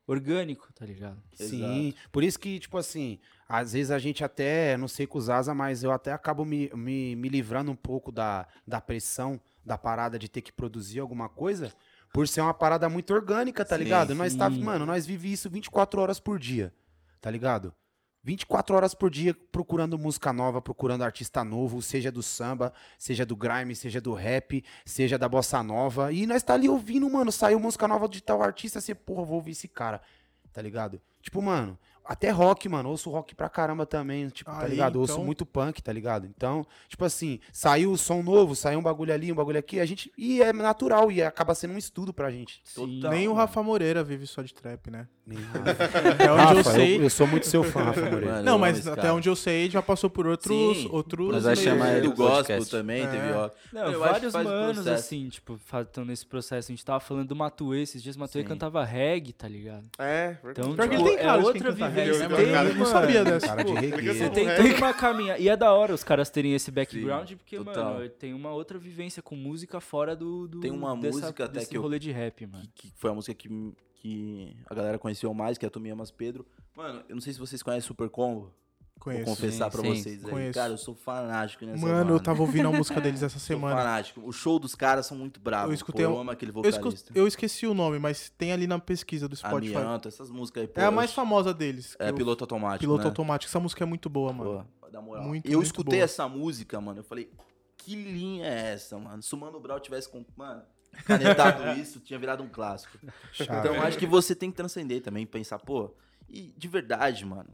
orgânico, 0.09 0.73
tá 0.73 0.87
ligado? 0.87 1.23
Sim, 1.35 1.95
por 2.11 2.25
isso 2.25 2.39
que, 2.39 2.59
tipo 2.59 2.79
assim, 2.79 3.19
às 3.47 3.75
vezes 3.75 3.91
a 3.91 3.99
gente 3.99 4.25
até, 4.25 4.77
não 4.77 4.89
sei 4.89 5.07
com 5.07 5.19
os 5.19 5.29
asa, 5.29 5.55
mas 5.55 5.85
eu 5.85 5.93
até 5.93 6.13
acabo 6.13 6.45
me, 6.45 6.71
me, 6.75 7.15
me 7.15 7.29
livrando 7.29 7.71
um 7.71 7.77
pouco 7.77 8.11
da, 8.11 8.49
da 8.67 8.81
pressão, 8.81 9.39
da 9.65 9.77
parada 9.77 10.19
de 10.19 10.29
ter 10.29 10.41
que 10.41 10.51
produzir 10.51 10.99
alguma 10.99 11.29
coisa, 11.29 11.71
por 12.13 12.27
ser 12.27 12.41
uma 12.41 12.55
parada 12.55 12.89
muito 12.89 13.13
orgânica, 13.13 13.65
tá 13.67 13.77
Sim, 13.77 13.85
ligado? 13.85 14.15
Nós 14.15 14.35
tá, 14.35 14.51
sim. 14.51 14.63
mano, 14.63 14.87
nós 14.87 15.07
vive 15.07 15.31
isso 15.31 15.51
24 15.51 16.01
horas 16.01 16.19
por 16.19 16.39
dia, 16.39 16.73
tá 17.21 17.31
ligado? 17.31 17.75
24 18.23 18.75
horas 18.77 18.95
por 18.95 19.11
dia 19.11 19.35
procurando 19.53 19.99
música 19.99 20.33
nova, 20.33 20.61
procurando 20.61 21.03
artista 21.05 21.45
novo, 21.45 21.81
seja 21.81 22.11
do 22.11 22.23
samba, 22.23 22.73
seja 22.99 23.25
do 23.25 23.37
grime, 23.37 23.75
seja 23.75 24.01
do 24.01 24.13
rap, 24.13 24.63
seja 24.85 25.17
da 25.19 25.29
bossa 25.29 25.63
nova. 25.63 26.13
E 26.13 26.27
nós 26.27 26.43
tá 26.43 26.55
ali 26.55 26.69
ouvindo, 26.69 27.09
mano, 27.09 27.31
saiu 27.33 27.59
música 27.61 27.87
nova 27.89 28.09
de 28.09 28.21
tal 28.23 28.43
artista, 28.43 28.81
você, 28.81 28.95
porra, 28.95 29.25
vou 29.25 29.37
ouvir 29.37 29.53
esse 29.53 29.69
cara, 29.69 30.01
tá 30.53 30.61
ligado? 30.61 31.01
Tipo, 31.23 31.41
mano, 31.43 31.79
até 32.05 32.31
rock, 32.31 32.69
mano, 32.69 32.89
ouço 32.89 33.11
rock 33.11 33.35
pra 33.35 33.49
caramba 33.51 33.85
também, 33.85 34.29
tipo, 34.31 34.51
tá 34.51 34.61
Aí, 34.65 34.71
ligado? 34.71 34.99
Ouço 34.99 35.13
então- 35.15 35.25
muito 35.25 35.45
punk, 35.45 35.83
tá 35.83 35.93
ligado? 35.93 36.27
Então, 36.27 36.67
tipo 36.89 37.05
assim, 37.05 37.39
saiu 37.53 37.93
o 37.93 37.99
som 37.99 38.23
novo, 38.23 38.55
saiu 38.57 38.79
um 38.79 38.83
bagulho 38.83 39.13
ali, 39.13 39.31
um 39.31 39.35
bagulho 39.35 39.59
aqui, 39.59 39.79
a 39.79 39.85
gente. 39.85 40.11
E 40.17 40.41
é 40.43 40.53
natural, 40.53 41.13
e 41.13 41.23
acaba 41.23 41.55
sendo 41.55 41.75
um 41.75 41.79
estudo 41.79 42.13
pra 42.15 42.31
gente. 42.31 42.63
Total, 42.75 43.11
Nem 43.11 43.29
o. 43.29 43.35
Rafa 43.35 43.63
Moreira 43.63 44.03
vive 44.03 44.27
só 44.27 44.43
de 44.43 44.55
trap, 44.55 44.91
né? 44.91 45.07
Nem 45.29 45.39
Até 46.13 46.33
onde 46.33 46.43
eu 46.43 46.57
Rafa, 46.57 46.71
sei. 46.73 46.97
eu, 46.99 47.03
eu 47.03 47.11
sou 47.11 47.27
muito 47.27 47.47
seu 47.47 47.63
fã, 47.63 47.83
Rafa 47.85 48.01
Moreira. 48.01 48.27
Mano, 48.33 48.43
Não, 48.45 48.53
eu 48.55 48.59
mas 48.59 48.87
até 48.87 49.03
cara. 49.03 49.15
onde 49.15 49.29
eu 49.29 49.37
sei, 49.37 49.69
já 49.69 49.83
passou 49.83 50.09
por 50.09 50.27
outros. 50.27 50.49
Sim, 50.79 50.89
outros 50.91 51.31
Mas 51.33 51.45
vai 51.45 51.55
chamar 51.57 51.93
ele 51.93 52.01
do 52.03 52.09
no 52.11 52.15
gospel 52.17 52.37
podcast. 52.37 52.71
também, 52.71 53.03
É. 53.03 53.07
teve 53.07 53.33
ó. 53.33 53.51
Não, 53.73 53.93
Eu 53.93 54.01
vários 54.01 54.33
manos, 54.33 54.77
processo. 54.77 54.91
assim, 54.91 55.29
tipo, 55.29 55.61
estão 55.83 56.05
nesse 56.05 56.25
processo. 56.25 56.73
A 56.73 56.75
gente 56.75 56.85
tava 56.85 57.01
falando 57.01 57.29
do 57.29 57.37
Matuê, 57.37 57.83
esses 57.83 58.03
dias 58.03 58.17
Matuê 58.17 58.41
Sim. 58.43 58.49
cantava 58.49 58.83
reggae, 58.85 59.33
tá 59.35 59.47
ligado? 59.47 59.87
É, 59.99 60.39
verdade. 60.43 60.61
Então, 60.61 60.75
Pior 60.75 60.89
que 60.89 60.97
tipo, 60.97 61.09
ele 61.09 61.17
tem 61.17 61.19
é 61.25 61.29
cara 61.29 61.39
de 61.41 61.47
outra 61.47 61.73
vivência. 61.73 62.29
Tem, 62.29 62.47
mano? 62.53 62.69
Eu 62.71 62.75
não 62.75 62.87
sabia 62.87 63.25
dessa. 63.25 63.47
Cara 63.49 63.65
de 63.65 63.73
reggae. 63.75 63.91
porque 63.93 64.15
Você 64.15 64.31
tem 64.31 64.47
toda 64.57 64.75
uma 64.77 64.95
caminhada. 64.95 65.39
E 65.41 65.49
é 65.49 65.57
da 65.57 65.73
hora 65.73 65.93
os 65.93 66.03
caras 66.03 66.31
terem 66.31 66.55
esse 66.55 66.71
background, 66.71 67.33
porque, 67.35 67.59
mano, 67.59 68.09
tem 68.19 68.33
uma 68.33 68.51
outra 68.53 68.79
vivência 68.79 69.23
com 69.23 69.37
música 69.37 69.79
fora 69.81 70.17
do. 70.17 70.49
do 70.49 70.61
Tem 70.61 70.71
uma 70.71 70.97
dessa, 70.97 71.19
música 71.19 71.45
até 71.45 71.59
desse 71.59 71.71
que 71.71 71.77
eu- 71.77 71.83
rolê 71.83 71.99
de 71.99 72.11
rap, 72.11 72.47
mano. 72.47 72.65
que, 72.75 72.89
que 72.89 72.95
foi 72.97 73.11
a 73.11 73.15
música 73.15 73.35
que, 73.35 73.49
que 74.09 74.57
a 74.67 74.75
galera 74.75 74.99
conheceu 74.99 75.33
mais, 75.35 75.59
que 75.59 75.67
é 75.67 75.69
a 75.73 75.93
Amas 75.93 76.11
Pedro. 76.11 76.47
Mano, 76.77 77.03
eu 77.09 77.15
não 77.15 77.21
sei 77.21 77.33
se 77.33 77.39
vocês 77.39 77.63
conhecem 77.63 77.87
Super 77.87 78.09
Combo. 78.09 78.41
Vou 78.97 79.05
Conheço. 79.15 79.27
confessar 79.27 79.71
Sim, 79.71 79.79
pra 79.79 79.81
sim, 79.95 79.95
vocês 80.03 80.25
aí. 80.25 80.31
conheço. 80.31 80.55
Cara, 80.59 80.73
eu 80.73 80.77
sou 80.79 80.93
fanático 80.93 81.65
nessa 81.65 81.81
Mano, 81.81 81.95
banda. 82.01 82.13
eu 82.15 82.21
tava 82.21 82.41
ouvindo 82.43 82.67
a 82.69 82.73
música 82.73 83.01
deles 83.01 83.23
essa 83.23 83.39
Sou 83.39 83.47
semana. 83.47 83.77
fanático. 83.77 84.21
O 84.27 84.33
show 84.33 84.59
dos 84.59 84.75
caras 84.75 85.07
são 85.07 85.17
muito 85.17 85.39
bravos. 85.39 85.69
Eu 85.71 85.75
escutei 85.75 86.05
Pô, 86.05 86.13
eu 86.13 86.19
amo 86.19 86.31
aquele 86.33 86.51
Eu, 86.51 86.55
vocalista. 86.55 86.89
escu- 86.89 87.13
eu 87.15 87.27
esqueci 87.29 87.65
o 87.69 87.75
nome, 87.75 88.01
mas 88.01 88.29
tem 88.37 88.51
ali 88.53 88.67
na 88.67 88.81
pesquisa 88.81 89.29
do 89.29 89.37
Spotify. 89.37 89.77
Amianto, 89.77 90.09
essas 90.09 90.31
músicas 90.31 90.63
aí. 90.63 90.69
pô, 90.69 90.81
É 90.81 90.85
a 90.85 90.89
eu- 90.89 90.93
mais 90.93 91.13
famosa 91.13 91.55
deles. 91.55 91.95
É 92.01 92.11
eu- 92.11 92.15
piloto 92.15 92.43
automático. 92.43 92.81
Piloto 92.81 93.03
né? 93.05 93.09
automático. 93.09 93.49
Essa 93.49 93.61
música 93.61 93.85
é 93.85 93.87
muito 93.87 94.09
boa, 94.11 94.33
mano. 94.33 94.51
Pô, 94.51 94.81
vai 94.83 94.91
dar 94.91 95.01
moral. 95.01 95.23
Muito, 95.25 95.47
eu 95.47 95.59
muito 95.59 95.67
escutei 95.67 95.99
boa. 96.01 96.05
essa 96.05 96.29
música, 96.29 96.81
mano. 96.81 96.99
Eu 96.99 97.05
falei, 97.05 97.31
que 97.89 97.97
linha 97.97 98.47
é 98.47 98.73
essa, 98.73 98.99
mano? 98.99 99.23
Se 99.23 99.35
o 99.35 99.39
Mano 99.39 99.59
Brown 99.61 99.81
tivesse 99.81 100.09
com. 100.09 100.25
Mano, 100.37 100.63
canetado 101.05 101.63
isso, 101.81 102.01
tinha 102.01 102.19
virado 102.19 102.43
um 102.43 102.49
clássico. 102.49 102.99
Chave. 103.33 103.59
Então 103.69 103.83
acho 103.83 103.99
que 103.99 104.07
você 104.07 104.35
tem 104.35 104.51
que 104.51 104.57
transcender 104.57 105.03
também, 105.03 105.27
pensar, 105.27 105.59
pô. 105.59 105.95
E 106.29 106.53
de 106.57 106.69
verdade, 106.69 107.25
mano. 107.25 107.51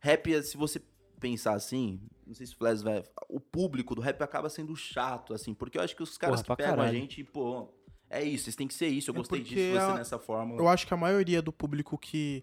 Rap, 0.00 0.32
é- 0.32 0.42
se 0.42 0.56
você 0.56 0.80
pensar 1.18 1.54
assim, 1.54 2.00
não 2.26 2.34
sei 2.34 2.46
se 2.46 2.54
o 2.54 2.56
Flash 2.56 2.82
vai. 2.82 3.02
O 3.28 3.40
público 3.40 3.94
do 3.94 4.00
rap 4.00 4.20
acaba 4.22 4.48
sendo 4.48 4.76
chato, 4.76 5.34
assim, 5.34 5.52
porque 5.54 5.78
eu 5.78 5.82
acho 5.82 5.96
que 5.96 6.02
os 6.02 6.16
caras 6.18 6.42
Porra, 6.42 6.56
que 6.56 6.62
pegam 6.62 6.74
a 6.74 6.76
caralho. 6.78 6.98
gente, 7.00 7.24
pô. 7.24 7.68
É 8.10 8.22
isso, 8.22 8.44
vocês 8.44 8.56
têm 8.56 8.66
que 8.68 8.74
ser 8.74 8.88
isso. 8.88 9.10
Eu 9.10 9.14
É 9.14 9.18
gostei 9.18 9.40
disso, 9.42 9.54
você 9.72 9.78
a- 9.78 9.94
nessa 9.94 10.18
forma. 10.18 10.54
Eu 10.56 10.68
acho 10.68 10.86
que 10.86 10.94
a 10.94 10.96
maioria 10.96 11.42
do 11.42 11.52
público 11.52 11.98
que. 11.98 12.42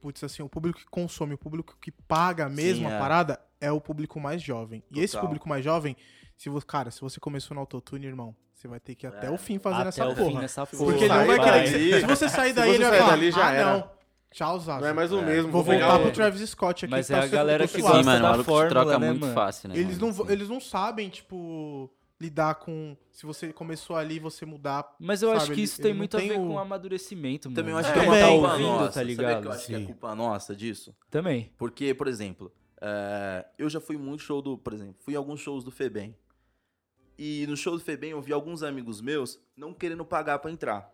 Putz, 0.00 0.22
assim, 0.22 0.42
o 0.42 0.48
público 0.48 0.78
que 0.78 0.86
consome, 0.86 1.34
o 1.34 1.38
público 1.38 1.76
que 1.80 1.90
paga 1.90 2.48
mesmo 2.48 2.86
Sim, 2.88 2.92
a 2.92 2.96
é. 2.96 2.98
parada 3.00 3.40
é 3.60 3.70
o 3.72 3.80
público 3.80 4.20
mais 4.20 4.42
jovem. 4.42 4.82
E 4.90 5.00
esse 5.00 5.12
Total. 5.14 5.26
público 5.26 5.48
mais 5.48 5.64
jovem, 5.64 5.96
se 6.36 6.48
você, 6.48 6.66
cara, 6.66 6.90
se 6.90 7.00
você 7.00 7.18
começou 7.20 7.54
no 7.54 7.60
autotune, 7.60 8.06
irmão, 8.06 8.34
você 8.54 8.66
vai 8.68 8.80
ter 8.80 8.94
que 8.94 9.06
ir 9.06 9.08
até 9.08 9.26
É. 9.26 9.30
o 9.30 9.38
fim 9.38 9.58
fazendo 9.58 9.80
Até 9.80 9.88
essa 9.88 10.06
o 10.08 10.14
fim 10.16 10.22
porra. 10.24 10.40
nessa 10.42 10.66
Porque 10.66 10.76
porra. 10.76 10.90
Porque 10.92 11.04
ele 11.04 11.14
não 11.14 11.26
vai 11.26 11.38
querer. 11.40 11.72
que- 11.94 12.00
Se 12.00 12.06
você 12.06 12.28
sair 12.28 12.48
se 12.50 12.54
daí, 12.54 12.70
você 12.70 12.74
ele 12.76 12.84
vai 12.84 12.98
sair 12.98 13.08
falar, 13.08 13.30
já 13.30 13.46
ah, 13.48 13.52
era." 13.54 13.72
não. 13.78 13.98
Tchau, 14.30 14.58
Zaza. 14.58 14.80
Não 14.82 14.88
é 14.88 14.92
mais 14.92 15.10
o 15.10 15.20
É. 15.20 15.24
mesmo. 15.24 15.50
Vou 15.50 15.64
pegar 15.64 15.86
voltar 15.86 16.00
o- 16.00 16.02
pro 16.02 16.12
Travis 16.12 16.50
Scott 16.50 16.84
aqui. 16.84 16.90
Mas 16.90 17.06
que 17.06 17.14
é 17.14 17.16
tá 17.18 17.22
a 17.24 17.26
galera 17.28 17.66
que 17.66 17.80
gosta 17.80 18.02
mano, 18.02 18.10
o 18.10 18.22
da 18.22 18.28
maluco 18.28 18.44
se 18.44 18.44
fórmula, 18.50 18.68
troca 18.68 18.98
né, 18.98 19.06
muito 19.08 19.20
mano? 19.22 19.34
fácil, 19.34 19.68
né? 19.70 19.76
Eles 19.78 19.98
mano? 19.98 20.14
não, 20.18 20.30
eles 20.30 20.48
não 20.50 20.60
sabem, 20.60 21.08
tipo, 21.08 21.90
lidar 22.20 22.56
com. 22.56 22.94
Se 23.10 23.24
você 23.24 23.54
começou 23.54 23.96
ali, 23.96 24.18
você 24.18 24.44
mudar. 24.44 24.86
Mas 25.00 25.22
eu 25.22 25.28
Sabe, 25.30 25.38
acho 25.40 25.46
que 25.46 25.52
ele- 25.54 25.62
isso 25.62 25.80
ele 25.80 25.82
tem 25.82 25.92
não 25.92 25.98
muito 25.98 26.16
a 26.16 26.20
ver 26.20 26.32
o- 26.38 26.46
com 26.46 26.58
amadurecimento, 26.58 27.48
mano. 27.48 27.56
Também 27.56 27.72
eu 27.72 27.78
acho 27.78 27.88
É, 27.88 27.92
que 27.94 27.98
é 27.98 28.02
uma 28.02 28.12
também. 28.16 28.28
culpa 28.32 28.46
tá 28.48 28.52
ouvindo, 28.52 28.68
nossa. 28.68 28.84
tá 28.86 28.92
Sabe 28.92 29.06
ligado? 29.06 29.40
que 29.40 29.46
eu 29.48 29.52
acho 29.52 29.66
que 29.66 29.74
é 29.74 29.78
Sim. 29.78 29.86
culpa 29.86 30.14
nossa 30.14 30.54
disso? 30.54 30.94
Também. 31.10 31.50
Porque, 31.56 31.94
por 31.94 32.06
exemplo, 32.06 32.52
é, 32.80 33.46
eu 33.58 33.68
já 33.68 33.80
fui 33.80 33.96
muito 33.96 34.22
show 34.22 34.40
do. 34.42 34.56
Por 34.58 34.72
exemplo, 34.72 34.96
fui 35.00 35.14
em 35.14 35.16
alguns 35.16 35.40
shows 35.40 35.64
do 35.64 35.70
Febem. 35.70 36.14
E 37.18 37.46
no 37.48 37.56
show 37.56 37.76
do 37.76 37.82
Febem 37.82 38.10
eu 38.10 38.20
vi 38.22 38.32
alguns 38.32 38.62
amigos 38.62 39.00
meus 39.00 39.40
não 39.56 39.74
querendo 39.74 40.04
pagar 40.04 40.38
pra 40.38 40.50
entrar. 40.50 40.92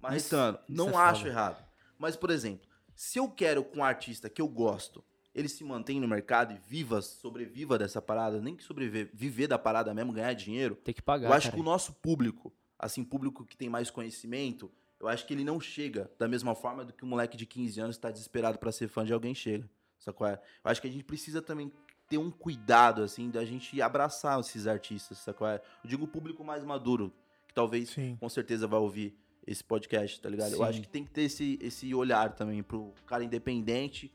Mas, 0.00 0.24
Isso- 0.24 0.34
Marretano, 0.36 0.58
isso 0.68 0.76
não 0.76 0.90
é 0.90 1.04
acho 1.04 1.26
errado. 1.26 1.64
Mas, 1.98 2.16
por 2.16 2.30
exemplo, 2.30 2.68
se 2.94 3.18
eu 3.18 3.30
quero 3.30 3.64
com 3.64 3.78
um 3.78 3.84
artista 3.84 4.28
que 4.28 4.42
eu 4.42 4.48
gosto, 4.48 5.02
ele 5.34 5.48
se 5.48 5.64
mantém 5.64 5.98
no 6.00 6.08
mercado 6.08 6.52
e 6.52 6.58
viva, 6.58 7.00
sobreviva 7.00 7.78
dessa 7.78 8.02
parada, 8.02 8.40
nem 8.40 8.54
que 8.56 8.62
sobreviver, 8.64 9.10
viver 9.14 9.46
da 9.46 9.58
parada 9.58 9.94
mesmo, 9.94 10.12
ganhar 10.12 10.32
dinheiro, 10.34 10.74
Tem 10.76 10.92
que 10.92 11.00
pagar, 11.00 11.28
eu 11.28 11.32
acho 11.32 11.46
cara. 11.46 11.54
que 11.56 11.60
o 11.60 11.64
nosso 11.64 11.94
público, 11.94 12.52
assim, 12.78 13.02
público 13.02 13.46
que 13.46 13.56
tem 13.56 13.70
mais 13.70 13.90
conhecimento, 13.90 14.70
eu 15.00 15.08
acho 15.08 15.26
que 15.26 15.32
ele 15.32 15.44
não 15.44 15.58
chega 15.58 16.10
da 16.18 16.28
mesma 16.28 16.54
forma 16.54 16.84
do 16.84 16.92
que 16.92 17.04
um 17.04 17.08
moleque 17.08 17.36
de 17.36 17.46
15 17.46 17.80
anos 17.80 17.96
que 17.96 18.02
tá 18.02 18.10
desesperado 18.10 18.58
pra 18.58 18.70
ser 18.70 18.88
fã 18.88 19.04
de 19.06 19.12
alguém 19.12 19.34
chega. 19.34 19.70
Sacou? 20.02 20.26
É? 20.26 20.34
Eu 20.64 20.70
acho 20.70 20.80
que 20.82 20.88
a 20.88 20.90
gente 20.90 21.04
precisa 21.04 21.40
também 21.40 21.70
ter 22.08 22.18
um 22.18 22.30
cuidado, 22.30 23.02
assim, 23.02 23.30
da 23.30 23.44
gente 23.44 23.80
abraçar 23.80 24.38
esses 24.40 24.66
artistas, 24.66 25.18
sacou? 25.18 25.46
Eu 25.48 25.60
digo 25.84 26.04
o 26.04 26.08
público 26.08 26.42
mais 26.44 26.62
maduro, 26.64 27.12
que 27.46 27.54
talvez, 27.54 27.90
Sim. 27.90 28.16
com 28.20 28.28
certeza, 28.28 28.66
vai 28.66 28.80
ouvir 28.80 29.16
esse 29.46 29.62
podcast, 29.62 30.20
tá 30.20 30.28
ligado? 30.28 30.52
Eu 30.52 30.58
Sim. 30.58 30.64
acho 30.64 30.80
que 30.82 30.88
tem 30.88 31.04
que 31.04 31.10
ter 31.10 31.22
esse, 31.22 31.58
esse 31.62 31.94
olhar 31.94 32.32
também 32.34 32.62
pro 32.62 32.92
cara 33.06 33.22
independente 33.24 34.12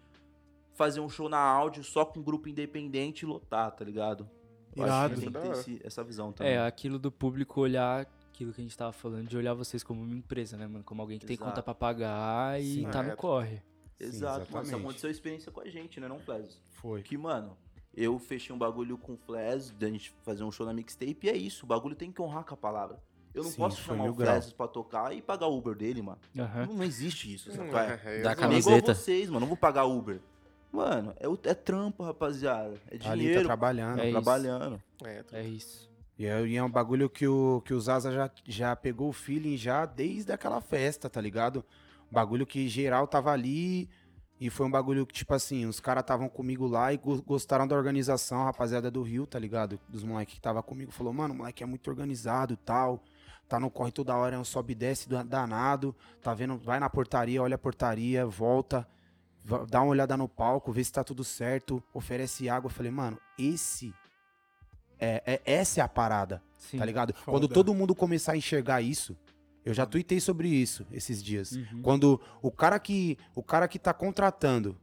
fazer 0.75 0.99
um 0.99 1.09
show 1.09 1.27
na 1.27 1.39
áudio 1.39 1.83
só 1.83 2.05
com 2.05 2.19
um 2.19 2.23
grupo 2.23 2.47
independente 2.47 3.23
e 3.23 3.25
lotar, 3.25 3.71
tá 3.71 3.83
ligado? 3.83 4.29
Eu 4.75 4.83
acho 4.83 4.93
Irado. 4.93 5.13
que 5.15 5.19
tem 5.21 5.31
que 5.31 5.39
ter 5.39 5.47
hora. 5.49 5.59
esse- 5.59 5.81
essa 5.83 6.03
visão 6.03 6.31
também. 6.31 6.53
É, 6.53 6.59
aquilo 6.65 6.99
do 6.99 7.11
público 7.11 7.59
olhar 7.61 8.01
aquilo 8.29 8.53
que 8.53 8.61
a 8.61 8.63
gente 8.63 8.77
tava 8.77 8.91
falando, 8.91 9.27
de 9.27 9.35
olhar 9.35 9.55
vocês 9.55 9.81
como 9.81 10.03
uma 10.03 10.13
empresa, 10.15 10.55
né, 10.55 10.67
mano? 10.67 10.83
Como 10.83 11.01
alguém 11.01 11.17
que 11.17 11.25
tem 11.25 11.33
Exato. 11.35 11.49
conta 11.49 11.63
pra 11.63 11.73
pagar 11.73 12.61
e 12.61 12.75
Sim. 12.83 12.89
tá 12.91 13.03
É. 13.03 13.09
no 13.09 13.15
corre. 13.17 13.63
Exato, 13.99 14.51
mano. 14.51 14.65
Isso 14.65 14.75
aconteceu 14.75 15.07
a 15.07 15.11
experiência 15.11 15.51
com 15.51 15.61
a 15.61 15.69
gente, 15.69 15.99
né, 15.99 16.07
não, 16.07 16.19
Flash? 16.19 16.61
Foi. 16.69 17.01
Que, 17.01 17.17
mano, 17.17 17.57
eu 17.95 18.17
fechei 18.19 18.55
um 18.55 18.59
bagulho 18.59 18.97
com 18.97 19.13
o 19.13 19.17
Flash, 19.17 19.71
da 19.71 19.87
gente 19.89 20.13
fazer 20.23 20.43
um 20.43 20.51
show 20.51 20.65
na 20.65 20.73
mixtape, 20.73 21.17
e 21.23 21.29
é 21.29 21.35
isso, 21.35 21.65
o 21.65 21.67
bagulho 21.67 21.95
tem 21.95 22.11
que 22.11 22.21
honrar 22.21 22.43
com 22.43 22.53
a 22.53 22.57
palavra. 22.57 23.01
Eu 23.33 23.43
não 23.43 23.51
Sim, 23.51 23.57
posso 23.57 23.81
chamar 23.81 24.09
o. 24.09 24.15
Flash 24.15 24.51
pra 24.53 24.67
tocar 24.67 25.15
e 25.15 25.21
pagar 25.21 25.47
o 25.47 25.57
Uber 25.57 25.75
dele, 25.75 26.01
mano. 26.01 26.17
Não, 26.33 26.65
não 26.75 26.83
existe 26.83 27.31
isso, 27.33 27.51
sabe? 27.51 27.67
Hum, 27.67 27.71
qual 27.71 27.83
é? 27.83 27.87
é, 28.03 28.19
é, 28.19 28.21
Da. 28.23 28.29
É 28.31 28.33
igual 28.33 28.35
camiseta. 28.35 28.95
vocês, 28.95 29.27
mano. 29.29 29.41
Não 29.41 29.47
vou 29.47 29.57
pagar 29.57 29.85
Uber. 29.85 30.19
Mano, 30.71 31.13
é, 31.19 31.27
o- 31.27 31.37
é 31.43 31.53
trampo, 31.53 32.03
rapaziada. 32.03 32.73
É 32.89 32.95
Ali 32.95 32.99
tá 33.03 33.15
dinheiro. 33.15 33.43
trabalhando. 33.45 33.99
É 33.99 34.11
trabalhando. 34.11 34.81
É, 35.03 35.23
tá- 35.23 35.37
É 35.37 35.43
isso. 35.43 35.87
E 36.17 36.25
é, 36.25 36.45
e 36.47 36.55
é 36.57 36.63
um 36.63 36.69
bagulho 36.69 37.07
que 37.09 37.27
o, 37.27 37.61
que 37.63 37.73
o 37.75 37.79
Zaza 37.79 38.11
já, 38.11 38.29
já 38.43 38.75
pegou 38.75 39.09
o 39.09 39.13
feeling 39.13 39.55
já 39.55 39.85
desde 39.85 40.31
aquela 40.31 40.59
festa, 40.59 41.07
tá 41.09 41.21
ligado? 41.21 41.63
Bagulho 42.11 42.45
que 42.45 42.67
geral 42.67 43.07
tava 43.07 43.31
ali 43.31 43.89
e 44.39 44.49
foi 44.49 44.65
um 44.65 44.71
bagulho 44.71 45.05
que, 45.05 45.13
tipo 45.13 45.33
assim, 45.33 45.65
os 45.65 45.79
caras 45.79 46.01
estavam 46.01 46.29
comigo 46.29 46.67
lá 46.67 46.93
e 46.93 46.97
go- 46.97 47.21
gostaram 47.23 47.67
da 47.67 47.75
organização, 47.75 48.41
a 48.41 48.45
rapaziada 48.45 48.89
do 48.91 49.01
Rio, 49.01 49.25
tá 49.25 49.37
ligado? 49.39 49.79
Dos 49.89 50.03
moleques 50.03 50.35
que 50.35 50.41
tava 50.41 50.61
comigo. 50.63 50.91
Falou, 50.91 51.11
mano, 51.11 51.33
o 51.33 51.37
moleque 51.37 51.63
é 51.63 51.65
muito 51.65 51.89
organizado 51.89 52.53
e 52.53 52.57
tal. 52.57 53.03
Tá 53.49 53.59
no 53.59 53.71
corre 53.71 53.91
toda 53.91 54.15
hora, 54.15 54.35
é 54.35 54.39
um 54.39 54.43
sobe 54.43 54.73
e 54.73 54.75
desce 54.75 55.07
da- 55.09 55.23
danado. 55.23 55.95
Tá 56.21 56.33
vendo? 56.33 56.57
Vai 56.57 56.79
na 56.79 56.89
portaria, 56.89 57.41
olha 57.41 57.55
a 57.55 57.57
portaria, 57.57 58.25
volta. 58.25 58.87
Dá 59.69 59.81
uma 59.81 59.91
olhada 59.91 60.17
no 60.17 60.27
palco, 60.27 60.71
vê 60.73 60.83
se 60.83 60.91
tá 60.91 61.03
tudo 61.03 61.23
certo. 61.23 61.81
Oferece 61.93 62.49
água. 62.49 62.67
Eu 62.69 62.73
falei, 62.73 62.91
mano, 62.91 63.17
esse. 63.39 63.93
É, 64.99 65.21
é- 65.25 65.41
essa 65.45 65.79
é 65.79 65.83
a 65.83 65.87
parada. 65.87 66.41
Sim. 66.57 66.77
Tá 66.77 66.85
ligado? 66.85 67.13
Foda. 67.13 67.31
Quando 67.31 67.47
todo 67.47 67.73
mundo 67.73 67.95
começar 67.95 68.33
a 68.33 68.37
enxergar 68.37 68.81
isso, 68.81 69.15
eu 69.67 69.73
já 69.73 69.85
tuitei 69.85 70.19
sobre 70.19 70.47
isso 70.47 70.85
esses 70.91 71.21
dias. 71.23 71.51
Uhum. 71.51 71.81
Quando 71.81 72.21
o 72.41 72.49
cara 72.51 72.79
que 72.79 73.17
o 73.35 73.43
cara 73.43 73.67
que 73.67 73.77
tá 73.77 73.93
contratando 73.93 74.77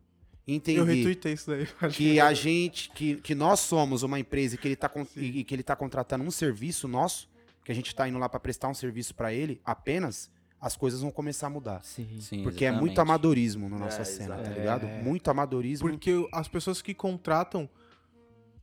Eu 0.46 0.54
entender 0.56 0.84
retuitei 0.84 1.32
isso 1.32 1.50
daí. 1.50 1.66
que 1.90 2.20
a 2.20 2.32
gente 2.34 2.90
que, 2.90 3.16
que 3.16 3.34
nós 3.34 3.60
somos 3.60 4.02
uma 4.02 4.18
empresa 4.18 4.54
e 4.54 4.58
que 4.58 4.68
ele 4.68 4.76
tá 4.76 4.90
Sim. 4.94 5.06
e, 5.16 5.42
que 5.44 5.54
ele 5.54 5.62
tá 5.62 5.74
contratando 5.74 6.22
um 6.22 6.30
serviço 6.30 6.86
nosso, 6.86 7.28
que 7.64 7.72
a 7.72 7.74
gente 7.74 7.94
tá 7.94 8.06
indo 8.08 8.18
lá 8.18 8.28
pra 8.28 8.38
prestar 8.38 8.68
um 8.68 8.74
serviço 8.74 9.14
pra 9.14 9.32
ele, 9.32 9.60
apenas 9.64 10.30
as 10.60 10.76
coisas 10.76 11.00
vão 11.00 11.10
começar 11.10 11.46
a 11.46 11.50
mudar. 11.50 11.80
Sim. 11.82 12.20
Sim, 12.20 12.42
Porque 12.42 12.64
é 12.64 12.70
muito 12.70 12.92
exatamente. 12.92 13.00
amadorismo 13.10 13.68
na 13.68 13.78
nossa 13.78 14.02
É, 14.02 14.04
cena, 14.04 14.36
tá 14.36 14.50
ligado? 14.50 14.86
É. 14.86 15.02
Muito 15.02 15.30
amadorismo. 15.30 15.88
Porque 15.88 16.26
as 16.32 16.48
pessoas 16.48 16.80
que 16.82 16.94
contratam, 16.94 17.68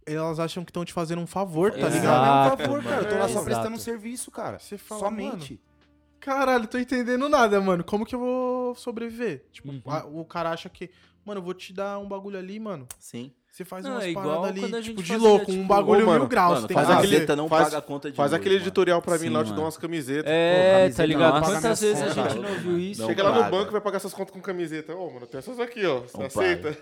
elas 0.06 0.40
acham 0.40 0.64
que 0.66 0.72
estão 0.72 0.84
te 0.84 0.94
fazendo 0.94 1.22
um 1.22 1.28
favor, 1.28 1.72
tá 1.72 1.78
Exato. 1.78 1.94
ligado? 1.96 2.26
Não, 2.26 2.46
Exato, 2.46 2.58
por 2.58 2.64
favor, 2.66 2.84
cara, 2.84 3.02
eu 3.04 3.10
tô 3.10 3.16
lá 3.18 3.28
só 3.28 3.34
mano. 3.36 3.46
prestando 3.46 3.76
um 3.76 3.80
serviço, 3.80 4.32
cara. 4.32 4.58
Você 4.60 4.78
fala, 4.80 5.00
Somente. 5.02 5.60
Caralho, 6.22 6.68
tô 6.68 6.78
entendendo 6.78 7.28
nada, 7.28 7.60
mano. 7.60 7.84
Como 7.84 8.06
que 8.06 8.16
eu 8.16 8.20
vou 8.20 8.76
sobreviver? 8.76 9.44
Tipo, 9.52 9.70
Uhum. 9.72 9.82
a- 9.88 10.06
o 10.06 10.24
cara 10.24 10.52
acha 10.52 10.70
que, 10.70 10.90
mano, 11.26 11.40
eu 11.40 11.44
vou 11.44 11.54
te 11.54 11.74
dar 11.74 11.98
um 12.00 12.08
bagulho 12.08 12.38
ali, 12.38 12.60
mano. 12.60 12.88
Sim. 13.00 13.34
Você 13.52 13.66
faz 13.66 13.84
Não, 13.84 13.92
umas 13.94 14.04
é 14.06 14.10
igual 14.12 14.42
paradas 14.44 14.64
ali, 14.74 14.82
tipo, 14.84 15.04
de 15.04 15.18
louco, 15.18 15.52
um 15.52 15.56
tipo, 15.56 15.68
bagulho 15.68 16.04
ô, 16.04 16.06
mano, 16.08 16.20
mil 16.22 16.30
graus. 16.30 16.62
Mano, 16.62 16.70
faz 16.70 16.88
que 16.88 16.94
a 16.94 16.96
fazer. 16.98 17.08
letra, 17.20 17.36
não 17.36 17.50
Faz- 17.50 17.64
paga 17.66 17.78
a 17.80 17.82
conta 17.82 18.10
de 18.10 18.16
Faz 18.16 18.32
luz, 18.32 18.40
aquele 18.40 18.56
mano. 18.56 18.66
editorial 18.66 19.02
pra 19.02 19.14
mim 19.16 19.20
Sim, 19.20 19.30
lá, 19.30 19.40
eu 19.42 19.44
te 19.46 19.54
dou 19.54 19.64
umas 19.66 19.78
camisetas. 19.78 20.32
É, 20.32 20.74
camiseta 20.78 20.96
tá 20.98 21.06
ligado? 21.06 21.34
não 21.34 21.42
paga 21.42 21.54
Quantas 21.58 21.82
vezes 21.82 22.02
a 22.02 22.10
gente 22.12 22.40
não 22.40 22.50
ouviu 22.50 22.80
isso? 22.80 23.02
Não 23.02 23.10
Chega 23.10 23.24
lá 23.24 23.32
no 23.32 23.38
paga. 23.40 23.52
banco 23.52 23.70
e 23.70 23.74
vai 23.74 23.82
pagar 23.82 24.00
suas 24.00 24.14
contas 24.14 24.32
com 24.34 24.40
camiseta. 24.42 24.96
Ô, 24.96 25.12
mano, 25.12 25.28
tem 25.28 25.40
essas 25.40 25.60
aqui, 25.60 25.86
ó. 25.86 26.00
Você 26.00 26.18
Não 26.18 26.26
aceita? 26.28 26.78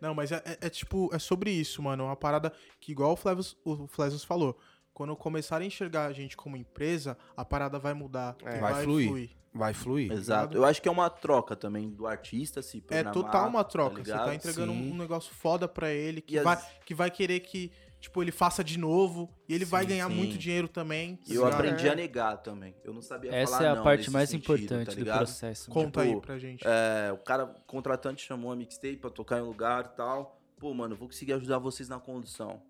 Não, 0.00 0.14
mas 0.14 0.32
é, 0.32 0.42
é- 0.44 0.66
é 0.66 0.68
tipo, 0.68 1.08
é 1.14 1.18
sobre 1.20 1.50
isso, 1.52 1.80
mano. 1.80 2.04
Uma 2.06 2.16
parada 2.16 2.52
que, 2.80 2.90
igual 2.90 3.12
o 3.12 3.16
Flevius, 3.16 3.56
o 3.64 3.86
Flevius 3.86 4.24
falou, 4.24 4.58
quando 4.94 5.14
começarem 5.16 5.66
a 5.66 5.68
enxergar 5.68 6.06
a 6.06 6.12
gente 6.12 6.36
como 6.36 6.56
empresa, 6.56 7.18
a 7.36 7.44
parada 7.44 7.78
vai 7.78 7.92
mudar. 7.92 8.36
É. 8.44 8.56
e 8.56 8.60
Vai 8.60 8.82
fluir. 8.84 9.30
Vai 9.52 9.72
fluir. 9.74 10.10
Exato. 10.10 10.56
Eu 10.56 10.64
acho 10.64 10.80
que 10.82 10.88
é 10.88 10.90
uma 10.90 11.08
troca 11.10 11.54
também 11.54 11.88
do 11.90 12.06
artista 12.06 12.60
se 12.62 12.78
É 12.78 12.80
programar, 12.80 13.12
total 13.12 13.48
uma 13.48 13.62
troca. 13.64 13.96
Você 13.96 14.10
ligado? 14.10 14.24
tá 14.26 14.34
entregando 14.34 14.72
Sim. 14.72 14.90
um 14.92 14.96
negócio 14.96 15.32
foda 15.34 15.68
pra 15.68 15.92
ele, 15.92 16.20
que 16.20 16.36
E 16.36 16.40
vai, 16.40 16.54
as- 16.56 16.66
que 16.84 16.92
vai 16.94 17.08
querer 17.08 17.38
que, 17.38 17.70
tipo, 18.00 18.20
ele 18.20 18.32
faça 18.32 18.64
de 18.64 18.76
novo. 18.76 19.32
E 19.48 19.54
ele 19.54 19.64
vai 19.64 19.82
Sim, 19.84 19.90
ganhar 19.90 20.08
sim. 20.08 20.14
muito 20.16 20.36
dinheiro 20.36 20.66
também. 20.66 21.20
E 21.28 21.34
eu 21.36 21.42
tá 21.42 21.50
ligado? 21.50 21.60
aprendi 21.60 21.88
a 21.88 21.94
negar 21.94 22.36
também. 22.38 22.74
Eu 22.82 22.92
não 22.92 23.00
sabia 23.02 23.32
Essa 23.32 23.58
falar 23.58 23.64
é 23.64 23.70
a 23.70 23.74
não 23.76 23.84
parte 23.84 24.10
mais 24.10 24.28
sentido, 24.30 24.54
importante 24.56 24.86
tá 24.86 24.92
do 24.92 24.98
ligado? 24.98 25.16
processo. 25.18 25.70
Conta 25.70 26.00
Tipo, 26.02 26.16
aí 26.16 26.20
pra 26.20 26.36
gente. 26.38 26.64
É, 26.66 27.12
o 27.12 27.18
cara, 27.18 27.44
o 27.44 27.60
contratante 27.64 28.26
chamou 28.26 28.50
a 28.50 28.56
mixtape 28.56 28.96
pra 28.96 29.10
tocar 29.10 29.38
em 29.38 29.42
um 29.42 29.46
lugar 29.46 29.90
e 29.92 29.96
tal. 29.96 30.40
Pô, 30.58 30.74
mano, 30.74 30.94
eu 30.94 30.98
vou 30.98 31.06
conseguir 31.06 31.32
ajudar 31.34 31.58
vocês 31.58 31.88
na 31.88 32.00
condução. 32.00 32.60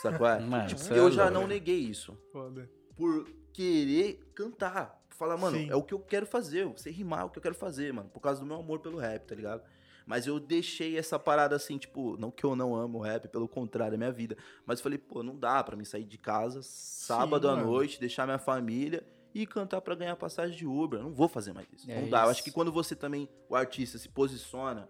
Sabe 0.00 0.18
qual 0.18 0.30
é? 0.32 0.40
Mano, 0.40 0.66
Tipo, 0.68 0.80
isso 0.80 0.92
é 0.92 0.98
eu 0.98 1.10
já 1.10 1.30
não 1.30 1.46
neguei 1.46 1.78
isso. 1.78 2.16
Foda. 2.32 2.68
Por 2.96 3.26
querer 3.52 4.20
cantar. 4.34 5.00
Falar, 5.10 5.36
mano, 5.36 5.56
Sim. 5.56 5.70
é 5.70 5.76
o 5.76 5.82
que 5.82 5.94
eu 5.94 6.00
quero 6.00 6.26
fazer. 6.26 6.62
Eu 6.62 6.76
sei 6.76 6.92
rimar 6.92 7.20
é 7.20 7.24
o 7.24 7.30
que 7.30 7.38
eu 7.38 7.42
quero 7.42 7.54
fazer, 7.54 7.92
mano. 7.92 8.08
Por 8.08 8.20
causa 8.20 8.40
do 8.40 8.46
meu 8.46 8.56
amor 8.56 8.80
pelo 8.80 8.98
rap, 8.98 9.24
tá 9.26 9.34
ligado? 9.34 9.62
Mas 10.04 10.26
eu 10.26 10.40
deixei 10.40 10.98
essa 10.98 11.16
parada 11.18 11.54
assim, 11.54 11.78
tipo, 11.78 12.16
não 12.16 12.30
que 12.30 12.44
eu 12.44 12.56
não 12.56 12.74
amo 12.74 12.98
o 12.98 13.00
rap, 13.02 13.28
pelo 13.28 13.46
contrário, 13.46 13.94
é 13.94 13.98
minha 13.98 14.10
vida. 14.10 14.36
Mas 14.66 14.78
eu 14.80 14.82
falei, 14.82 14.98
pô, 14.98 15.22
não 15.22 15.36
dá 15.38 15.62
pra 15.62 15.76
mim 15.76 15.84
sair 15.84 16.04
de 16.04 16.18
casa 16.18 16.60
sábado 16.62 17.48
à 17.48 17.54
mano. 17.54 17.70
noite, 17.70 18.00
deixar 18.00 18.26
minha 18.26 18.38
família 18.38 19.06
e 19.32 19.46
cantar 19.46 19.80
pra 19.80 19.94
ganhar 19.94 20.16
passagem 20.16 20.56
de 20.56 20.66
Uber. 20.66 20.98
Eu 20.98 21.04
não 21.04 21.12
vou 21.14 21.28
fazer 21.28 21.52
mais 21.52 21.68
isso. 21.72 21.88
É 21.88 22.00
não 22.00 22.08
dá. 22.08 22.22
Eu 22.24 22.30
acho 22.30 22.40
isso. 22.40 22.44
que 22.44 22.50
quando 22.50 22.72
você 22.72 22.96
também, 22.96 23.28
o 23.48 23.54
artista, 23.54 23.96
se 23.98 24.08
posiciona, 24.08 24.88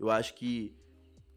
eu 0.00 0.08
acho 0.10 0.32
que. 0.34 0.74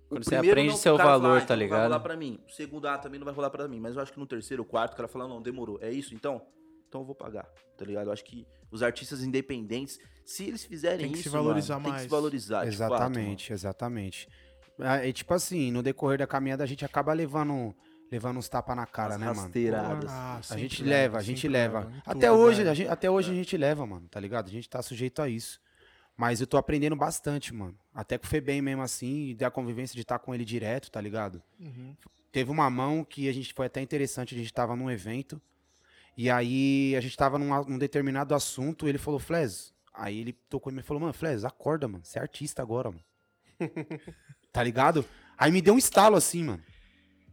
O 0.07 0.15
Quando 0.15 0.23
você 0.23 0.29
primeiro 0.31 0.51
aprende 0.59 0.71
não, 0.73 0.77
seu 0.77 0.97
valor, 0.97 1.37
"Ah, 1.37 1.41
tá 1.41 1.43
então 1.43 1.47
Não 1.47 1.47
vai 1.47 1.57
ligado?" 1.57 1.83
rolar 1.83 1.99
pra 1.99 2.15
mim. 2.15 2.39
O 2.47 2.51
segundo 2.51 2.87
A 2.87 2.97
também 2.97 3.19
não 3.19 3.25
vai 3.25 3.33
rolar 3.33 3.49
pra 3.49 3.67
mim. 3.67 3.79
Mas 3.79 3.95
eu 3.95 4.01
acho 4.01 4.11
que 4.13 4.19
no 4.19 4.25
terceiro, 4.25 4.63
quarto, 4.65 4.93
o 4.93 4.95
cara 4.97 5.07
fala, 5.07 5.27
não, 5.27 5.41
demorou. 5.41 5.77
É 5.81 5.91
isso? 5.91 6.13
Então? 6.15 6.41
Então 6.87 7.01
eu 7.01 7.05
vou 7.05 7.15
pagar, 7.15 7.45
tá 7.77 7.83
ligado? 7.83 8.07
Eu 8.07 8.13
acho 8.13 8.23
que 8.23 8.47
os 8.71 8.81
artistas 8.81 9.21
independentes, 9.21 9.99
se 10.25 10.45
eles 10.45 10.63
fizerem 10.63 10.99
Tem 10.99 11.11
que 11.11 11.15
isso, 11.19 11.23
se 11.23 11.29
valorizar 11.29 11.73
mano, 11.75 11.83
tem 11.85 11.91
que 11.91 11.97
mais. 11.97 12.03
se 12.03 12.09
valorizar, 12.09 12.65
de 12.65 12.77
fato, 12.77 12.93
Exatamente, 12.93 13.51
exatamente. 13.53 14.29
Ah, 14.79 15.05
E 15.05 15.11
tipo 15.11 15.33
assim, 15.33 15.71
no 15.71 15.83
decorrer 15.83 16.17
da 16.19 16.27
caminhada 16.27 16.63
a 16.63 16.67
gente 16.67 16.85
acaba 16.85 17.11
levando, 17.11 17.75
levando 18.09 18.37
uns 18.37 18.47
tapas 18.47 18.75
na 18.75 18.85
cara, 18.85 19.15
As 19.15 19.19
né, 19.19 19.25
mano? 19.27 19.41
rasteiradas. 19.41 20.09
Ah, 20.11 20.39
A 20.49 20.57
gente 20.57 20.81
leva, 20.83 20.95
leva, 20.95 21.17
a 21.17 21.21
gente 21.21 21.47
leva. 21.47 21.91
em 21.93 22.01
Até 22.05 22.29
tudo, 22.29 22.39
hoje, 22.39 22.57
velho. 22.59 22.69
a 22.69 22.73
gente, 22.73 22.87
até 22.89 23.11
hoje 23.11 23.31
a 23.31 23.33
gente 23.33 23.57
leva, 23.57 23.85
mano, 23.85 24.07
tá 24.07 24.19
ligado? 24.19 24.47
A 24.47 24.51
gente 24.51 24.69
tá 24.69 24.81
sujeito 24.81 25.21
a 25.21 25.27
isso. 25.27 25.59
Mas 26.17 26.41
eu 26.41 26.47
tô 26.47 26.57
aprendendo 26.57 26.95
bastante, 26.95 27.53
mano. 27.53 27.77
Até 27.93 28.17
com 28.17 28.25
o 28.25 28.27
Febem 28.27 28.59
mesmo 28.59 28.81
assim, 28.81 29.27
e 29.29 29.35
da 29.35 29.51
convivência 29.51 29.93
de 29.93 30.01
estar 30.01 30.17
com 30.17 30.33
ele 30.33 30.43
direto, 30.43 30.89
tá 30.89 30.99
ligado? 30.99 31.41
Uhum. 31.59 31.95
Teve 32.31 32.49
uma 32.49 32.69
mão 32.71 33.05
que 33.05 33.29
a 33.29 33.31
gente 33.31 33.53
foi 33.53 33.67
até 33.67 33.81
interessante, 33.81 34.33
a 34.33 34.37
gente 34.37 34.51
tava 34.51 34.75
num 34.75 34.89
evento, 34.89 35.39
e 36.17 36.29
aí 36.29 36.95
a 36.95 37.01
gente 37.01 37.15
tava 37.15 37.37
num, 37.37 37.63
num 37.65 37.77
determinado 37.77 38.33
assunto, 38.33 38.87
ele 38.87 38.97
falou, 38.97 39.19
Fles, 39.19 39.71
aí 39.93 40.19
ele 40.19 40.33
tocou 40.33 40.71
em 40.71 40.75
mim 40.75 40.81
e 40.81 40.83
falou, 40.83 41.01
mano, 41.01 41.13
Fles, 41.13 41.45
acorda, 41.45 41.87
mano, 41.87 42.03
você 42.03 42.17
é 42.17 42.21
artista 42.23 42.63
agora, 42.63 42.89
mano. 42.89 43.03
tá 44.51 44.63
ligado? 44.63 45.05
Aí 45.37 45.51
me 45.51 45.61
deu 45.61 45.75
um 45.75 45.77
estalo 45.77 46.15
assim, 46.15 46.43
mano. 46.43 46.63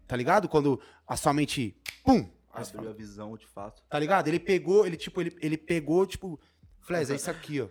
Tá 0.06 0.14
ligado? 0.14 0.46
Quando 0.46 0.78
a 1.08 1.16
sua 1.16 1.32
mente, 1.32 1.74
pum, 2.04 2.30
Abriu 2.52 2.90
a 2.90 2.92
visão, 2.92 3.36
de 3.36 3.46
fato. 3.48 3.82
Tá 3.88 3.98
ligado? 3.98 4.28
Ele 4.28 4.38
pegou, 4.38 4.86
ele 4.86 4.96
tipo, 4.96 5.20
ele, 5.20 5.36
ele 5.40 5.58
pegou, 5.58 6.06
tipo, 6.06 6.38
Fles, 6.80 7.10
é 7.10 7.16
isso 7.16 7.30
aqui, 7.30 7.60
ó. 7.60 7.68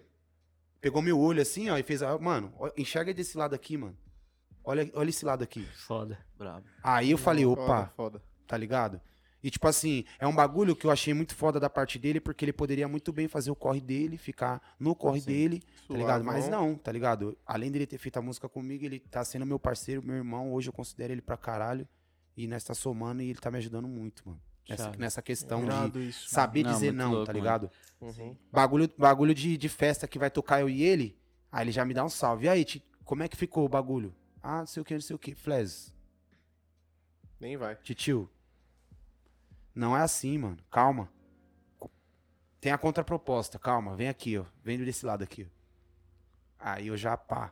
Pegou 0.83 1.01
meu 1.01 1.17
olho 1.17 1.41
assim, 1.41 1.69
ó, 1.69 1.77
e 1.77 1.81
fez, 1.81 2.01
mano, 2.19 2.53
enxerga 2.77 3.13
desse 3.13 3.37
lado 3.37 3.55
aqui, 3.55 3.77
mano. 3.77 3.97
Olha, 4.65 4.91
olha 4.93 5.09
esse 5.09 5.23
lado 5.23 5.41
aqui. 5.41 5.65
Foda. 5.87 6.19
Brabo. 6.37 6.65
Aí 6.83 7.09
eu 7.09 7.17
falei, 7.17 7.45
opa, 7.45 7.65
Foda, 7.65 7.91
foda. 7.95 8.23
tá 8.45 8.57
ligado? 8.57 8.99
E 9.41 9.49
tipo 9.49 9.65
assim, 9.65 10.03
é 10.19 10.27
um 10.27 10.35
bagulho 10.35 10.75
que 10.75 10.85
eu 10.85 10.91
achei 10.91 11.13
muito 11.13 11.35
foda 11.35 11.57
da 11.57 11.69
parte 11.69 11.97
dele, 11.97 12.19
porque 12.19 12.43
ele 12.43 12.51
poderia 12.51 12.85
muito 12.85 13.13
bem 13.13 13.29
fazer 13.29 13.49
o 13.49 13.55
corre 13.55 13.79
dele, 13.79 14.17
ficar 14.17 14.75
no 14.77 14.93
corre 14.93 15.21
dele, 15.21 15.63
tá 15.87 15.93
ligado? 15.95 16.25
Mas 16.25 16.49
não, 16.49 16.75
tá 16.75 16.91
ligado? 16.91 17.37
Além 17.45 17.71
dele 17.71 17.87
ter 17.87 17.97
feito 17.97 18.17
a 18.17 18.21
música 18.21 18.49
comigo, 18.49 18.83
ele 18.83 18.99
tá 18.99 19.23
sendo 19.23 19.45
meu 19.45 19.57
parceiro, 19.57 20.05
meu 20.05 20.17
irmão, 20.17 20.51
hoje 20.51 20.67
eu 20.67 20.73
considero 20.73 21.13
ele 21.13 21.21
pra 21.21 21.37
caralho. 21.37 21.87
E 22.35 22.45
nós 22.45 22.61
tá 22.65 22.73
somando 22.73 23.21
e 23.21 23.29
ele 23.29 23.39
tá 23.39 23.49
me 23.49 23.57
ajudando 23.57 23.87
muito, 23.87 24.27
mano. 24.27 24.41
Nessa, 24.69 24.91
nessa 24.97 25.21
questão 25.21 25.59
de 25.59 25.65
Irado 25.65 25.99
isso. 25.99 26.29
saber 26.29 26.63
Não, 26.63 26.71
dizer 26.73 26.93
não, 26.93 27.11
louco, 27.11 27.25
tá 27.25 27.33
mano. 27.33 27.43
ligado? 27.43 27.71
Uhum. 27.99 28.35
Bagulho, 28.51 28.89
bagulho 28.97 29.33
de, 29.35 29.57
de 29.57 29.69
festa 29.69 30.07
que 30.07 30.17
vai 30.17 30.29
tocar 30.31 30.61
eu 30.61 30.69
e 30.69 30.81
ele, 30.83 31.17
aí 31.51 31.63
ele 31.65 31.71
já 31.71 31.83
me 31.83 31.93
dá 31.93 32.03
um 32.03 32.09
salve. 32.09 32.45
E 32.45 32.49
aí, 32.49 32.63
Ti, 32.63 32.83
como 33.03 33.23
é 33.23 33.27
que 33.27 33.35
ficou 33.35 33.65
o 33.65 33.69
bagulho? 33.69 34.15
Ah, 34.41 34.59
não 34.59 34.65
sei 34.65 34.81
o 34.81 34.85
que, 34.85 34.93
não 34.93 35.01
sei 35.01 35.15
o 35.15 35.19
que. 35.19 35.35
Fles, 35.35 35.93
Nem 37.39 37.57
vai. 37.57 37.75
titio, 37.75 38.29
não 39.75 39.95
é 39.95 40.01
assim, 40.01 40.37
mano. 40.37 40.57
Calma. 40.71 41.09
Tem 42.61 42.71
a 42.71 42.77
contraproposta, 42.77 43.59
calma. 43.59 43.95
Vem 43.95 44.07
aqui, 44.07 44.37
ó. 44.37 44.45
Vem 44.63 44.77
desse 44.77 45.05
lado 45.05 45.23
aqui, 45.23 45.45
ó. 45.49 45.63
Aí 46.59 46.87
eu 46.87 46.95
já, 46.95 47.17
pá. 47.17 47.51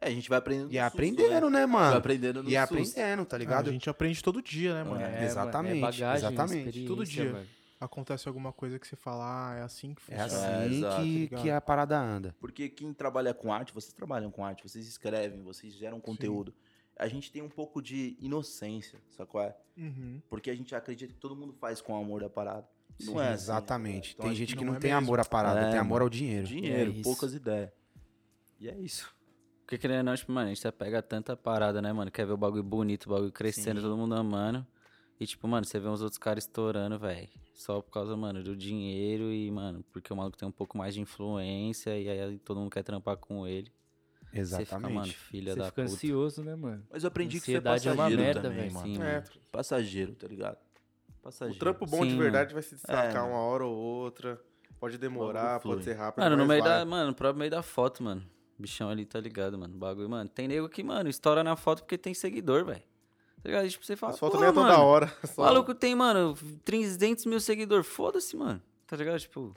É, 0.00 0.06
a 0.08 0.10
gente 0.10 0.28
vai 0.28 0.38
aprendendo 0.38 0.72
E 0.72 0.78
é 0.78 0.82
susto, 0.84 0.94
aprendendo, 0.94 1.50
né, 1.50 1.58
Vai 1.58 1.66
mano? 1.66 1.96
aprendendo 1.96 2.42
no 2.42 2.48
E 2.50 2.56
é 2.56 2.66
susto. 2.66 2.72
aprendendo, 2.90 3.24
tá 3.26 3.36
Ah, 3.36 3.38
ligado? 3.38 3.68
a 3.68 3.72
gente 3.72 3.90
aprende 3.90 4.22
todo 4.22 4.40
dia, 4.42 4.74
né, 4.74 4.84
mano? 4.84 5.00
É, 5.00 5.10
mano, 5.12 5.24
exatamente, 5.24 5.76
É 5.78 5.80
bagagem, 5.80 6.26
exatamente. 6.28 6.86
Todo 6.86 7.04
dia. 7.04 7.32
mano. 7.32 7.46
Acontece 7.78 8.28
alguma 8.28 8.52
coisa 8.52 8.78
que 8.78 8.86
você 8.86 8.94
fala, 8.96 9.24
ah, 9.52 9.54
é 9.56 9.62
assim 9.62 9.94
que 9.94 10.02
É 10.12 10.18
funciona. 10.26 10.58
assim 10.64 10.76
exato, 10.78 11.02
que, 11.02 11.18
ligado? 11.18 11.42
que 11.42 11.50
a 11.50 11.60
parada 11.60 11.98
anda. 11.98 12.34
Porque 12.38 12.68
quem 12.68 12.92
trabalha 12.92 13.32
com 13.32 13.52
arte, 13.52 13.72
vocês 13.72 13.92
trabalham 13.94 14.30
com 14.30 14.44
arte, 14.44 14.62
vocês 14.62 14.86
escrevem, 14.86 15.42
vocês 15.42 15.72
geram 15.74 15.98
conteúdo. 16.00 16.52
A 16.98 17.08
gente 17.08 17.32
tem 17.32 17.40
um 17.40 17.48
pouco 17.48 17.80
de 17.80 18.16
inocência, 18.20 18.98
sacou? 19.10 19.40
É? 19.42 19.56
Uhum. 19.78 20.20
Porque 20.28 20.50
a 20.50 20.54
gente 20.54 20.74
acredita 20.74 21.12
que 21.14 21.18
todo 21.18 21.34
mundo 21.34 21.54
faz 21.54 21.80
com 21.80 21.96
amor 21.96 22.20
da 22.20 22.28
parada. 22.28 22.66
Sim, 22.98 23.06
não 23.14 23.20
é 23.22 23.28
assim, 23.28 23.44
exatamente. 23.44 24.12
então 24.14 24.26
tem 24.26 24.34
gente 24.36 24.54
que 24.54 24.62
não 24.64 24.72
não, 24.72 24.76
é 24.78 24.80
tem 24.80 24.90
mesmo. 24.92 25.06
amor 25.06 25.20
à 25.20 25.24
parada, 25.24 25.60
É, 25.60 25.70
tem 25.70 25.78
amor 25.78 26.02
ao 26.02 26.10
dinheiro. 26.10 26.46
Dinheiro, 26.46 26.94
É 26.98 27.02
poucas 27.02 27.32
ideias. 27.32 27.70
E 28.58 28.68
é 28.68 28.76
isso. 28.78 29.10
Porque 29.70 29.78
querendo 29.78 30.06
não, 30.06 30.16
tipo, 30.16 30.32
mano, 30.32 30.50
a 30.50 30.52
gente 30.52 30.72
pega 30.72 31.00
tanta 31.00 31.36
parada, 31.36 31.80
né, 31.80 31.92
mano? 31.92 32.10
Quer 32.10 32.26
ver 32.26 32.32
o 32.32 32.36
bagulho 32.36 32.60
bonito, 32.64 33.06
o 33.06 33.10
bagulho 33.10 33.30
crescendo, 33.30 33.76
Sim. 33.80 33.86
todo 33.86 33.96
mundo 33.96 34.16
amando. 34.16 34.66
E, 35.20 35.24
tipo, 35.24 35.46
mano, 35.46 35.64
você 35.64 35.78
vê 35.78 35.86
uns 35.86 36.02
outros 36.02 36.18
caras 36.18 36.42
estourando, 36.42 36.98
velho. 36.98 37.28
Só 37.54 37.80
por 37.80 37.92
causa, 37.92 38.16
mano, 38.16 38.42
do 38.42 38.56
dinheiro 38.56 39.32
e, 39.32 39.48
mano, 39.48 39.84
porque 39.92 40.12
o 40.12 40.16
maluco 40.16 40.36
tem 40.36 40.48
um 40.48 40.50
pouco 40.50 40.76
mais 40.76 40.92
de 40.92 41.00
influência 41.00 41.96
e 41.96 42.10
aí 42.10 42.36
todo 42.40 42.58
mundo 42.58 42.68
quer 42.72 42.82
trampar 42.82 43.16
com 43.16 43.46
ele. 43.46 43.70
Você 44.32 44.64
fica, 44.64 44.76
mano, 44.80 44.96
Exatamente. 44.96 45.14
filha 45.14 45.52
Você 45.52 45.58
da 45.60 45.64
fica 45.66 45.82
puta. 45.82 45.94
ansioso, 45.94 46.42
né, 46.42 46.56
mano? 46.56 46.84
Mas 46.90 47.04
eu 47.04 47.08
aprendi 47.08 47.38
que 47.38 47.44
você 47.46 47.52
é 47.52 47.58
Ansiedade 47.58 47.88
é 47.88 47.92
uma 47.92 47.96
passageiro 47.98 48.22
merda, 48.24 48.42
também, 48.42 48.58
velho. 48.62 48.74
mano. 48.74 48.86
Sim, 48.88 49.00
É, 49.00 49.14
mano. 49.20 49.24
Passageiro, 49.52 50.14
tá 50.16 50.26
ligado? 50.26 50.56
o 50.56 51.12
Passageiro. 51.22 51.60
trampo 51.60 51.86
bom 51.86 52.04
de 52.04 52.10
Sim, 52.10 52.18
verdade 52.18 52.52
vai 52.54 52.62
se 52.64 52.74
É, 52.74 52.76
destacar 52.76 53.22
mano. 53.22 53.34
uma 53.34 53.38
hora 53.44 53.64
ou 53.64 53.76
outra. 53.76 54.42
Pode 54.80 54.98
demorar, 54.98 55.60
pode 55.60 55.84
ser 55.84 55.92
rápido. 55.92 56.24
Mano, 56.24 56.36
no 56.38 56.44
meio 56.46 56.60
vai. 56.60 56.78
da. 56.80 56.84
Mano, 56.84 57.10
no 57.10 57.14
próprio 57.14 57.38
meio 57.38 57.52
da 57.52 57.62
foto, 57.62 58.02
mano. 58.02 58.24
Bichão 58.60 58.88
ali, 58.88 59.04
tá 59.04 59.18
ligado, 59.20 59.58
mano? 59.58 59.74
O 59.74 59.78
bagulho, 59.78 60.08
mano. 60.08 60.28
Tem 60.28 60.46
nego 60.46 60.68
que, 60.68 60.82
mano, 60.82 61.08
estoura 61.08 61.42
na 61.42 61.56
foto 61.56 61.82
porque 61.82 61.98
tem 61.98 62.14
seguidor, 62.14 62.64
velho. 62.64 62.82
Tá 63.42 63.48
ligado? 63.48 63.68
Tipo, 63.68 63.84
você 63.84 63.96
fala. 63.96 64.12
As 64.12 64.18
fotos 64.18 64.38
"Porra, 64.38 64.52
nem 64.52 64.64
é 64.64 64.68
da 64.68 64.80
hora. 64.80 65.12
O 65.24 65.26
Só... 65.26 65.42
maluco 65.42 65.74
tem, 65.74 65.94
mano, 65.94 66.34
300 66.64 67.24
mil 67.26 67.40
seguidores. 67.40 67.86
Foda-se, 67.86 68.36
mano. 68.36 68.62
Tá 68.86 68.96
ligado? 68.96 69.18
Tipo, 69.18 69.54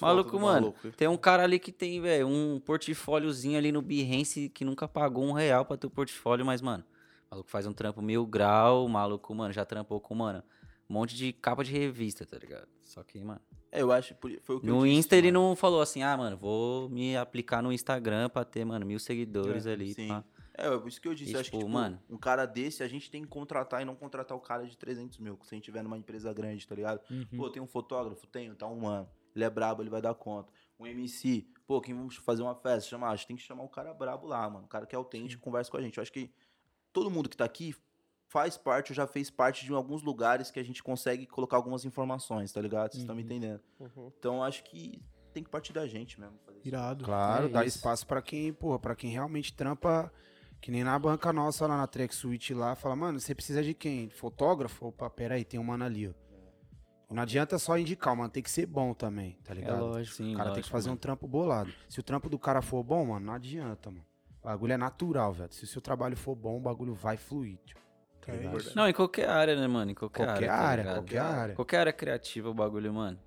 maluco, 0.00 0.38
mano. 0.40 0.74
maluco? 0.74 0.90
Tem 0.96 1.06
um 1.06 1.16
cara 1.16 1.44
ali 1.44 1.58
que 1.58 1.70
tem, 1.70 2.00
velho, 2.00 2.26
um 2.26 2.58
portfóliozinho 2.60 3.56
ali 3.56 3.70
no 3.70 3.80
Behance 3.80 4.48
que 4.48 4.64
nunca 4.64 4.88
pagou 4.88 5.24
um 5.24 5.32
real 5.32 5.64
pra 5.64 5.76
ter 5.76 5.86
o 5.86 5.90
portfólio, 5.90 6.44
mas, 6.44 6.60
mano, 6.60 6.84
maluco 7.30 7.50
faz 7.50 7.66
um 7.66 7.72
trampo 7.72 8.02
mil 8.02 8.26
grau, 8.26 8.88
maluco, 8.88 9.32
mano, 9.34 9.52
já 9.52 9.64
trampou 9.64 10.00
com, 10.00 10.14
mano, 10.14 10.42
um 10.88 10.94
monte 10.94 11.14
de 11.14 11.32
capa 11.32 11.62
de 11.62 11.72
revista, 11.72 12.26
tá 12.26 12.36
ligado? 12.38 12.66
Só 12.82 13.02
que, 13.04 13.22
mano, 13.22 13.40
É, 13.72 13.82
eu 13.82 13.92
acho 13.92 14.14
foi 14.42 14.56
o 14.56 14.60
que 14.60 14.68
eu 14.68 14.74
no 14.74 14.84
disse, 14.84 14.96
Insta 14.98 15.16
ele 15.16 15.30
mano. 15.30 15.48
não 15.50 15.56
falou 15.56 15.80
assim, 15.80 16.02
ah, 16.02 16.16
mano, 16.16 16.36
vou 16.36 16.88
me 16.88 17.16
aplicar 17.16 17.62
no 17.62 17.72
Instagram 17.72 18.28
pra 18.28 18.44
ter, 18.44 18.64
mano, 18.64 18.84
mil 18.84 18.98
seguidores 18.98 19.66
ali. 19.66 19.94
Sim. 19.94 20.10
É, 20.58 20.66
é 20.66 20.88
isso 20.88 21.00
que 21.00 21.06
eu 21.08 21.14
disse. 21.14 21.32
E, 21.32 21.36
acho 21.36 21.44
que, 21.50 21.56
tipo, 21.56 21.58
tipo, 21.58 21.70
mano- 21.70 22.00
um 22.10 22.18
cara 22.18 22.44
desse, 22.46 22.82
a 22.82 22.88
gente 22.88 23.10
tem 23.10 23.22
que 23.22 23.28
contratar 23.28 23.80
e 23.80 23.84
não 23.84 23.94
contratar 23.94 24.36
o 24.36 24.40
cara 24.40 24.66
de 24.66 24.76
300 24.76 25.18
mil. 25.18 25.38
Se 25.44 25.54
a 25.54 25.56
gente 25.56 25.64
tiver 25.64 25.82
numa 25.82 25.96
empresa 25.96 26.32
grande, 26.32 26.66
tá 26.66 26.74
ligado? 26.74 27.00
Uhum. 27.10 27.24
Pô, 27.36 27.48
tem 27.48 27.62
um 27.62 27.66
fotógrafo? 27.66 28.26
Tenho, 28.26 28.54
tá 28.56 28.66
um 28.66 28.80
mano. 28.80 29.08
Ele 29.34 29.44
é 29.44 29.48
brabo, 29.50 29.82
ele 29.82 29.90
vai 29.90 30.02
dar 30.02 30.14
conta. 30.14 30.52
Um 30.78 30.86
MC, 30.86 31.46
pô, 31.66 31.80
quem 31.80 31.94
vamos 31.94 32.16
fazer 32.16 32.42
uma 32.42 32.54
festa? 32.56 32.90
Chamar, 32.90 33.10
a 33.10 33.16
gente 33.16 33.28
tem 33.28 33.36
que 33.36 33.42
chamar 33.42 33.62
o 33.62 33.68
cara 33.68 33.94
brabo 33.94 34.26
lá, 34.26 34.50
mano. 34.50 34.64
O 34.64 34.68
cara 34.68 34.84
que 34.86 34.94
é 34.94 34.98
autêntico, 34.98 35.40
conversa 35.42 35.70
com 35.70 35.76
a 35.76 35.82
gente. 35.82 35.96
Eu 35.96 36.02
acho 36.02 36.12
que 36.12 36.30
todo 36.92 37.10
mundo 37.10 37.28
que 37.28 37.36
tá 37.36 37.44
aqui 37.44 37.74
faz 38.30 38.56
parte 38.56 38.92
ou 38.92 38.94
já 38.96 39.08
fez 39.08 39.28
parte 39.28 39.66
de 39.66 39.72
alguns 39.72 40.02
lugares 40.04 40.52
que 40.52 40.60
a 40.60 40.62
gente 40.62 40.82
consegue 40.84 41.26
colocar 41.26 41.56
algumas 41.56 41.84
informações, 41.84 42.52
tá 42.52 42.60
ligado? 42.60 42.92
Vocês 42.92 43.02
estão 43.02 43.16
me 43.16 43.22
entendendo? 43.24 43.60
Uhum. 43.80 44.12
Então 44.18 44.40
acho 44.42 44.62
que 44.62 45.02
tem 45.34 45.42
que 45.42 45.50
partir 45.50 45.72
da 45.72 45.84
gente 45.88 46.18
mesmo. 46.20 46.38
Fazer 46.46 46.58
isso. 46.60 46.68
Irado. 46.68 47.04
Claro, 47.04 47.46
É 47.46 47.48
dá 47.48 47.64
isso. 47.64 47.76
espaço 47.78 48.06
pra 48.06 48.22
quem, 48.22 48.52
porra, 48.52 48.78
pra 48.78 48.94
quem 48.94 49.10
realmente 49.10 49.52
trampa, 49.52 50.12
que 50.60 50.70
nem 50.70 50.84
na 50.84 50.96
banca 50.96 51.32
nossa 51.32 51.66
lá 51.66 51.76
na 51.76 51.86
Track 51.88 52.14
Suite 52.14 52.54
lá, 52.54 52.76
fala, 52.76 52.94
mano, 52.94 53.18
você 53.18 53.34
precisa 53.34 53.64
de 53.64 53.74
quem? 53.74 54.08
Fotógrafo? 54.10 54.86
Opa, 54.86 55.10
pera 55.10 55.34
aí, 55.34 55.44
tem 55.44 55.58
um 55.58 55.64
mano 55.64 55.84
ali, 55.84 56.06
ó. 56.08 56.12
Não 57.12 57.24
adianta 57.24 57.58
só 57.58 57.76
indicar, 57.76 58.14
mano, 58.14 58.30
tem 58.30 58.44
que 58.44 58.50
ser 58.50 58.66
bom 58.66 58.94
também, 58.94 59.36
tá 59.42 59.52
É 59.52 59.56
ligado? 59.56 59.80
lógico. 59.80 60.14
Sim, 60.18 60.34
o 60.34 60.36
cara 60.36 60.50
tem 60.50 60.54
que 60.54 60.58
lógico, 60.60 60.70
fazer 60.72 60.88
um 60.88 60.92
mano. 60.92 61.00
trampo 61.00 61.26
bolado. 61.26 61.72
Se 61.88 61.98
o 61.98 62.02
trampo 62.04 62.28
do 62.28 62.38
cara 62.38 62.62
for 62.62 62.84
bom, 62.84 63.04
mano, 63.06 63.26
não 63.26 63.32
adianta, 63.34 63.90
mano. 63.90 64.04
O 64.40 64.44
bagulho 64.46 64.72
é 64.72 64.76
natural, 64.76 65.32
velho. 65.32 65.52
Se 65.52 65.64
o 65.64 65.66
seu 65.66 65.82
trabalho 65.82 66.16
for 66.16 66.36
bom, 66.36 66.56
o 66.58 66.60
bagulho 66.60 66.94
vai 66.94 67.16
fluir, 67.16 67.58
tio. 67.66 67.76
Tá 68.20 68.32
É. 68.32 68.50
Não, 68.74 68.88
em 68.88 68.92
qualquer 68.92 69.28
área, 69.28 69.56
né, 69.58 69.66
mano? 69.66 69.90
Em 69.90 69.94
qualquer, 69.94 70.26
Qualquer 70.26 70.48
área. 70.48 70.58
tá 70.58 70.62
área, 70.68 70.82
ligado? 70.82 70.96
qualquer 70.96 71.18
área. 71.20 71.54
Qualquer 71.54 71.76
área 71.78 71.92
criativa, 71.92 72.48
o 72.50 72.54
bagulho, 72.54 72.92
mano. 72.92 73.18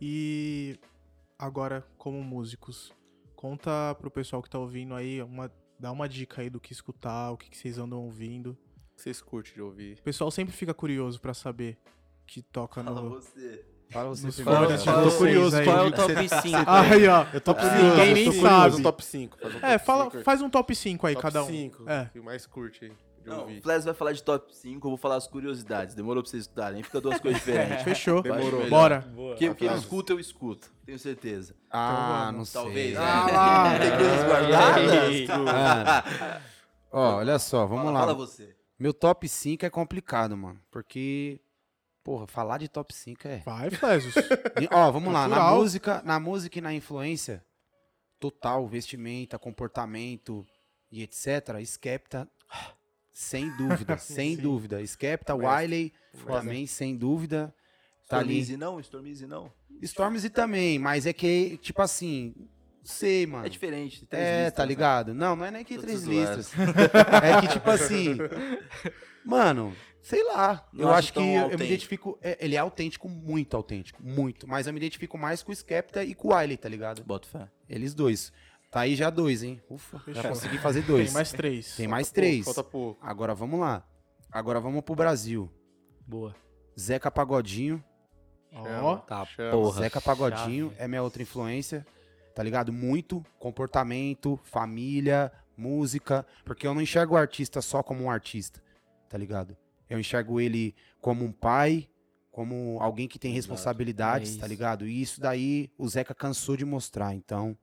E 0.00 0.78
agora, 1.38 1.84
como 1.96 2.22
músicos, 2.22 2.92
conta 3.34 3.94
pro 3.98 4.10
pessoal 4.10 4.42
que 4.42 4.48
tá 4.50 4.58
ouvindo 4.58 4.94
aí, 4.94 5.22
uma, 5.22 5.50
dá 5.78 5.90
uma 5.92 6.08
dica 6.08 6.42
aí 6.42 6.50
do 6.50 6.60
que 6.60 6.72
escutar, 6.72 7.32
o 7.32 7.36
que, 7.36 7.50
que 7.50 7.56
vocês 7.56 7.78
andam 7.78 8.02
ouvindo. 8.04 8.50
O 8.50 8.96
que 8.96 9.02
vocês 9.02 9.20
curtem 9.22 9.54
de 9.54 9.62
ouvir? 9.62 9.98
O 9.98 10.02
pessoal 10.02 10.30
sempre 10.30 10.54
fica 10.54 10.72
curioso 10.74 11.20
pra 11.20 11.34
saber 11.34 11.78
que 12.26 12.42
toca 12.42 12.82
Fala 12.82 13.00
no. 13.02 13.10
você. 13.10 13.64
Fala 13.90 14.08
você 14.10 14.30
primeiro, 14.30 14.66
fones, 14.66 14.84
cara. 14.84 14.98
eu 15.02 15.10
tô 15.10 15.16
curioso 15.16 15.56
aí. 15.56 15.64
Qual 15.64 15.78
é 15.78 15.82
o 15.88 15.92
top 15.92 16.28
5? 16.28 16.56
Aí, 16.66 17.08
ó. 17.08 17.26
Eu 17.32 17.40
tô 17.40 17.54
curioso, 17.54 17.76
Ninguém 17.96 18.14
nem 18.14 18.32
sabe. 18.32 18.42
Faz 18.42 18.74
um 18.74 18.82
top 18.82 19.04
5. 19.04 19.38
Faz 19.38 19.54
um 19.54 19.58
É, 19.58 19.72
top 19.78 19.84
fala, 19.86 20.04
cinco 20.04 20.16
aí. 20.18 20.24
faz 20.24 20.42
um 20.42 20.50
top 20.50 20.74
5 20.76 21.06
aí, 21.06 21.14
top 21.14 21.22
cada 21.22 21.42
um. 21.42 21.46
5. 21.46 21.88
É. 21.88 22.04
que 22.12 22.20
mais 22.20 22.44
curte 22.46 22.84
aí 22.84 22.92
Não, 23.28 23.40
ouvir. 23.42 23.58
o 23.58 23.62
Fles 23.62 23.84
vai 23.84 23.94
falar 23.94 24.12
de 24.12 24.22
top 24.22 24.54
5, 24.54 24.86
eu 24.86 24.90
vou 24.90 24.96
falar 24.98 25.16
as 25.16 25.26
curiosidades. 25.26 25.94
Demorou 25.94 26.22
pra 26.22 26.30
vocês 26.30 26.44
estudarem, 26.44 26.82
fica 26.82 27.00
duas 27.00 27.20
coisas 27.20 27.40
diferentes. 27.40 27.82
Fechou. 27.84 28.22
Demorou. 28.22 28.68
Bora. 28.68 29.04
Quem, 29.36 29.54
quem 29.54 29.68
Faz. 29.68 29.80
escuta, 29.80 30.12
eu 30.12 30.20
escuto. 30.20 30.70
Tenho 30.84 30.98
certeza. 30.98 31.54
Ah, 31.70 31.90
Então 31.90 32.26
não 32.26 32.32
vamos. 32.32 32.48
sei. 32.48 32.62
Talvez. 32.62 32.94
né? 32.94 33.00
né? 33.00 33.06
Ah, 33.06 33.78
Tem 33.78 33.90
coisas 33.96 34.24
guardadas. 34.26 36.42
Ó, 36.90 37.16
olha 37.16 37.38
só, 37.38 37.66
vamos 37.66 37.84
fala, 37.84 37.92
lá. 37.92 38.00
Fala 38.00 38.14
você. 38.14 38.56
Meu 38.78 38.94
top 38.94 39.28
5 39.28 39.66
é 39.66 39.70
complicado, 39.70 40.36
mano. 40.36 40.60
Porque, 40.70 41.40
porra, 42.04 42.26
falar 42.26 42.58
de 42.58 42.68
top 42.68 42.94
5 42.94 43.26
é. 43.28 43.38
Vai, 43.44 43.70
Flesos. 43.70 44.14
Ó, 44.70 44.90
vamos 44.90 45.12
lá. 45.12 45.26
Na 45.28 45.50
música, 45.52 46.02
na 46.04 46.20
música 46.20 46.58
e 46.58 46.62
na 46.62 46.72
influência, 46.72 47.44
total, 48.20 48.66
vestimenta, 48.66 49.38
comportamento 49.38 50.46
e 50.90 51.02
etc. 51.02 51.58
Skepta, 51.66 52.26
sem 53.18 53.50
dúvida, 53.56 53.98
sem 53.98 54.36
Sim. 54.36 54.42
dúvida. 54.42 54.80
Skepta, 54.86 55.36
Mestre. 55.36 55.56
Wiley, 55.56 55.92
também, 56.24 56.66
sem 56.68 56.96
dúvida. 56.96 57.52
Tá 58.08 58.18
ali. 58.20 58.38
Stormzy 58.38 58.56
não? 58.56 58.78
Stormzy 58.78 59.26
não? 59.26 59.52
Stormzy 59.82 60.30
também, 60.30 60.78
mas 60.78 61.04
é 61.04 61.12
que, 61.12 61.58
tipo 61.60 61.82
assim, 61.82 62.32
sei, 62.84 63.26
mano. 63.26 63.44
É 63.44 63.48
diferente. 63.48 63.98
tem 64.00 64.08
três 64.08 64.24
É, 64.24 64.36
listas, 64.44 64.54
tá 64.54 64.62
né? 64.62 64.68
ligado? 64.68 65.12
Não, 65.14 65.34
não 65.34 65.44
é 65.44 65.50
nem 65.50 65.64
que 65.64 65.74
Tô 65.74 65.82
três 65.82 66.04
listas. 66.04 66.52
é 67.20 67.40
que, 67.40 67.48
tipo 67.48 67.68
assim. 67.68 68.16
Mano, 69.24 69.74
sei 70.00 70.22
lá. 70.22 70.64
Não 70.72 70.84
eu 70.84 70.94
acho 70.94 71.12
que 71.12 71.18
eu, 71.18 71.50
eu 71.50 71.58
me 71.58 71.66
identifico. 71.66 72.16
é, 72.22 72.38
ele 72.40 72.54
é 72.54 72.58
autêntico, 72.58 73.08
muito 73.08 73.56
autêntico. 73.56 74.00
Muito. 74.00 74.46
Mas 74.46 74.68
eu 74.68 74.72
me 74.72 74.78
identifico 74.78 75.18
mais 75.18 75.42
com 75.42 75.50
o 75.50 75.54
Skepta 75.54 76.04
e 76.04 76.14
com 76.14 76.28
o 76.28 76.34
Wiley, 76.34 76.56
tá 76.56 76.68
ligado? 76.68 77.02
Boto 77.02 77.26
fé. 77.26 77.48
Eles 77.68 77.94
dois. 77.94 78.32
Tá 78.70 78.80
aí 78.80 78.94
já 78.94 79.08
dois, 79.10 79.42
hein? 79.42 79.60
Ufa, 79.70 80.00
já 80.08 80.28
consegui 80.28 80.58
fazer 80.58 80.82
dois. 80.82 81.06
Tem 81.06 81.14
mais 81.14 81.32
três. 81.32 81.76
Tem 81.76 81.88
mais 81.88 82.08
Falta 82.08 82.14
três. 82.20 82.44
pouco, 82.44 82.54
Falta 82.54 82.70
pouco. 82.70 83.06
Agora 83.06 83.34
vamos 83.34 83.58
lá. 83.60 83.82
Agora 84.30 84.60
vamos 84.60 84.82
pro 84.82 84.94
Brasil. 84.94 85.50
Boa. 86.06 86.34
Zeca 86.78 87.10
Pagodinho. 87.10 87.82
Ó. 88.52 88.96
Tá, 88.98 89.26
porra. 89.50 89.80
Zeca 89.82 90.00
Pagodinho 90.00 90.68
chave. 90.70 90.82
é 90.82 90.88
minha 90.88 91.02
outra 91.02 91.22
influência, 91.22 91.86
tá 92.34 92.42
ligado? 92.42 92.72
Muito 92.72 93.24
comportamento, 93.38 94.38
família, 94.44 95.32
música, 95.56 96.26
porque 96.44 96.66
eu 96.66 96.74
não 96.74 96.80
enxergo 96.82 97.14
o 97.14 97.18
artista 97.18 97.60
só 97.62 97.82
como 97.82 98.04
um 98.04 98.10
artista, 98.10 98.62
tá 99.08 99.16
ligado? 99.18 99.56
Eu 99.88 99.98
enxergo 99.98 100.40
ele 100.40 100.74
como 101.00 101.24
um 101.24 101.32
pai, 101.32 101.88
como 102.30 102.78
alguém 102.80 103.08
que 103.08 103.18
tem 103.18 103.32
responsabilidades, 103.32 104.36
É 104.36 104.40
tá 104.40 104.46
ligado? 104.46 104.86
E 104.86 105.00
isso 105.02 105.20
daí 105.20 105.70
o 105.78 105.88
Zeca 105.88 106.14
cansou 106.14 106.56
de 106.56 106.64
mostrar, 106.64 107.14
então 107.14 107.56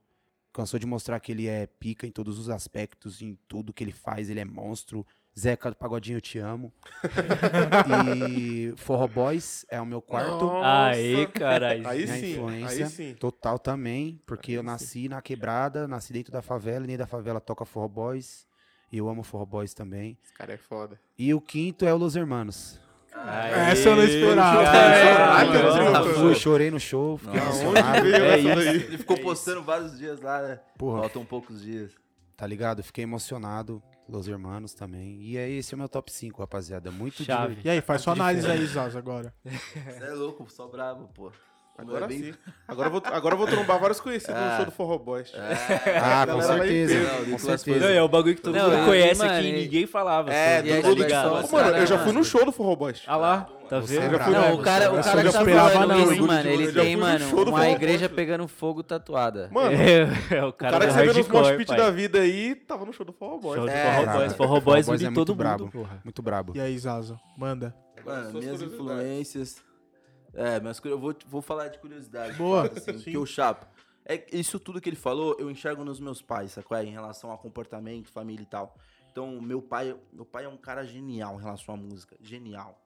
cansou 0.56 0.80
de 0.80 0.86
mostrar 0.86 1.20
que 1.20 1.34
ele 1.34 1.48
é 1.48 1.68
pica 1.68 2.08
em 2.08 2.12
todos 2.12 2.40
os 2.40 2.50
aspectos, 2.50 3.22
em 3.22 3.38
tudo 3.46 3.74
que 3.74 3.84
ele 3.84 3.92
faz, 3.92 4.30
ele 4.30 4.40
é 4.40 4.46
monstro. 4.46 5.06
Zeca 5.38 5.76
Pagodinho, 5.76 6.16
eu 6.16 6.22
te 6.22 6.40
amo. 6.40 6.72
e 8.32 8.74
Forró 8.78 9.06
Boys 9.06 9.66
é 9.70 9.82
o 9.82 9.86
meu 9.86 10.02
quarto. 10.02 10.50
Aê, 10.64 11.28
caralho. 11.28 11.86
Aí 11.86 12.06
minha 12.06 12.18
sim, 12.18 12.32
influência. 12.32 12.86
aí 12.86 12.90
sim. 12.90 13.14
Total 13.16 13.60
também, 13.60 14.22
porque 14.26 14.52
Aí 14.52 14.56
eu 14.56 14.62
sim. 14.62 14.66
nasci 14.66 15.10
na 15.10 15.22
quebrada, 15.22 15.90
nasci 15.90 16.14
dentro 16.14 16.32
da 16.32 16.42
favela, 16.42 16.86
e 16.86 16.88
nem 16.88 16.98
da 16.98 17.06
favela 17.06 17.42
toca 17.42 17.66
Forró 17.66 17.90
Boys. 17.90 18.48
E 18.90 18.98
eu 18.98 19.10
amo 19.10 19.24
Forró 19.24 19.46
Boys 19.46 19.74
também. 19.74 20.18
Esse 20.24 20.34
cara 20.34 20.54
é 20.54 20.58
foda. 20.58 20.98
E 21.18 21.34
o 21.34 21.42
quinto 21.42 21.84
é 21.84 21.94
o 21.94 21.98
Los 21.98 22.16
Hermanos. 22.16 22.80
Aê, 23.16 23.72
Essa 23.72 23.90
eu 23.90 23.96
não 23.96 24.04
esperava. 24.04 24.64
Caraca. 24.64 25.92
Tá 25.92 26.04
Fui, 26.14 26.36
chorei 26.36 26.70
no 26.70 26.80
show, 26.80 27.18
fiquei 27.18 27.40
emocionado. 27.40 28.08
É? 28.08 28.40
Ele 28.40 28.98
ficou 28.98 29.18
postando 29.18 29.64
vários 29.64 29.98
dias 29.98 30.20
lá, 30.22 30.42
né? 30.42 30.60
Porra, 30.78 31.02
Faltam 31.02 31.26
poucos 31.26 31.62
dias. 31.62 31.92
tá 32.38 32.46
ligado? 32.46 32.84
Fiquei 32.84 33.04
emocionado. 33.04 33.82
Los 34.08 34.28
Hermanos 34.28 34.76
também. 34.76 35.20
E 35.20 35.36
é 35.36 35.50
esse 35.50 35.74
é 35.74 35.76
o 35.76 35.80
meu 35.80 35.90
top 35.90 36.12
5, 36.12 36.40
rapaziada. 36.40 36.92
Muito 36.92 37.24
Chave. 37.24 37.42
divertido. 37.56 37.68
E 37.68 37.72
aí, 37.72 37.82
faz 37.82 38.02
sua 38.02 38.14
análise 38.14 38.46
aí, 38.46 38.64
Zaz, 38.68 38.96
agora. 38.96 39.34
Você 39.44 40.04
é 40.04 40.14
louco, 40.14 40.46
só 40.48 40.68
bravo, 40.68 41.08
pô. 41.08 41.32
Agora 41.78 42.06
É 42.06 42.08
bem- 42.08 42.24
sim. 42.24 42.34
Agora 42.68 42.88
eu 42.88 42.92
vou, 42.94 43.02
agora 43.06 43.34
eu 43.36 43.38
vou 43.38 43.48
trombar 43.48 43.80
vários 43.80 44.00
conhecidos 44.00 44.34
no 44.42 44.56
show 44.56 44.66
do 44.66 44.72
Forró 44.72 44.98
Boys. 44.98 45.32
Ah, 45.36 46.26
com 46.26 46.38
galera 46.40 46.48
lá 46.48 46.56
em 46.56 46.88
certeza. 46.88 46.96
peso. 47.10 47.32
Com 47.32 47.38
certeza. 47.38 47.80
Não, 47.80 47.88
é 47.90 48.02
o 48.02 48.08
bagulho 48.08 48.36
que 48.36 48.42
todo 48.42 48.56
Não, 48.56 48.70
mundo 48.72 48.82
e- 48.82 48.86
conhece 48.86 49.20
mano, 49.22 49.34
aqui 49.38 49.48
e- 49.48 49.52
ninguém 49.52 49.86
falava. 49.86 50.34
É, 50.34 50.58
aí, 50.62 50.82
todo 50.82 50.90
mundo 50.90 51.04
ligado? 51.04 51.30
Mano, 51.52 51.68
eu 51.68 51.74
cara- 51.74 51.86
já 51.86 52.00
fui 52.00 52.12
no 52.14 52.24
show 52.24 52.44
do 52.44 52.52
Forró 52.52 52.76
Boys. 52.76 53.04
Ah 53.06 53.18
lá, 53.18 53.48
tá 53.70 53.80
vendo? 53.82 54.02
é 54.02 54.10
brabo. 54.10 54.32
Não, 54.32 54.54
o 54.56 54.62
cara, 54.64 54.92
o 54.92 55.04
cara 55.04 55.22
eu 55.22 55.26
que 55.26 55.32
já 55.32 55.32
tá 55.34 55.40
esperava 55.44 55.70
falando 55.70 55.90
não, 55.90 56.12
isso, 56.14 56.26
mano, 56.28 56.50
ele 56.50 56.72
tem, 56.74 56.96
mano, 56.96 57.30
do 57.46 57.52
uma 57.52 57.70
igreja 57.70 58.10
pegando 58.10 58.48
fogo 58.48 58.82
tatuada. 58.82 59.48
Mano, 59.52 59.70
É, 59.78 60.38
é 60.38 60.44
o 60.44 60.48
o 60.48 60.54
cara, 60.54 60.88
cara 60.88 61.14
do 61.14 61.30
mosh 61.34 61.52
pit 61.52 61.68
pai. 61.68 61.78
da 61.78 61.92
vida 61.92 62.20
aí, 62.20 62.56
tava 62.56 62.84
no 62.86 62.94
show 62.94 63.06
do 63.06 63.14
Forró 63.14 63.38
Boys. 63.38 63.60
Show 63.60 63.68
de 63.70 63.76
É, 63.76 63.96
Forró. 64.02 64.18
Boys. 64.18 64.34
Forró 64.34 64.60
Boys 64.60 64.88
é 64.88 64.92
muito 64.92 65.14
todo 65.14 65.30
mundo, 65.30 65.38
brabo. 65.38 65.70
porra. 65.72 66.00
Muito 66.04 66.22
brabo. 66.24 66.54
E 66.56 66.60
aí, 66.62 66.76
Zaza, 66.80 67.20
manda. 67.38 67.76
Mano, 68.04 68.40
minhas 68.40 68.60
influências. 68.62 69.64
É, 70.36 70.60
mas 70.60 70.84
eu 70.84 71.00
vou, 71.00 71.16
vou 71.28 71.42
falar 71.42 71.70
de 71.70 71.80
curiosidade. 71.80 72.34
de 72.34 72.38
Boa, 72.38 72.64
fato, 72.64 72.78
assim, 72.78 72.98
sim. 73.00 73.12
que 73.12 73.18
eu 73.18 73.26
chapo. 73.26 73.66
É 74.06 74.24
isso 74.32 74.60
tudo 74.60 74.80
que 74.80 74.88
ele 74.88 74.96
falou, 74.96 75.36
eu 75.40 75.50
enxergo 75.50 75.84
nos 75.84 76.00
meus 76.00 76.22
pais, 76.22 76.52
sacou? 76.52 76.78
Em 76.78 76.92
relação 76.92 77.32
a 77.32 77.38
comportamento, 77.38 78.10
família 78.10 78.44
e 78.44 78.46
tal. 78.46 78.78
Então, 79.12 79.42
meu 79.42 79.62
pai, 79.62 79.98
meu 80.12 80.26
pai 80.26 80.46
é 80.46 80.50
um 80.50 80.58
cara 80.58 80.86
genial 80.86 81.40
em 81.40 81.42
relação 81.42 81.74
à 81.74 81.78
música. 81.78 82.16
Genial. 82.22 82.86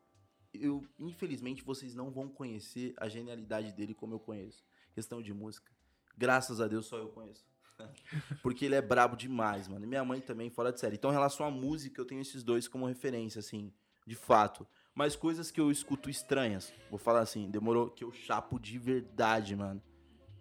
Eu, 0.53 0.85
infelizmente, 0.97 1.63
vocês 1.63 1.93
não 1.93 2.09
vão 2.09 2.29
conhecer 2.29 2.93
a 2.97 3.09
genialidade 3.09 3.73
dele 3.73 3.93
como 3.93 4.13
eu 4.13 4.19
conheço. 4.19 4.63
Questão 4.93 5.21
de 5.21 5.33
música. 5.33 5.71
Graças 6.17 6.61
a 6.61 6.67
Deus, 6.67 6.85
só 6.85 6.97
eu 6.97 7.09
conheço. 7.09 7.43
Porque 8.41 8.65
ele 8.65 8.75
é 8.75 8.81
brabo 8.81 9.15
demais, 9.15 9.67
mano. 9.67 9.83
E 9.85 9.87
minha 9.87 10.03
mãe 10.05 10.21
também, 10.21 10.49
fora 10.49 10.71
de 10.71 10.79
série. 10.79 10.95
Então, 10.95 11.09
em 11.09 11.13
relação 11.13 11.45
à 11.45 11.51
música, 11.51 11.99
eu 11.99 12.05
tenho 12.05 12.21
esses 12.21 12.43
dois 12.43 12.67
como 12.67 12.85
referência, 12.85 13.39
assim, 13.39 13.73
de 14.05 14.15
fato. 14.15 14.67
Mas 14.99 15.15
coisas 15.15 15.49
que 15.49 15.61
eu 15.61 15.71
escuto 15.71 16.09
estranhas, 16.09 16.73
vou 16.89 16.99
falar 16.99 17.21
assim, 17.21 17.49
demorou 17.49 17.89
que 17.89 18.03
eu 18.03 18.11
chapo 18.11 18.59
de 18.59 18.77
verdade, 18.77 19.55
mano. 19.55 19.81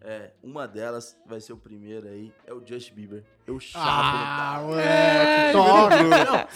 É, 0.01 0.33
uma 0.43 0.67
delas 0.67 1.17
vai 1.25 1.41
ser 1.41 1.53
o 1.53 1.57
primeiro 1.57 2.09
aí, 2.09 2.33
é 2.45 2.53
o 2.53 2.61
Justin 2.67 2.95
Bieber. 2.95 3.23
Eu 3.47 3.61
chapo 3.61 3.85
Ah, 3.85 4.61
top! 5.53 5.95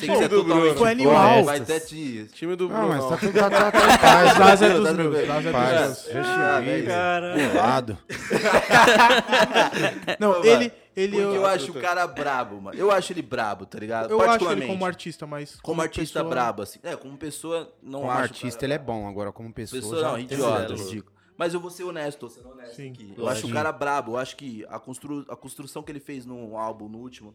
Que 0.00 0.07
você 0.09 0.24
é 0.24 0.28
do 0.28 0.42
totalmente 0.42 0.62
Bruno. 0.64 0.78
Foi 0.78 0.90
animal. 0.90 1.14
fora, 1.14 1.42
Vai 1.44 1.59
até 1.61 1.78
te... 1.78 2.26
Time 2.32 2.57
do 2.57 2.68
Não, 2.68 2.74
Bruno. 2.76 2.88
mas 2.88 3.05
ó. 3.05 3.09
tá 3.11 3.16
tudo 3.18 3.32
tá, 3.34 3.48
tá, 3.50 3.70
tá 3.70 3.98
paz. 3.98 4.36
Zaza 4.36 4.66
é 4.66 4.68
Tá 4.68 4.74
dos 4.78 4.92
meus, 4.94 5.14
Zaza 5.26 5.32
é 5.32 5.42
dos 5.42 5.53
Paz. 5.53 5.80
meus. 5.80 5.98
Justin 6.03 6.40
Ah, 6.40 6.61
Bieber. 6.61 7.53
Bolado. 7.53 7.98
Não, 10.18 10.44
ele, 10.44 10.72
ele 10.95 11.12
Porque 11.16 11.26
eu 11.26 11.34
eu, 11.34 11.47
acho 11.47 11.70
o 11.70 11.80
cara 11.80 12.07
brabo, 12.07 12.61
mano. 12.61 12.78
Eu 12.78 12.90
acho 12.90 13.12
ele 13.12 13.22
brabo, 13.22 13.64
tá 13.66 13.78
ligado? 13.78 14.11
eu 14.11 14.20
acho 14.20 14.51
ele 14.51 14.66
como 14.66 14.84
artista, 14.84 15.26
mas 15.26 15.61
Como 15.61 15.80
artista 15.80 16.20
pessoa- 16.20 16.30
brabo, 16.30 16.62
assim. 16.62 16.78
É, 16.82 16.97
como 16.97 17.16
pessoa, 17.16 17.72
não 17.82 18.01
Como 18.01 18.11
acho. 18.12 18.20
o 18.20 18.22
artista, 18.24 18.61
cara 18.61 18.64
ele 18.66 18.72
é 18.74 18.78
bom. 18.78 19.09
Agora, 19.09 19.32
como 19.32 19.53
pessoa, 19.53 19.80
Pessoa 19.80 20.01
já 20.01 20.09
não, 20.12 20.18
idiota, 20.18 20.74
ridículo. 20.74 21.12
Mas 21.36 21.55
eu 21.55 21.61
vou 21.61 21.70
ser 21.70 21.84
honesto, 21.84 22.18
tô 22.20 22.28
sendo 22.28 22.51
honesto 22.51 22.76
Sim, 22.76 22.90
aqui. 22.90 23.14
Eu 23.16 23.26
acho 23.26 23.47
o 23.47 23.53
cara 23.53 23.72
brabo, 23.72 24.12
eu 24.12 24.16
acho 24.18 24.36
que 24.36 24.64
a, 24.68 24.78
constru... 24.78 25.24
a 25.28 25.34
construção 25.36 25.82
que 25.82 25.90
ele 25.90 25.99
fez 26.01 26.26
no 26.26 26.57
álbum, 26.57 26.88
no 26.88 26.99
último, 26.99 27.34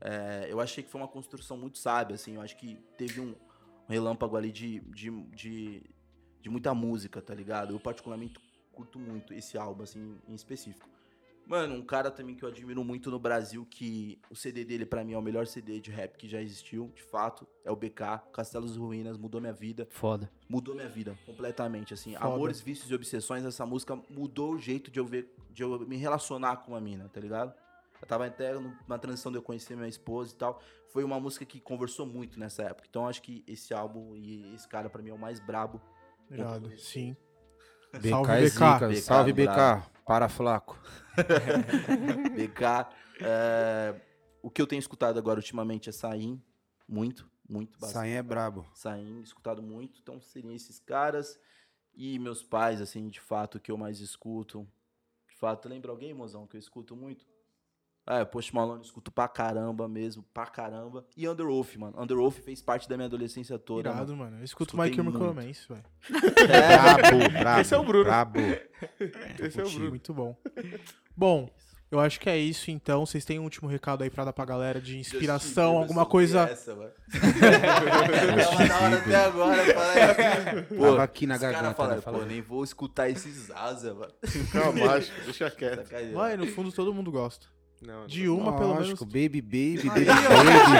é, 0.00 0.46
eu 0.48 0.60
achei 0.60 0.82
que 0.82 0.90
foi 0.90 1.00
uma 1.00 1.08
construção 1.08 1.56
muito 1.56 1.78
sábia, 1.78 2.14
assim. 2.14 2.34
Eu 2.34 2.40
acho 2.40 2.56
que 2.56 2.76
teve 2.96 3.20
um 3.20 3.34
relâmpago 3.88 4.36
ali 4.36 4.50
de, 4.50 4.80
de, 4.80 5.10
de, 5.26 5.82
de 6.40 6.48
muita 6.50 6.74
música, 6.74 7.20
tá 7.20 7.34
ligado? 7.34 7.74
Eu 7.74 7.78
particularmente 7.80 8.34
curto 8.72 8.98
muito 8.98 9.32
esse 9.34 9.56
álbum, 9.58 9.82
assim, 9.84 10.18
em 10.26 10.34
específico. 10.34 10.88
Mano, 11.46 11.74
um 11.74 11.82
cara 11.82 12.10
também 12.10 12.34
que 12.34 12.42
eu 12.42 12.48
admiro 12.48 12.82
muito 12.82 13.10
no 13.10 13.18
Brasil, 13.18 13.66
que 13.68 14.18
o 14.30 14.34
CD 14.34 14.64
dele 14.64 14.86
pra 14.86 15.04
mim 15.04 15.12
é 15.12 15.18
o 15.18 15.22
melhor 15.22 15.46
CD 15.46 15.78
de 15.78 15.90
rap 15.90 16.16
que 16.16 16.28
já 16.28 16.40
existiu, 16.40 16.90
de 16.94 17.02
fato, 17.02 17.46
é 17.64 17.70
o 17.70 17.76
BK, 17.76 18.22
Castelos 18.32 18.76
e 18.76 18.78
Ruínas, 18.78 19.18
mudou 19.18 19.40
minha 19.40 19.52
vida 19.52 19.86
Foda. 19.90 20.30
mudou 20.48 20.74
minha 20.74 20.88
vida 20.88 21.18
completamente, 21.26 21.92
assim. 21.92 22.14
Foda. 22.14 22.26
Amores, 22.26 22.60
vícios 22.60 22.90
e 22.90 22.94
obsessões, 22.94 23.44
essa 23.44 23.66
música 23.66 23.98
mudou 24.08 24.54
o 24.54 24.58
jeito 24.58 24.90
de 24.90 24.98
eu 24.98 25.06
ver, 25.06 25.34
de 25.50 25.62
eu 25.62 25.78
me 25.80 25.96
relacionar 25.96 26.56
com 26.58 26.74
a 26.74 26.80
mina, 26.80 27.08
tá 27.08 27.20
ligado? 27.20 27.54
Eu 28.00 28.08
tava 28.08 28.26
até 28.26 28.52
na 28.86 28.98
transição 28.98 29.32
de 29.32 29.38
eu 29.38 29.42
conhecer 29.42 29.74
minha 29.76 29.88
esposa 29.88 30.34
e 30.34 30.36
tal. 30.36 30.60
Foi 30.88 31.02
uma 31.02 31.18
música 31.18 31.44
que 31.44 31.58
conversou 31.58 32.04
muito 32.04 32.38
nessa 32.38 32.62
época. 32.62 32.86
Então 32.88 33.08
acho 33.08 33.22
que 33.22 33.42
esse 33.46 33.72
álbum 33.72 34.14
e 34.14 34.54
esse 34.54 34.68
cara 34.68 34.90
pra 34.90 35.02
mim 35.02 35.10
é 35.10 35.14
o 35.14 35.18
mais 35.18 35.40
brabo. 35.40 35.80
Irado, 36.30 36.76
sim. 36.78 37.16
BK 37.98 38.08
Salve, 38.10 38.32
é 38.32 38.40
BK. 38.40 38.48
zica. 38.48 38.88
BK, 38.88 38.96
Salve, 39.00 39.32
BK. 39.32 39.90
Para, 40.04 40.28
flaco. 40.28 40.78
BK. 42.34 42.88
é, 43.20 44.00
o 44.42 44.50
que 44.50 44.60
eu 44.60 44.66
tenho 44.66 44.80
escutado 44.80 45.18
agora 45.18 45.38
ultimamente 45.38 45.88
é 45.88 45.92
Saim. 45.92 46.42
Muito, 46.86 47.28
muito 47.48 47.78
bastante. 47.78 48.02
Sain 48.02 48.12
é 48.12 48.22
brabo. 48.22 48.66
Saim, 48.74 49.20
escutado 49.22 49.62
muito. 49.62 49.98
Então 50.00 50.20
seriam 50.20 50.52
esses 50.52 50.78
caras. 50.78 51.38
E 51.94 52.18
meus 52.18 52.42
pais, 52.42 52.80
assim, 52.80 53.08
de 53.08 53.20
fato, 53.20 53.60
que 53.60 53.70
eu 53.70 53.78
mais 53.78 54.00
escuto. 54.00 54.66
De 55.28 55.36
fato, 55.36 55.68
lembra 55.68 55.90
alguém, 55.90 56.12
mozão, 56.12 56.46
que 56.46 56.56
eu 56.56 56.60
escuto 56.60 56.94
muito? 56.96 57.24
É, 58.06 58.22
Post 58.22 58.54
Malone 58.54 58.80
eu 58.80 58.84
escuto 58.84 59.10
pra 59.10 59.26
caramba 59.26 59.88
mesmo, 59.88 60.22
pra 60.34 60.46
caramba. 60.46 61.06
E 61.16 61.26
Underwolf, 61.26 61.74
mano. 61.76 62.00
Underwolf 62.00 62.38
fez 62.40 62.60
parte 62.60 62.86
da 62.86 62.96
minha 62.96 63.06
adolescência 63.06 63.58
toda. 63.58 63.88
mano. 63.88 64.02
Irado, 64.02 64.16
mano. 64.16 64.38
Eu 64.38 64.44
escuto 64.44 64.74
Escutei 64.74 64.90
My 64.90 64.96
Chemical 64.96 65.32
velho. 65.32 65.54
Brabo, 66.46 67.30
brabo. 67.32 67.60
Esse 67.60 67.74
é 67.74 67.78
o 67.78 67.82
Bruno. 67.82 68.04
Brabo. 68.04 68.38
Esse 69.40 69.60
é 69.60 69.64
o 69.64 69.70
Bruno. 69.70 69.88
Muito 69.88 70.12
bom. 70.12 70.36
Bom, 71.16 71.48
eu 71.90 71.98
acho 71.98 72.20
que 72.20 72.28
é 72.28 72.36
isso, 72.36 72.70
então. 72.70 73.06
Vocês 73.06 73.24
têm 73.24 73.38
um 73.38 73.44
último 73.44 73.70
recado 73.70 74.02
aí 74.04 74.10
pra 74.10 74.26
dar 74.26 74.34
pra 74.34 74.44
galera 74.44 74.82
de 74.82 74.98
inspiração, 74.98 75.78
alguma 75.78 76.04
coisa... 76.04 76.42
Essa, 76.42 76.74
mano. 76.74 76.90
Tava 78.44 78.66
na 78.66 78.80
hora 78.80 78.96
até 78.98 79.16
agora, 79.16 79.64
falei. 79.74 80.62
Pô, 80.64 80.84
Tava 80.88 81.02
aqui 81.04 81.26
na 81.26 81.38
garganta, 81.38 81.74
falaram, 81.74 81.96
né? 81.96 82.02
pô, 82.02 82.24
nem 82.26 82.42
vou 82.42 82.64
escutar 82.64 83.08
esses 83.08 83.50
asa, 83.50 83.94
mano. 83.94 84.12
Calma. 84.52 84.98
Deixa 85.24 85.50
quieto. 85.50 85.88
Vai, 86.12 86.36
no 86.36 86.46
fundo 86.48 86.70
todo 86.70 86.92
mundo 86.92 87.10
gosta. 87.10 87.53
Não, 87.86 88.06
De 88.06 88.28
uma, 88.28 88.52
pelo 88.56 88.68
menos. 88.74 88.88
Lógico, 88.88 89.04
baby, 89.04 89.40
baby, 89.42 89.88
baby, 89.88 90.04
baby. 90.04 90.04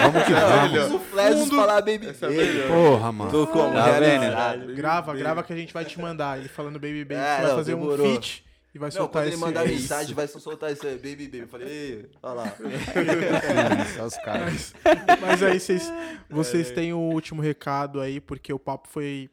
Vamos 0.03 0.25
que 0.25 0.33
vamos. 0.33 0.93
O 0.93 0.99
Flash 1.01 1.49
falar 1.49 1.81
baby 1.83 2.07
Essa 2.09 2.27
é 2.27 2.29
baby. 2.31 2.69
Porra, 2.69 3.13
mano. 3.13 3.31
Tô 3.31 3.47
como? 3.47 3.75
Tá 3.75 3.99
vendo? 3.99 4.21
Realizado. 4.21 4.75
Grava, 4.75 5.15
grava 5.15 5.43
que 5.43 5.53
a 5.53 5.57
gente 5.57 5.73
vai 5.75 5.85
te 5.85 6.01
mandar. 6.01 6.39
Ele 6.39 6.49
falando 6.49 6.75
Baby 6.75 7.05
Baby, 7.05 7.15
É, 7.21 7.37
você 7.37 7.41
vai 7.43 7.49
não, 7.51 7.57
fazer 7.57 7.75
um 7.75 7.81
demorou. 7.81 8.07
feat 8.11 8.45
e 8.75 8.79
vai 8.79 8.89
Não, 8.89 8.97
soltar 8.97 9.23
quando 9.23 9.27
ele 9.27 9.35
esse... 9.35 9.45
mandar 9.45 9.65
esse- 9.67 9.75
mensagem, 9.75 10.15
vai 10.15 10.27
só 10.29 10.39
soltar 10.39 10.73
isso 10.73 10.87
aí, 10.87 10.95
baby, 10.97 11.27
baby. 11.27 11.39
Eu 11.41 11.49
falei, 11.49 11.69
ei, 11.69 12.11
olha 12.23 12.35
lá. 12.35 12.47
Isso, 13.85 13.99
olha 13.99 14.07
os 14.07 14.17
caras. 14.17 14.75
Mas 15.21 15.43
aí 15.43 15.61
vocês, 15.61 15.93
vocês 16.31 16.71
têm 16.71 16.93
o 16.93 16.99
último 16.99 17.41
recado 17.43 18.01
aí, 18.01 18.21
porque 18.21 18.53
o 18.53 18.59
papo 18.59 18.89
foi 18.89 19.29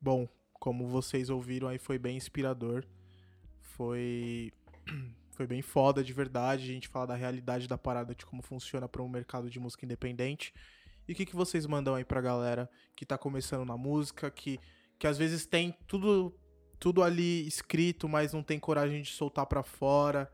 bom. 0.00 0.28
Como 0.60 0.86
vocês 0.88 1.30
ouviram 1.30 1.68
aí, 1.68 1.78
foi 1.78 1.98
bem 1.98 2.16
inspirador. 2.16 2.82
Foi. 3.76 4.52
Foi 5.38 5.46
bem 5.46 5.62
foda 5.62 6.02
de 6.02 6.12
verdade. 6.12 6.64
A 6.64 6.74
gente 6.74 6.88
fala 6.88 7.06
da 7.06 7.14
realidade 7.14 7.68
da 7.68 7.78
parada, 7.78 8.12
de 8.12 8.26
como 8.26 8.42
funciona 8.42 8.88
para 8.88 9.00
um 9.00 9.08
mercado 9.08 9.48
de 9.48 9.60
música 9.60 9.84
independente. 9.84 10.52
E 11.06 11.12
o 11.12 11.14
que, 11.14 11.24
que 11.24 11.36
vocês 11.36 11.64
mandam 11.64 11.94
aí 11.94 12.04
pra 12.04 12.20
galera 12.20 12.68
que 12.96 13.06
tá 13.06 13.16
começando 13.16 13.64
na 13.64 13.76
música, 13.76 14.32
que, 14.32 14.58
que 14.98 15.06
às 15.06 15.16
vezes 15.16 15.46
tem 15.46 15.72
tudo, 15.86 16.34
tudo 16.80 17.04
ali 17.04 17.46
escrito, 17.46 18.08
mas 18.08 18.32
não 18.32 18.42
tem 18.42 18.58
coragem 18.58 19.00
de 19.00 19.10
soltar 19.10 19.46
pra 19.46 19.62
fora. 19.62 20.28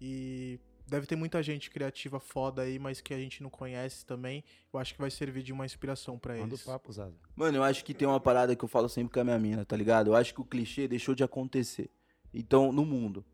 E 0.00 0.58
deve 0.84 1.06
ter 1.06 1.14
muita 1.14 1.40
gente 1.44 1.70
criativa 1.70 2.18
foda 2.18 2.62
aí, 2.62 2.76
mas 2.76 3.00
que 3.00 3.14
a 3.14 3.18
gente 3.18 3.44
não 3.44 3.50
conhece 3.50 4.04
também. 4.04 4.42
Eu 4.74 4.80
acho 4.80 4.94
que 4.94 5.00
vai 5.00 5.12
servir 5.12 5.44
de 5.44 5.52
uma 5.52 5.64
inspiração 5.64 6.18
pra 6.18 6.34
Manda 6.34 6.46
o 6.46 6.48
eles. 6.56 6.64
papo, 6.64 6.92
Zaza. 6.92 7.14
Mano, 7.36 7.58
eu 7.58 7.62
acho 7.62 7.84
que 7.84 7.94
tem 7.94 8.08
uma 8.08 8.18
parada 8.18 8.56
que 8.56 8.64
eu 8.64 8.68
falo 8.68 8.88
sempre 8.88 9.12
com 9.12 9.20
a 9.20 9.24
minha 9.24 9.38
mina, 9.38 9.64
tá 9.64 9.76
ligado? 9.76 10.08
Eu 10.08 10.16
acho 10.16 10.34
que 10.34 10.40
o 10.40 10.44
clichê 10.44 10.88
deixou 10.88 11.14
de 11.14 11.22
acontecer. 11.22 11.88
Então, 12.34 12.72
no 12.72 12.84
mundo, 12.84 13.24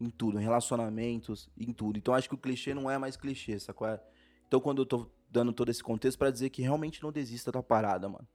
em 0.00 0.10
tudo, 0.10 0.38
em 0.38 0.42
relacionamentos, 0.42 1.48
em 1.56 1.72
tudo. 1.72 1.98
Então, 1.98 2.14
acho 2.14 2.28
que 2.28 2.34
o 2.34 2.38
clichê 2.38 2.74
não 2.74 2.90
é 2.90 2.98
mais 2.98 3.16
clichê, 3.16 3.58
sacou? 3.58 3.88
Então, 4.46 4.60
quando 4.60 4.82
eu 4.82 4.86
tô 4.86 5.10
dando 5.30 5.52
todo 5.52 5.70
esse 5.70 5.82
contexto 5.82 6.18
pra 6.18 6.30
dizer 6.30 6.50
que 6.50 6.62
realmente 6.62 7.02
não 7.02 7.12
desista 7.12 7.50
da 7.50 7.62
parada, 7.62 8.08
mano. 8.08 8.26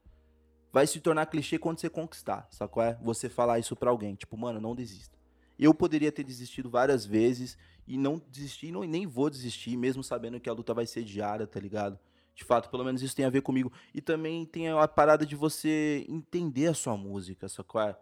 Vai 0.72 0.88
se 0.88 1.00
tornar 1.00 1.26
clichê 1.26 1.58
quando 1.58 1.80
você 1.80 1.90
conquistar, 1.90 2.48
sacou? 2.50 2.84
Você 3.02 3.28
falar 3.30 3.60
isso 3.60 3.76
pra 3.76 3.90
alguém, 3.90 4.16
tipo, 4.16 4.38
mano, 4.38 4.60
não 4.60 4.76
desista. 4.76 5.18
Eu 5.60 5.74
poderia 5.74 6.12
ter 6.12 6.24
desistido 6.24 6.70
várias 6.70 7.06
vezes 7.06 7.58
e 7.86 7.98
não 7.98 8.22
desisti, 8.30 8.72
não, 8.72 8.84
nem 8.84 9.06
vou 9.06 9.30
desistir, 9.30 9.76
mesmo 9.76 10.04
sabendo 10.04 10.40
que 10.40 10.50
a 10.50 10.54
luta 10.54 10.74
vai 10.74 10.86
ser 10.86 11.04
diária, 11.04 11.46
tá 11.46 11.60
ligado? 11.60 12.00
De 12.34 12.44
fato, 12.44 12.70
pelo 12.70 12.86
menos 12.86 13.02
isso 13.02 13.16
tem 13.16 13.26
a 13.26 13.30
ver 13.30 13.42
comigo. 13.42 13.72
E 13.94 14.02
também 14.02 14.46
tem 14.46 14.70
a 14.70 14.88
parada 14.88 15.26
de 15.26 15.36
você 15.36 16.06
entender 16.08 16.68
a 16.68 16.74
sua 16.74 16.96
música, 16.96 17.50
sacou? 17.50 17.82
Eu 17.82 17.96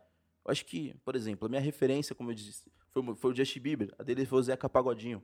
acho 0.46 0.66
que, 0.66 0.94
por 1.04 1.16
exemplo, 1.16 1.48
a 1.48 1.50
minha 1.50 1.62
referência, 1.62 2.16
como 2.16 2.30
eu 2.32 2.36
disse, 2.36 2.72
foi, 3.04 3.14
o- 3.14 3.16
foi 3.16 3.32
o 3.32 3.36
Justin 3.36 3.60
Bieber, 3.60 3.94
a 3.98 4.04
dele 4.04 4.26
foi 4.26 4.40
o 4.40 4.44
Zeca 4.44 4.70
Pagodinho. 4.70 5.22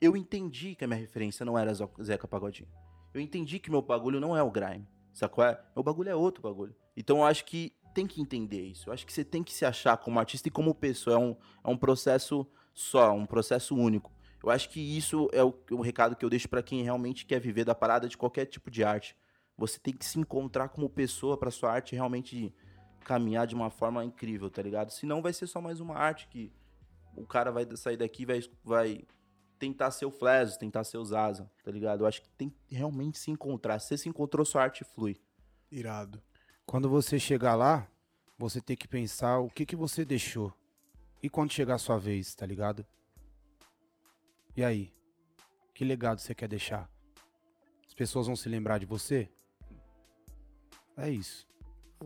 Eu 0.00 0.16
entendi 0.16 0.74
que 0.74 0.84
a 0.84 0.88
minha 0.88 0.98
referência 1.00 1.44
não 1.46 1.58
era 1.58 1.72
Zeca 2.02 2.26
Pagodinho. 2.28 2.68
Eu 3.12 3.20
entendi 3.20 3.58
que 3.58 3.70
meu 3.70 3.80
bagulho 3.80 4.20
não 4.20 4.36
é 4.36 4.42
o 4.42 4.50
grime, 4.50 4.86
sacou? 5.12 5.44
Meu 5.74 5.82
bagulho 5.84 6.10
é 6.10 6.14
outro 6.16 6.42
bagulho. 6.42 6.74
Então 6.96 7.18
eu 7.18 7.24
acho 7.24 7.44
que 7.44 7.72
tem 7.94 8.06
que 8.06 8.20
entender 8.20 8.60
isso. 8.62 8.88
Eu 8.88 8.92
acho 8.92 9.06
que 9.06 9.12
você 9.12 9.24
tem 9.24 9.42
que 9.42 9.52
se 9.52 9.64
achar 9.64 9.96
como 9.96 10.18
artista 10.18 10.48
e 10.48 10.50
como 10.50 10.74
pessoa. 10.74 11.14
É 11.14 11.18
um, 11.18 11.36
é 11.64 11.68
um 11.68 11.76
processo 11.76 12.44
só, 12.72 13.12
um 13.12 13.24
processo 13.24 13.76
único. 13.76 14.12
Eu 14.42 14.50
acho 14.50 14.68
que 14.68 14.80
isso 14.80 15.28
é 15.32 15.42
o, 15.44 15.54
o 15.70 15.80
recado 15.80 16.16
que 16.16 16.24
eu 16.24 16.28
deixo 16.28 16.48
pra 16.48 16.62
quem 16.62 16.82
realmente 16.82 17.24
quer 17.24 17.40
viver 17.40 17.64
da 17.64 17.74
parada 17.74 18.08
de 18.08 18.16
qualquer 18.18 18.46
tipo 18.46 18.68
de 18.70 18.82
arte. 18.82 19.16
Você 19.56 19.78
tem 19.78 19.94
que 19.94 20.04
se 20.04 20.18
encontrar 20.18 20.68
como 20.70 20.90
pessoa 20.90 21.38
pra 21.38 21.52
sua 21.52 21.70
arte 21.70 21.94
realmente 21.94 22.52
caminhar 23.04 23.46
de 23.46 23.54
uma 23.54 23.70
forma 23.70 24.04
incrível, 24.04 24.50
tá 24.50 24.60
ligado? 24.60 24.90
Senão 24.90 25.22
vai 25.22 25.32
ser 25.32 25.46
só 25.46 25.60
mais 25.60 25.78
uma 25.78 25.94
arte 25.94 26.26
que 26.26 26.52
o 27.16 27.26
cara 27.26 27.50
vai 27.50 27.66
sair 27.76 27.96
daqui 27.96 28.22
e 28.22 28.26
vai, 28.26 28.40
vai 28.62 29.04
tentar 29.58 29.90
ser 29.90 30.06
o 30.06 30.10
Flesos, 30.10 30.56
tentar 30.56 30.84
ser 30.84 30.98
o 30.98 31.04
Zaza, 31.04 31.50
tá 31.62 31.70
ligado? 31.70 32.00
Eu 32.02 32.06
acho 32.06 32.22
que 32.22 32.28
tem 32.30 32.50
que 32.50 32.74
realmente 32.74 33.18
se 33.18 33.30
encontrar. 33.30 33.78
Se 33.78 33.88
você 33.88 33.98
se 33.98 34.08
encontrou, 34.08 34.44
sua 34.44 34.62
arte 34.62 34.84
flui. 34.84 35.20
Irado. 35.70 36.22
Quando 36.66 36.88
você 36.88 37.18
chegar 37.18 37.54
lá, 37.54 37.88
você 38.38 38.60
tem 38.60 38.76
que 38.76 38.88
pensar 38.88 39.38
o 39.38 39.48
que, 39.48 39.66
que 39.66 39.76
você 39.76 40.04
deixou. 40.04 40.52
E 41.22 41.28
quando 41.28 41.52
chegar 41.52 41.76
a 41.76 41.78
sua 41.78 41.98
vez, 41.98 42.34
tá 42.34 42.44
ligado? 42.44 42.84
E 44.56 44.62
aí? 44.62 44.92
Que 45.74 45.84
legado 45.84 46.20
você 46.20 46.34
quer 46.34 46.48
deixar? 46.48 46.88
As 47.86 47.94
pessoas 47.94 48.26
vão 48.26 48.36
se 48.36 48.48
lembrar 48.48 48.78
de 48.78 48.86
você? 48.86 49.28
É 50.96 51.10
isso. 51.10 51.46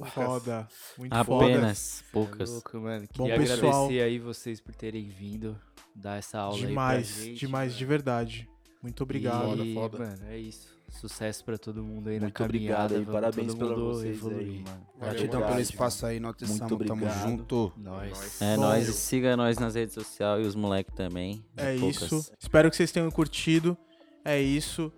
Foda. 0.07 0.69
Muito 0.97 1.15
foda. 1.25 1.45
Apenas 1.45 2.05
É 2.09 2.13
poucas. 2.13 2.51
louco, 2.51 2.79
mano. 2.79 3.07
Bom, 3.17 3.25
Queria 3.27 3.39
pessoal. 3.41 3.85
agradecer 3.85 4.03
aí 4.03 4.19
vocês 4.19 4.61
por 4.61 4.75
terem 4.75 5.09
vindo 5.09 5.59
dar 5.95 6.17
essa 6.19 6.39
aula 6.39 6.59
Demais, 6.59 7.09
aí 7.09 7.15
pra 7.15 7.25
gente. 7.25 7.39
demais, 7.41 7.75
de 7.77 7.85
verdade. 7.85 8.49
Muito 8.83 9.03
obrigado. 9.03 9.65
E, 9.65 9.75
Foda, 9.75 9.97
foda. 9.99 10.11
mano, 10.11 10.25
é 10.31 10.39
isso. 10.39 10.77
Sucesso 10.89 11.45
pra 11.45 11.59
todo 11.59 11.83
mundo 11.83 12.09
aí 12.09 12.17
na 12.17 12.27
Muito 12.27 12.35
caminhada. 12.35 12.95
obrigado 12.95 13.13
Parabéns 13.13 13.53
mundo 13.55 13.93
vocês 13.93 14.17
evoluir. 14.17 14.41
aí, 14.49 14.63
mano. 14.65 14.87
Gratidão 14.99 15.25
Obrigado, 15.27 15.49
pelo 15.49 15.61
espaço 15.61 16.07
aí, 16.07 16.19
nós 16.21 16.35
Muito 16.41 16.79
tamo 16.87 17.07
junto. 17.11 17.73
Nós. 17.77 18.41
É 18.41 18.55
Bom, 18.57 18.63
nóis, 18.63 18.87
siga 18.95 19.37
nós 19.37 19.59
nas 19.59 19.75
redes 19.75 19.93
sociais 19.95 20.43
e 20.45 20.49
os 20.49 20.55
moleques 20.55 20.95
também. 20.95 21.45
É 21.57 21.77
Poucas. 21.79 22.03
isso. 22.03 22.33
Espero 22.41 22.71
que 22.71 22.77
vocês 22.77 22.91
tenham 22.91 23.11
curtido. 23.11 23.77
É 24.25 24.41
isso. 24.41 24.91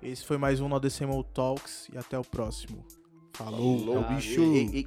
Esse 0.00 0.24
foi 0.24 0.36
mais 0.38 0.60
um 0.60 0.68
No 0.68 0.78
Decimal 0.78 1.24
Talks 1.24 1.88
e 1.92 1.98
até 1.98 2.16
o 2.16 2.22
próximo. 2.22 2.84
Falou. 3.34 3.78
Falou, 3.80 3.98
Ah, 3.98 4.14
bicho. 4.14 4.40
Ei, 4.40 4.56
ei, 4.58 4.70
ei. 4.72 4.86